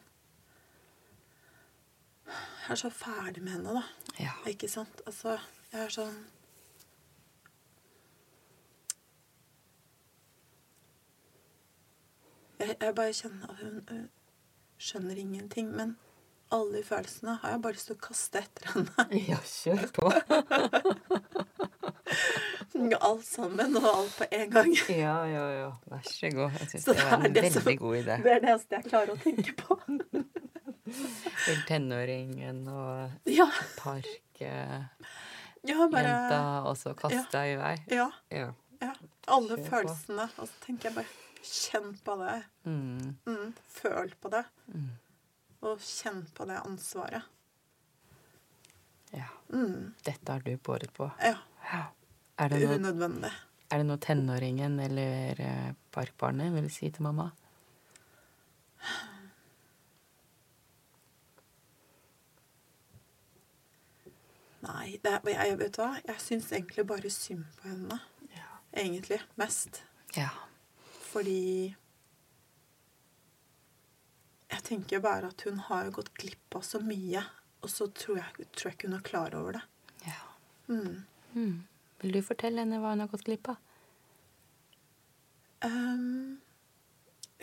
Jeg 2.26 2.72
er 2.74 2.80
så 2.82 2.90
ferdig 2.90 3.44
med 3.44 3.52
henne, 3.52 3.76
da. 3.78 3.84
Ja. 4.20 4.32
Ikke 4.50 4.68
sant? 4.68 5.02
Altså, 5.06 5.36
jeg 5.72 5.84
er 5.84 5.94
sånn 5.94 6.16
jeg, 12.60 12.78
jeg 12.82 12.96
bare 12.96 13.14
kjenner 13.14 13.54
at 13.54 13.62
hun, 13.62 13.84
hun 13.90 14.10
skjønner 14.78 15.16
ingenting. 15.22 15.70
Men 15.76 15.98
alle 16.56 16.72
de 16.80 16.84
følelsene 16.88 17.34
har 17.42 17.48
jeg 17.56 17.62
bare 17.66 17.76
lyst 17.78 17.88
til 17.92 17.98
å 17.98 18.04
kaste 18.08 18.36
etter 18.42 18.64
henne. 18.74 19.02
Ja, 19.32 19.40
kjør 19.44 19.86
på. 19.96 20.06
Alt 23.06 23.24
sammen 23.26 23.76
og 23.80 23.86
alt 23.88 24.16
på 24.20 24.26
en 24.36 24.50
gang. 24.52 24.72
Ja, 24.92 25.14
ja, 25.30 25.44
ja. 25.56 25.68
Vær 25.90 26.02
så 26.10 26.30
god. 26.36 26.52
Jeg 26.60 26.68
syns 26.74 26.86
det 26.90 26.96
var 27.00 27.14
en 27.24 27.34
det 27.34 27.44
veldig 27.46 27.62
som- 27.64 27.78
god 27.80 27.96
idé. 28.02 28.16
Det 28.24 28.32
er 28.34 28.40
det 28.44 28.50
eneste 28.52 28.72
jeg 28.76 28.84
klarer 28.90 29.10
å 29.14 29.16
tenke 29.24 29.52
på. 29.62 29.74
Til 31.46 31.60
tenåringen 31.70 32.60
og 32.70 33.10
Ja, 33.32 33.48
parkjenta, 33.80 36.42
og 36.68 36.76
så 36.78 36.90
kaste 37.00 37.32
deg 37.34 37.48
i 37.56 37.58
vei. 37.62 37.76
Ja. 37.96 38.10
Ja. 38.30 38.50
ja. 38.84 38.94
Alle 39.28 39.56
Kjør 39.56 39.64
på. 39.64 39.70
følelsene. 39.72 40.26
Og 40.38 40.46
så 40.52 40.56
tenker 40.68 40.84
jeg 40.92 40.96
bare 41.00 41.12
Kjenn 41.46 41.90
på 42.06 42.14
det. 42.24 42.38
Mm. 42.66 43.16
Mm, 43.30 43.50
føl 43.80 44.10
på 44.22 44.28
det. 44.34 44.44
Og 45.62 45.80
kjenn 45.80 46.26
på 46.36 46.46
det 46.46 46.58
ansvaret. 46.66 47.24
ja. 49.14 49.28
Mm, 49.54 49.94
Dette 50.04 50.32
har 50.32 50.40
du 50.40 50.58
båret 50.58 50.92
på. 50.94 51.12
ja. 51.22 51.38
Ja. 51.72 51.84
Er 52.38 52.50
det 52.50 52.60
noe, 52.68 52.76
Unødvendig. 52.76 53.32
er 53.72 53.78
det 53.78 53.86
noe 53.88 53.98
tenåringen 53.98 54.80
eller 54.80 55.40
eh, 55.42 55.74
parkbarnet 55.92 56.52
vil 56.54 56.68
si 56.70 56.90
til 56.92 57.04
mamma? 57.04 57.30
Nei, 64.66 64.98
det, 65.04 65.12
er- 65.14 65.30
jeg, 65.46 65.58
vet 65.60 65.76
du 65.78 65.82
hva? 65.84 65.92
Jeg 66.08 66.22
syns 66.24 66.52
egentlig 66.52 66.86
bare 66.90 67.10
synd 67.14 67.44
på 67.60 67.68
henne. 67.70 68.00
Ja. 68.34 68.48
Egentlig. 68.82 69.20
Mest. 69.38 69.84
Ja. 70.18 70.30
Fordi 71.12 71.76
tenker 74.66 75.04
bare 75.04 75.30
at 75.32 75.46
hun 75.48 75.60
har 75.70 75.92
gått 75.96 76.14
glipp 76.18 76.58
av 76.58 76.66
så 76.66 76.82
mye. 76.84 77.24
Og 77.66 77.72
så 77.72 77.88
tror 77.98 78.20
jeg, 78.22 78.48
tror 78.54 78.70
jeg 78.70 78.78
ikke 78.78 78.90
hun 78.90 78.98
er 79.00 79.06
klar 79.06 79.38
over 79.38 79.60
det. 79.60 79.64
ja. 80.06 80.22
Mm. 80.68 81.06
Mm. 81.36 81.56
Vil 82.02 82.14
du 82.16 82.22
fortelle 82.26 82.64
henne 82.64 82.80
hva 82.82 82.94
hun 82.94 83.04
har 83.04 83.10
gått 83.12 83.26
glipp 83.28 83.50
av? 83.52 83.58
Um, 85.66 86.42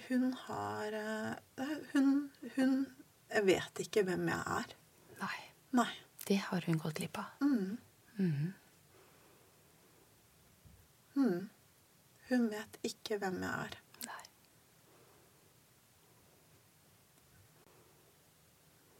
hun 0.09 0.33
har 0.45 0.95
uh, 0.95 1.70
hun, 1.93 2.11
hun 2.57 2.75
vet 3.49 3.83
ikke 3.83 4.05
hvem 4.07 4.29
jeg 4.31 4.57
er. 4.59 4.75
Nei. 5.23 5.39
Nei. 5.81 5.91
Det 6.27 6.39
har 6.49 6.66
hun 6.66 6.79
gått 6.79 7.01
glipp 7.01 7.18
av. 7.18 7.31
Mm. 7.43 7.79
Mm. 8.18 8.53
Mm. 11.16 11.49
Hun 12.29 12.47
vet 12.53 12.79
ikke 12.87 13.18
hvem 13.23 13.41
jeg 13.43 13.66
er. 13.66 13.79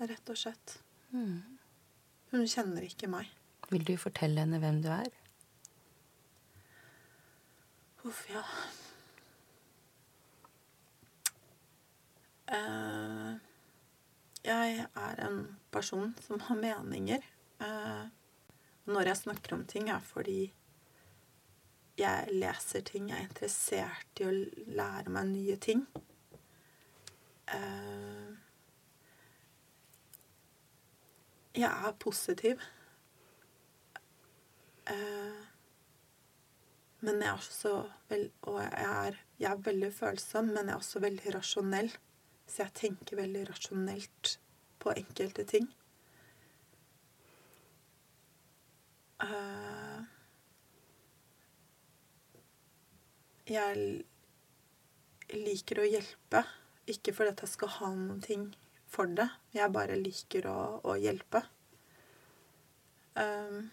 Rett 0.03 0.31
og 0.33 0.39
slett. 0.39 0.79
Mm. 1.13 1.59
Hun 2.33 2.47
kjenner 2.49 2.83
ikke 2.87 3.11
meg. 3.13 3.29
Vil 3.71 3.85
du 3.87 3.95
fortelle 4.01 4.43
henne 4.43 4.59
hvem 4.59 4.81
du 4.83 4.89
er? 4.91 5.13
Uff, 8.03 8.25
ja. 8.33 8.43
Eh, 12.53 13.29
jeg 14.43 14.87
er 15.05 15.23
en 15.29 15.39
person 15.71 16.11
som 16.27 16.43
har 16.49 16.59
meninger. 16.59 17.23
Eh, 17.63 18.05
når 18.91 19.13
jeg 19.13 19.21
snakker 19.23 19.55
om 19.55 19.65
ting, 19.71 19.89
er 19.89 20.03
fordi 20.03 20.53
jeg 21.99 22.35
leser 22.35 22.83
ting. 22.83 23.09
Jeg 23.13 23.21
er 23.21 23.29
interessert 23.29 24.21
i 24.21 24.27
å 24.27 24.35
lære 24.75 25.15
meg 25.15 25.31
nye 25.31 25.57
ting. 25.63 25.87
Eh, 27.47 28.42
jeg 31.55 31.89
er 31.89 31.97
positiv. 32.01 32.61
Eh, 34.91 35.43
men 37.03 37.21
jeg 37.21 37.29
er 37.29 37.37
også 37.37 37.75
vel, 38.09 38.31
Og 38.43 38.61
jeg 38.63 38.73
er, 38.87 39.19
jeg 39.39 39.51
er 39.51 39.65
veldig 39.67 39.93
følsom, 39.95 40.53
men 40.55 40.67
jeg 40.67 40.75
er 40.75 40.81
også 40.81 41.03
veldig 41.03 41.35
rasjonell. 41.35 41.93
Så 42.47 42.63
jeg 42.63 42.75
tenker 42.75 43.17
veldig 43.17 43.49
rasjonelt 43.51 44.39
på 44.83 44.95
enkelte 44.97 45.45
ting. 45.45 45.69
Eh, 49.23 50.01
jeg 53.47 54.03
liker 55.33 55.83
å 55.83 55.87
hjelpe. 55.87 56.45
Ikke 56.91 57.15
fordi 57.15 57.35
jeg 57.45 57.53
skal 57.53 57.75
ha 57.79 57.93
noen 57.95 58.23
ting 58.25 58.51
for 58.93 59.09
det. 59.17 59.29
Jeg 59.57 59.73
bare 59.73 59.97
liker 59.99 60.49
å, 60.51 60.59
å 60.85 60.97
hjelpe. 61.01 61.43
Um, 63.17 63.71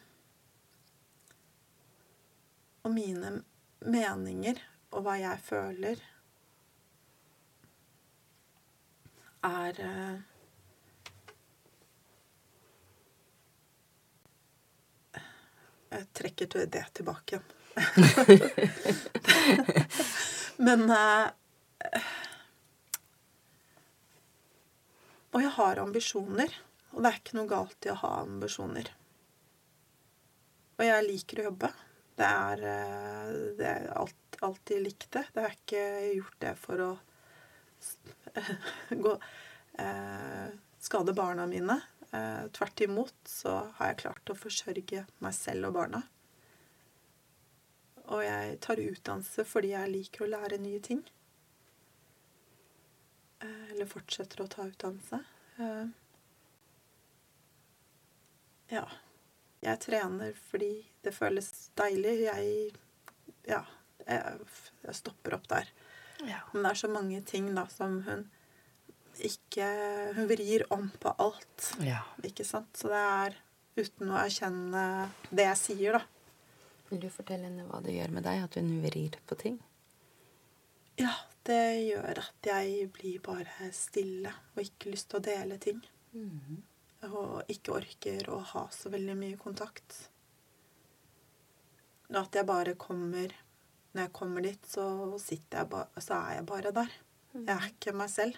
og 2.83 2.91
mine 2.95 3.33
meninger 3.83 4.59
og 4.95 5.05
hva 5.05 5.15
jeg 5.19 5.43
føler, 5.45 6.01
er 9.47 9.79
uh, 9.85 10.17
Jeg 15.89 16.05
trekker 16.13 16.67
det 16.69 16.83
tilbake 16.93 17.39
igjen. 17.39 17.47
Men 20.65 20.83
uh, 20.91 21.31
Og 25.33 25.43
jeg 25.43 25.53
har 25.57 25.81
ambisjoner. 25.81 26.55
Og 26.95 27.03
det 27.03 27.11
er 27.11 27.19
ikke 27.19 27.37
noe 27.37 27.49
galt 27.49 27.85
i 27.85 27.91
å 27.93 27.99
ha 28.01 28.13
ambisjoner. 28.23 28.89
Og 30.79 30.87
jeg 30.87 31.05
liker 31.05 31.41
å 31.41 31.47
jobbe. 31.49 31.69
Det 32.19 32.27
er, 32.27 32.63
eh, 32.69 33.35
det 33.59 33.67
er 33.67 33.91
alt, 33.95 34.39
alltid 34.41 34.81
likt 34.83 35.11
det. 35.15 35.25
Det 35.35 35.43
er 35.43 35.55
ikke 35.55 35.83
gjort 36.17 36.39
det 36.39 36.55
for 36.59 36.83
å 36.83 36.89
gå, 39.05 39.13
eh, 39.79 40.49
skade 40.79 41.13
barna 41.15 41.45
mine. 41.47 41.77
Eh, 42.11 42.47
tvert 42.55 42.81
imot 42.81 43.13
så 43.29 43.59
har 43.77 43.91
jeg 43.91 44.01
klart 44.01 44.31
å 44.33 44.37
forsørge 44.39 45.05
meg 45.21 45.35
selv 45.37 45.69
og 45.69 45.77
barna. 45.77 46.01
Og 48.09 48.23
jeg 48.25 48.57
tar 48.65 48.81
utdannelse 48.81 49.45
fordi 49.45 49.75
jeg 49.75 49.93
liker 49.93 50.25
å 50.25 50.31
lære 50.33 50.57
nye 50.63 50.81
ting. 50.81 51.03
Eh, 53.39 53.71
eller 53.71 53.87
fortsetter 53.89 54.43
å 54.43 54.47
ta 54.51 54.65
utdannelse. 54.67 55.21
Eh, 55.59 55.85
ja. 58.75 58.85
Jeg 59.63 59.81
trener 59.83 60.35
fordi 60.49 60.73
det 61.03 61.15
føles 61.15 61.49
deilig. 61.79 62.15
Jeg 62.27 62.75
Ja, 63.49 63.63
jeg, 64.05 64.45
jeg 64.83 64.95
stopper 64.95 65.35
opp 65.39 65.47
der. 65.51 65.71
Ja. 66.27 66.43
Men 66.53 66.63
det 66.63 66.71
er 66.71 66.81
så 66.83 66.89
mange 66.91 67.21
ting 67.25 67.49
da 67.55 67.65
som 67.71 68.01
hun 68.07 68.27
ikke 69.19 69.65
Hun 70.15 70.29
vrir 70.29 70.63
om 70.71 70.85
på 71.01 71.11
alt, 71.19 71.73
ja. 71.83 72.05
ikke 72.23 72.45
sant? 72.47 72.69
Så 72.77 72.87
det 72.87 72.99
er 72.99 73.35
uten 73.75 74.13
å 74.13 74.19
erkjenne 74.21 74.83
det 75.27 75.43
jeg 75.43 75.59
sier, 75.59 75.97
da. 75.97 76.03
Vil 76.89 77.01
du 77.03 77.09
fortelle 77.11 77.49
henne 77.49 77.65
hva 77.67 77.81
det 77.83 77.97
gjør 77.97 78.13
med 78.15 78.23
deg 78.23 78.45
at 78.45 78.55
hun 78.55 78.69
vrir 78.85 79.17
på 79.27 79.35
ting? 79.39 79.57
Ja, 80.99 81.13
det 81.47 81.63
gjør 81.87 82.19
at 82.25 82.47
jeg 82.49 82.89
blir 82.93 83.21
bare 83.23 83.69
stille 83.75 84.33
og 84.53 84.61
ikke 84.63 84.91
lyst 84.93 85.09
til 85.11 85.21
å 85.21 85.25
dele 85.29 85.57
ting. 85.61 85.79
Og 87.07 87.51
ikke 87.51 87.77
orker 87.77 88.29
å 88.35 88.41
ha 88.53 88.65
så 88.75 88.91
veldig 88.91 89.15
mye 89.15 89.37
kontakt. 89.39 89.95
Og 92.09 92.19
at 92.23 92.35
jeg 92.35 92.47
bare 92.49 92.75
kommer 92.75 93.35
Når 93.91 94.03
jeg 94.03 94.13
kommer 94.13 94.43
dit, 94.45 94.65
så 94.69 94.83
sitter 95.17 95.63
jeg 95.63 95.69
ba, 95.71 95.79
så 95.97 96.19
er 96.19 96.33
jeg 96.35 96.45
bare 96.45 96.71
der. 96.71 96.91
Jeg 97.33 97.55
er 97.55 97.63
ikke 97.71 97.93
meg 97.97 98.11
selv. 98.13 98.35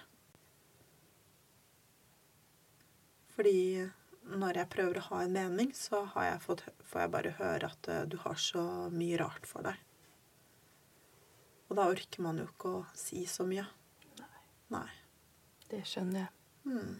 Fordi 3.36 3.84
når 4.32 4.62
jeg 4.62 4.70
prøver 4.72 5.00
å 5.02 5.04
ha 5.10 5.20
en 5.26 5.36
mening, 5.36 5.74
så 5.76 6.06
har 6.14 6.30
jeg 6.30 6.44
fått, 6.46 6.64
får 6.88 7.04
jeg 7.04 7.12
bare 7.18 7.34
høre 7.42 7.72
at 7.74 7.90
eh, 7.92 8.06
du 8.08 8.16
har 8.24 8.40
så 8.40 8.64
mye 8.96 9.20
rart 9.20 9.50
for 9.50 9.68
deg. 9.68 9.76
Og 11.72 11.78
da 11.80 11.86
orker 11.88 12.20
man 12.20 12.36
jo 12.36 12.44
ikke 12.50 12.68
å 12.68 12.80
si 13.00 13.22
så 13.32 13.46
mye. 13.48 13.64
Nei. 14.76 14.90
Det 15.72 15.80
skjønner 15.88 16.26
jeg. 16.26 16.32
Mm. 16.68 16.98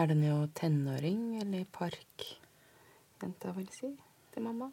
Er 0.00 0.08
det 0.08 0.16
jo 0.24 0.38
tenåring 0.56 1.20
eller 1.42 1.66
parkjenta 1.68 3.52
vil 3.58 3.68
si 3.76 3.92
til 4.32 4.46
mamma? 4.46 4.70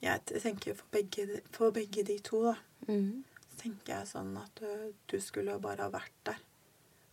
Jeg 0.00 0.22
tenker 0.30 0.78
for 0.78 0.86
begge, 0.94 1.42
for 1.50 1.74
begge 1.74 2.06
de 2.06 2.20
to, 2.24 2.46
da. 2.46 2.54
Mm. 2.86 3.24
Så 3.42 3.64
tenker 3.66 3.98
jeg 3.98 4.12
sånn 4.14 4.36
at 4.38 4.62
du, 4.62 4.94
du 5.10 5.18
skulle 5.18 5.58
jo 5.58 5.66
bare 5.66 5.90
ha 5.90 5.92
vært 5.98 6.14
der 6.30 6.38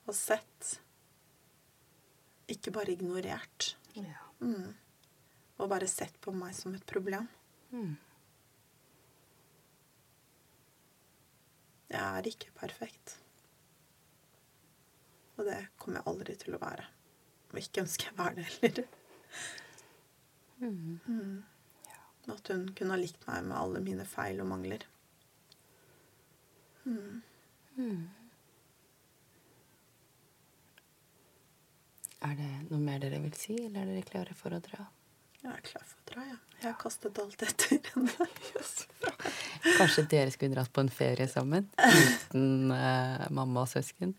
og 0.06 0.16
sett. 0.16 0.78
Ikke 2.48 2.72
bare 2.72 2.94
ignorert. 2.96 3.76
Ja. 3.96 4.24
Mm. 4.40 4.74
Og 5.58 5.70
bare 5.70 5.88
sett 5.90 6.20
på 6.22 6.32
meg 6.36 6.56
som 6.56 6.76
et 6.78 6.86
problem. 6.88 7.28
Mm. 7.72 7.96
Jeg 11.88 12.04
er 12.04 12.30
ikke 12.30 12.52
perfekt. 12.56 13.18
Og 15.38 15.46
det 15.48 15.60
kommer 15.80 16.00
jeg 16.00 16.12
aldri 16.12 16.36
til 16.40 16.58
å 16.58 16.62
være. 16.62 16.88
Og 17.52 17.60
ikke 17.62 17.84
ønsker 17.84 18.10
jeg 18.10 18.16
å 18.16 18.22
være 18.24 18.36
det 18.40 18.48
heller. 18.52 18.90
Mm. 20.58 21.00
Mm. 21.06 21.44
At 22.34 22.52
hun 22.52 22.68
kunne 22.76 22.96
ha 22.96 23.00
likt 23.00 23.28
meg 23.28 23.46
med 23.48 23.58
alle 23.58 23.82
mine 23.84 24.06
feil 24.10 24.42
og 24.44 24.50
mangler. 24.50 24.84
Mm. 26.88 27.22
Er 32.26 32.34
det 32.38 32.50
noe 32.72 32.82
mer 32.82 33.02
dere 33.04 33.20
vil 33.22 33.36
si, 33.38 33.54
eller 33.62 33.84
er 33.84 33.92
dere 33.92 34.06
klare 34.08 34.34
for 34.38 34.56
å 34.56 34.60
dra? 34.64 34.88
Jeg 35.44 35.52
er 35.54 35.62
klar 35.68 35.84
for 35.86 36.02
å 36.02 36.06
dra, 36.10 36.24
ja. 36.32 36.38
Jeg 36.58 36.66
har 36.66 36.78
kastet 36.82 37.20
alt 37.22 37.44
etter 37.46 37.78
henne. 37.94 38.28
Kanskje 39.78 40.08
dere 40.10 40.34
skulle 40.34 40.56
dratt 40.56 40.72
på 40.74 40.82
en 40.82 40.90
ferie 40.90 41.28
sammen? 41.30 41.68
Uten 41.78 42.74
uh, 42.74 43.28
mamma 43.30 43.68
og 43.68 43.70
søsken? 43.70 44.16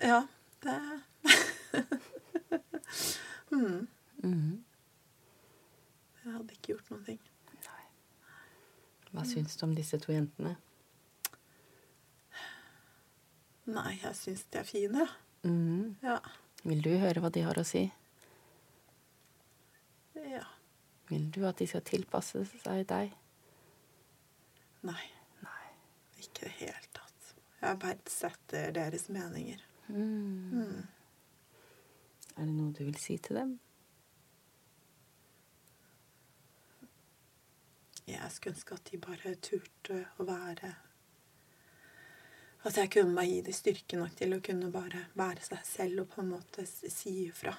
Ja, 0.00 0.22
det 0.64 0.78
mm. 3.52 3.84
Mhm. 4.24 4.56
Jeg 6.24 6.32
hadde 6.36 6.56
ikke 6.56 6.74
gjort 6.74 6.90
noen 6.92 7.04
ting. 7.04 7.20
Hva 9.10 9.24
syns 9.26 9.56
du 9.58 9.64
om 9.66 9.72
disse 9.74 9.98
to 9.98 10.12
jentene? 10.14 10.54
Nei, 13.70 13.96
jeg 14.00 14.16
syns 14.18 14.44
de 14.50 14.60
er 14.60 14.68
fine. 14.68 15.06
Mhm. 15.44 15.96
Ja. 16.04 16.18
Vil 16.62 16.82
du 16.84 16.90
høre 17.00 17.22
hva 17.24 17.30
de 17.32 17.42
har 17.46 17.58
å 17.60 17.64
si? 17.66 17.86
ja. 20.30 20.44
Vil 21.08 21.30
du 21.34 21.40
at 21.48 21.58
de 21.58 21.66
skal 21.66 21.82
tilpasse 21.82 22.42
seg 22.62 22.84
deg? 22.90 23.14
Nei, 24.86 25.06
Nei. 25.42 25.64
ikke 26.22 26.44
i 26.46 26.50
det 26.50 26.52
hele 26.60 26.92
tatt. 26.94 27.32
Jeg 27.60 27.80
verdsetter 27.82 28.70
deres 28.76 29.08
meninger. 29.12 29.64
Mm. 29.88 30.52
Mm. 30.54 30.86
Er 32.36 32.44
det 32.46 32.52
noe 32.54 32.70
du 32.76 32.84
vil 32.86 33.00
si 33.00 33.16
til 33.18 33.40
dem? 33.40 33.56
Jeg 38.06 38.30
skulle 38.34 38.54
ønske 38.54 38.74
at 38.78 38.88
de 38.92 38.98
bare 39.02 39.34
turte 39.42 39.98
å 40.18 40.26
være 40.28 40.72
At 42.68 42.76
jeg 42.76 42.90
kunne 42.92 43.16
bare 43.16 43.30
gi 43.30 43.40
dem 43.46 43.56
styrke 43.56 43.96
nok 43.96 44.16
til 44.18 44.34
å 44.36 44.40
kunne 44.44 44.68
bare 44.74 45.06
være 45.16 45.44
seg 45.46 45.62
selv 45.64 46.02
og 46.04 46.10
på 46.12 46.20
en 46.20 46.32
måte 46.34 46.66
si 46.68 47.14
ifra. 47.28 47.54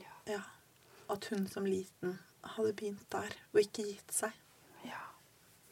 Ja. 0.00 0.14
Ja. 0.32 0.42
At 1.12 1.28
hun 1.30 1.44
som 1.50 1.66
liten 1.68 2.16
hadde 2.56 2.72
begynt 2.78 3.04
der 3.12 3.36
og 3.52 3.60
ikke 3.62 3.84
gitt 3.90 4.14
seg. 4.16 4.32
ja. 4.86 5.02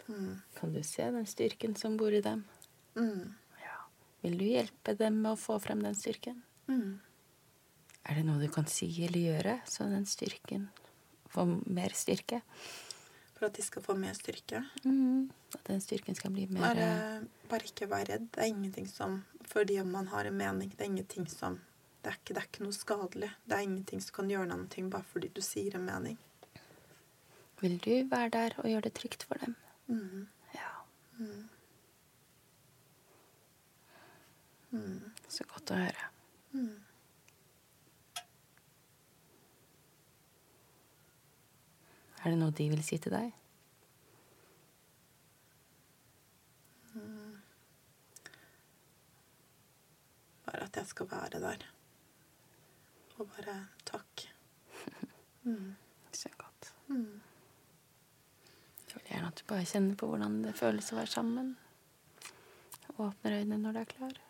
Mm. 0.05 0.43
Kan 0.59 0.75
du 0.75 0.83
se 0.85 1.07
den 1.11 1.25
styrken 1.27 1.77
som 1.81 1.97
bor 1.97 2.13
i 2.13 2.21
dem? 2.21 2.45
Mm. 2.95 3.33
Ja. 3.63 3.79
Vil 4.21 4.37
du 4.37 4.45
hjelpe 4.45 4.93
dem 5.01 5.23
med 5.23 5.33
å 5.33 5.41
få 5.41 5.57
frem 5.65 5.81
den 5.81 5.97
styrken? 5.97 6.43
Mm. 6.69 7.01
Er 8.05 8.19
det 8.19 8.27
noe 8.29 8.43
du 8.43 8.51
kan 8.53 8.69
si 8.69 8.91
eller 9.07 9.23
gjøre, 9.23 9.55
så 9.65 9.87
den 9.89 10.05
styrken 10.05 10.67
får 11.33 11.55
mer 11.73 11.97
styrke? 11.97 12.43
For 13.45 13.51
at 13.51 13.59
de 13.59 13.63
skal 13.63 13.83
få 13.85 13.95
mer 14.01 14.15
styrke. 14.17 14.63
Mm. 14.89 15.29
At 15.53 15.67
den 15.67 15.81
styrken 15.85 16.17
skal 16.17 16.33
bli 16.33 16.47
mer 16.49 16.63
Bare, 16.63 17.25
bare 17.51 17.69
ikke 17.69 17.91
vær 17.91 18.07
redd. 18.09 18.31
Det 18.33 18.41
er 18.41 18.49
ingenting 18.49 18.87
som 18.89 19.19
Fordi 19.45 19.77
om 19.83 19.91
man 19.93 20.07
har 20.09 20.25
en 20.25 20.37
mening, 20.39 20.71
det 20.71 20.81
er 20.81 20.89
ingenting 20.89 21.27
som 21.29 21.59
det 22.01 22.09
er, 22.11 22.17
ikke, 22.17 22.35
det 22.35 22.41
er 22.41 22.49
ikke 22.49 22.65
noe 22.65 22.77
skadelig. 22.77 23.29
Det 23.45 23.57
er 23.57 23.67
ingenting 23.67 24.01
som 24.01 24.15
kan 24.17 24.31
gjøre 24.33 24.49
noe 24.49 24.65
ting 24.73 24.89
bare 24.93 25.05
fordi 25.11 25.29
du 25.29 25.43
sier 25.45 25.77
en 25.77 25.85
mening. 25.85 26.17
Vil 27.61 27.77
du 27.85 27.93
være 28.09 28.33
der 28.33 28.57
og 28.63 28.71
gjøre 28.71 28.87
det 28.89 28.95
trygt 28.97 29.29
for 29.29 29.45
dem? 29.45 29.57
Mm. 29.89 30.27
Ja. 30.57 30.73
Mm. 31.19 31.45
Mm. 34.73 35.13
Så 35.29 35.45
godt 35.53 35.73
å 35.77 35.83
høre. 35.85 36.11
Mm. 36.57 36.84
Er 42.25 42.33
det 42.33 42.39
noe 42.41 42.55
de 42.57 42.69
vil 42.73 42.83
si 42.85 42.97
til 42.99 43.13
deg? 43.13 43.33
Bare 50.47 50.65
at 50.65 50.77
jeg 50.77 50.87
skal 50.87 51.11
være 51.11 51.41
der. 51.43 51.67
Og 53.19 53.29
bare 53.37 53.59
takk. 53.85 54.29
Mm. 55.45 55.75
Så 56.13 56.29
godt. 56.39 56.75
Mm. 56.89 57.21
Jeg 58.89 58.95
vil 58.95 59.03
gjerne 59.11 59.27
at 59.27 59.41
du 59.41 59.45
bare 59.49 59.65
kjenner 59.65 59.97
på 60.01 60.07
hvordan 60.09 60.39
det 60.45 60.55
føles 60.57 60.89
å 60.93 60.97
være 60.97 61.13
sammen. 61.13 61.51
Åpner 62.97 63.37
øynene 63.43 63.59
når 63.61 63.77
du 63.77 63.81
er 63.83 63.91
klar. 63.91 64.21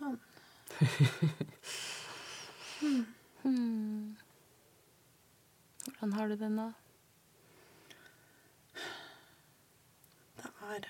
Sånn. 0.00 0.18
Hmm. 3.42 4.16
Hvordan 5.84 6.12
har 6.16 6.28
du 6.28 6.36
det 6.40 6.50
nå? 6.50 6.66
Det 10.38 10.50
er 10.70 10.88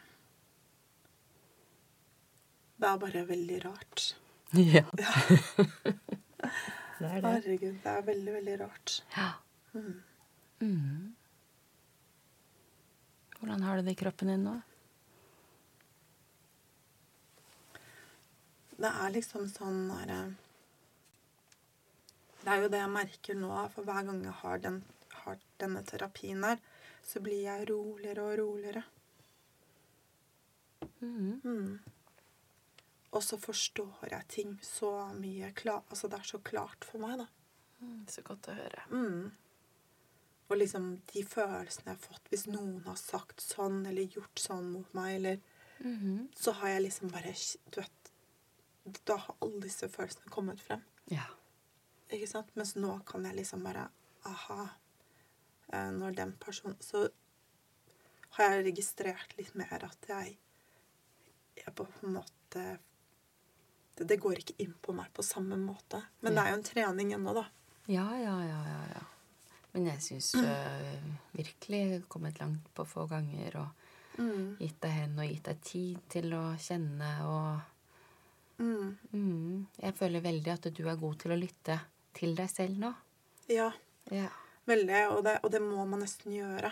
Det 2.78 2.88
er 2.88 2.98
bare 2.98 3.24
veldig 3.28 3.64
rart. 3.64 4.14
Ja. 4.54 4.84
Ja, 7.00 7.08
Det 7.20 7.26
er 7.26 7.26
herregud. 7.26 7.78
Det 7.82 7.90
er 7.90 8.02
veldig, 8.06 8.32
veldig 8.32 8.54
rart. 8.60 8.92
Ja. 9.16 9.30
Mm. 9.72 10.02
Mm. 10.60 11.14
Hvordan 13.38 13.62
har 13.62 13.76
du 13.76 13.82
det 13.82 13.92
i 13.96 13.98
kroppen 13.98 14.28
din 14.30 14.44
nå? 14.46 14.54
Det 18.76 18.90
er 18.90 19.12
liksom 19.14 19.46
sånn 19.50 19.84
derre 19.90 20.18
Det 22.42 22.50
er 22.52 22.62
jo 22.62 22.70
det 22.72 22.80
jeg 22.82 22.92
merker 22.92 23.38
nå, 23.38 23.52
for 23.72 23.86
hver 23.86 24.04
gang 24.08 24.20
jeg 24.24 24.36
har, 24.42 24.58
den, 24.60 24.82
har 25.22 25.38
denne 25.62 25.80
terapien 25.88 26.42
her, 26.44 26.58
så 27.06 27.22
blir 27.24 27.46
jeg 27.46 27.68
roligere 27.70 28.24
og 28.26 28.34
roligere. 28.42 28.82
Mm. 31.00 31.40
Mm. 31.44 31.78
Og 33.14 33.24
så 33.24 33.38
forstår 33.40 34.10
jeg 34.10 34.28
ting 34.28 34.52
så 34.66 34.90
mye 35.16 35.54
klar, 35.56 35.80
Altså, 35.88 36.10
det 36.12 36.18
er 36.18 36.28
så 36.34 36.42
klart 36.44 36.84
for 36.84 37.00
meg, 37.00 37.16
da. 37.22 37.26
Mm, 37.80 38.04
Så 38.12 38.26
godt 38.26 38.50
å 38.52 38.58
høre. 38.58 38.84
Mm. 38.90 39.32
Og 40.50 40.56
liksom 40.60 40.90
de 41.14 41.24
følelsene 41.24 41.94
jeg 41.94 41.96
har 41.96 42.04
fått 42.04 42.28
hvis 42.28 42.46
noen 42.50 42.82
har 42.84 43.00
sagt 43.00 43.40
sånn 43.40 43.86
eller 43.88 44.18
gjort 44.18 44.42
sånn 44.42 44.68
mot 44.74 44.92
meg, 44.92 45.16
eller 45.16 45.40
-hmm. 45.78 46.28
Så 46.36 46.52
har 46.52 46.68
jeg 46.68 46.82
liksom 46.82 47.08
bare 47.10 47.34
Du 47.70 47.80
vet 47.80 48.03
Da 49.04 49.16
har 49.16 49.36
alle 49.40 49.60
disse 49.64 49.88
følelsene 49.88 50.30
kommet 50.30 50.60
frem. 50.60 50.82
Ja. 51.10 51.24
Ikke 52.12 52.28
sant? 52.28 52.50
Mens 52.56 52.74
nå 52.76 52.98
kan 53.08 53.24
jeg 53.24 53.36
liksom 53.38 53.62
bare 53.64 53.86
Aha. 54.28 54.66
eh, 55.72 55.90
Når 55.92 56.14
den 56.16 56.32
personen 56.40 56.76
Så 56.84 57.08
har 58.36 58.50
jeg 58.54 58.64
registrert 58.66 59.34
litt 59.38 59.54
mer 59.54 59.84
at 59.84 60.08
jeg 60.08 60.36
Jeg 61.56 61.74
på 61.74 61.86
en 62.02 62.14
måte 62.18 62.64
det, 63.96 64.08
det 64.10 64.16
går 64.20 64.40
ikke 64.42 64.56
inn 64.58 64.72
på 64.82 64.92
meg 64.92 65.06
på 65.14 65.22
samme 65.22 65.54
måte. 65.60 66.00
Men 66.20 66.34
det 66.34 66.42
er 66.42 66.48
jo 66.50 66.56
en 66.58 66.64
trening 66.66 67.12
ennå, 67.14 67.30
da. 67.36 67.44
Ja, 67.86 68.08
ja, 68.18 68.32
ja, 68.42 68.56
ja, 68.66 68.80
ja. 68.90 69.02
Men 69.72 69.86
jeg 69.86 70.02
syns 70.02 70.32
du 70.34 70.40
øh, 70.42 71.04
virkelig 71.38 72.02
kommet 72.10 72.40
langt 72.42 72.66
på 72.74 72.84
få 72.90 73.06
ganger 73.10 73.56
og 73.62 73.68
Mm. 74.18 74.56
gitt 74.60 74.76
deg 74.82 74.90
hen 74.94 75.16
og 75.18 75.26
gitt 75.26 75.44
deg 75.48 75.60
tid 75.66 76.02
til 76.08 76.34
å 76.38 76.42
kjenne 76.62 77.08
og 77.26 77.62
Mm. 78.64 78.94
mm, 79.12 79.66
Jeg 79.82 79.94
føler 79.98 80.20
veldig 80.24 80.52
at 80.54 80.68
du 80.72 80.82
er 80.88 80.96
god 81.00 81.18
til 81.20 81.32
å 81.34 81.38
lytte 81.38 81.76
til 82.16 82.32
deg 82.38 82.48
selv 82.50 82.78
nå. 82.80 82.92
Ja. 83.52 83.68
Ja. 84.12 84.28
Veldig, 84.64 85.00
og 85.12 85.20
det, 85.26 85.34
og 85.44 85.50
det 85.52 85.60
må 85.60 85.84
man 85.84 86.00
nesten 86.04 86.32
gjøre. 86.32 86.70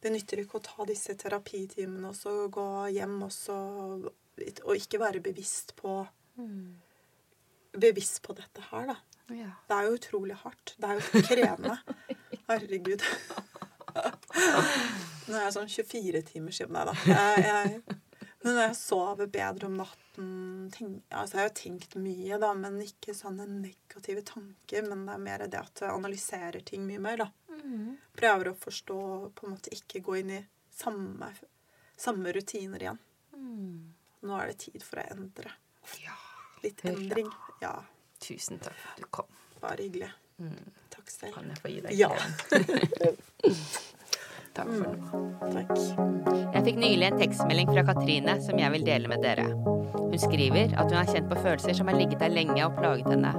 Det 0.00 0.12
nytter 0.14 0.40
ikke 0.40 0.56
å 0.60 0.64
ta 0.64 0.86
disse 0.88 1.12
terapitimene 1.20 2.08
og 2.08 2.16
så 2.16 2.32
gå 2.48 2.64
hjem 2.94 3.18
og 3.26 3.32
så 3.34 3.56
Og 4.64 4.72
ikke 4.78 5.00
være 5.02 5.20
bevisst 5.20 5.74
på 5.76 6.06
Mm. 6.40 6.78
Bevisst 7.76 8.22
på 8.24 8.32
dette 8.38 8.62
her, 8.70 8.86
da. 8.88 8.94
ja. 9.36 9.50
Det 9.68 9.76
er 9.76 9.84
jo 9.90 9.96
utrolig 9.98 10.36
hardt. 10.40 10.72
Det 10.80 10.88
er 10.88 10.94
jo 10.96 11.02
krevende. 11.26 11.74
Herregud. 12.48 13.02
Nå 15.28 15.36
er 15.36 15.44
jeg 15.44 15.52
sånn 15.54 15.68
24 15.70 16.22
timer 16.30 16.54
siden 16.56 16.72
Nei 16.78 16.84
da. 16.88 16.94
Jeg, 17.10 17.44
jeg, 17.44 17.98
men 18.42 18.54
når 18.56 18.62
jeg 18.68 18.76
sover 18.80 19.26
bedre 19.28 19.66
om 19.68 19.74
natten 19.76 20.28
tenk, 20.72 21.02
altså 21.12 21.36
Jeg 21.36 21.42
har 21.42 21.48
jo 21.50 21.56
tenkt 21.60 21.94
mye, 22.00 22.38
da, 22.40 22.52
men 22.56 22.78
ikke 22.84 23.12
sånne 23.16 23.44
negative 23.48 24.22
tanker. 24.24 24.86
Men 24.88 25.04
det 25.06 25.14
er 25.14 25.22
mer 25.26 25.44
det 25.46 25.60
at 25.60 25.82
jeg 25.84 25.92
analyserer 25.92 26.64
ting 26.64 26.86
mye 26.88 26.98
mer, 27.04 27.16
da. 27.24 27.28
Mm. 27.60 27.98
Prøver 28.16 28.50
å 28.52 28.56
forstå, 28.56 28.98
på 29.36 29.46
en 29.46 29.52
måte 29.56 29.74
ikke 29.76 30.00
gå 30.06 30.16
inn 30.22 30.30
i 30.38 30.40
samme, 30.72 31.28
samme 32.00 32.32
rutiner 32.32 32.80
igjen. 32.86 32.98
Mm. 33.36 33.92
Nå 34.24 34.36
er 34.40 34.50
det 34.52 34.58
tid 34.66 34.82
for 34.84 35.00
å 35.02 35.06
endre. 35.14 35.52
ja. 36.04 36.16
Litt 36.62 36.80
Hurra. 36.84 36.92
endring. 36.96 37.28
Ja, 37.62 37.74
Tusen 38.20 38.58
takk 38.60 38.74
for 38.76 38.90
at 38.92 38.98
du 39.00 39.06
kom. 39.16 39.30
bare 39.62 39.80
hyggelig. 39.80 40.10
Mm. 40.40 40.72
Takk 40.92 41.08
selv. 41.12 41.32
Kan 41.38 41.48
jeg 41.48 41.56
få 41.62 41.68
gi 41.72 41.80
deg 41.86 41.92
Ja. 41.96 42.10
klem? 42.12 43.16
Takk 44.54 44.70
for 44.74 44.86
nå. 44.90 45.20
Takk. 45.54 45.70
Jeg 46.54 46.64
fikk 46.66 46.80
nylig 46.82 47.06
en 47.06 47.20
tekstmelding 47.20 47.70
fra 47.70 47.84
Katrine 47.86 48.34
som 48.42 48.58
jeg 48.58 48.74
vil 48.74 48.86
dele 48.86 49.10
med 49.10 49.22
dere. 49.22 49.46
Hun 49.94 50.18
skriver 50.18 50.74
at 50.74 50.90
hun 50.90 50.98
har 50.98 51.10
kjent 51.10 51.30
på 51.30 51.38
følelser 51.38 51.76
som 51.78 51.90
har 51.90 51.98
ligget 51.98 52.22
der 52.22 52.34
lenge 52.34 52.58
og 52.66 52.74
plaget 52.78 53.08
henne. 53.10 53.32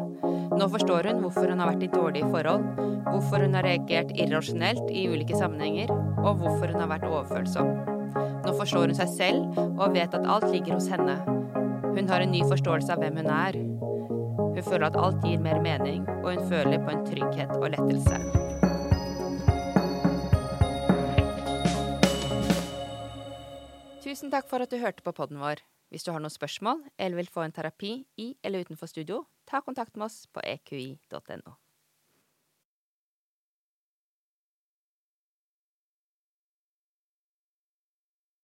Nå 0.55 0.67
forstår 0.71 1.09
hun 1.09 1.21
hvorfor 1.23 1.51
hun 1.51 1.59
har 1.63 1.71
vært 1.71 1.83
i 1.83 1.91
dårlige 1.91 2.29
forhold, 2.31 2.63
hvorfor 3.07 3.43
hun 3.43 3.57
har 3.57 3.67
reagert 3.67 4.13
irrasjonelt 4.15 4.91
i 4.91 5.07
ulike 5.11 5.35
sammenhenger, 5.35 5.91
og 6.21 6.41
hvorfor 6.43 6.71
hun 6.71 6.83
har 6.83 6.91
vært 6.91 7.07
overfølsom. 7.09 7.73
Nå 8.45 8.55
forstår 8.59 8.91
hun 8.91 8.99
seg 8.99 9.11
selv 9.15 9.61
og 9.71 9.95
vet 9.95 10.15
at 10.15 10.27
alt 10.27 10.47
ligger 10.51 10.77
hos 10.77 10.89
henne. 10.91 11.17
Hun 11.91 12.07
har 12.07 12.23
en 12.23 12.31
ny 12.31 12.43
forståelse 12.47 12.93
av 12.95 13.03
hvem 13.03 13.19
hun 13.19 13.31
er. 13.35 13.59
Hun 14.39 14.63
føler 14.63 14.87
at 14.87 14.99
alt 14.99 15.25
gir 15.27 15.43
mer 15.43 15.59
mening, 15.63 16.07
og 16.21 16.31
hun 16.33 16.47
føler 16.51 16.79
på 16.83 16.95
en 16.95 17.03
trygghet 17.07 17.57
og 17.59 17.71
lettelse. 17.75 18.40
Takk 24.31 24.47
for 24.47 24.63
at 24.63 24.71
du 24.71 24.77
hørte 24.79 25.03
på 25.03 25.11
podden 25.11 25.41
vår. 25.43 25.59
Hvis 25.91 26.05
du 26.07 26.13
har 26.15 26.21
noen 26.23 26.31
spørsmål 26.31 26.85
eller 26.95 27.19
vil 27.19 27.31
få 27.33 27.43
en 27.43 27.51
terapi 27.51 27.97
i 28.23 28.29
eller 28.47 28.63
utenfor 28.63 28.87
studio, 28.87 29.25
ta 29.43 29.59
kontakt 29.59 29.99
med 29.99 30.07
oss 30.07 30.23
på 30.31 30.39
eqi.no. 30.47 31.60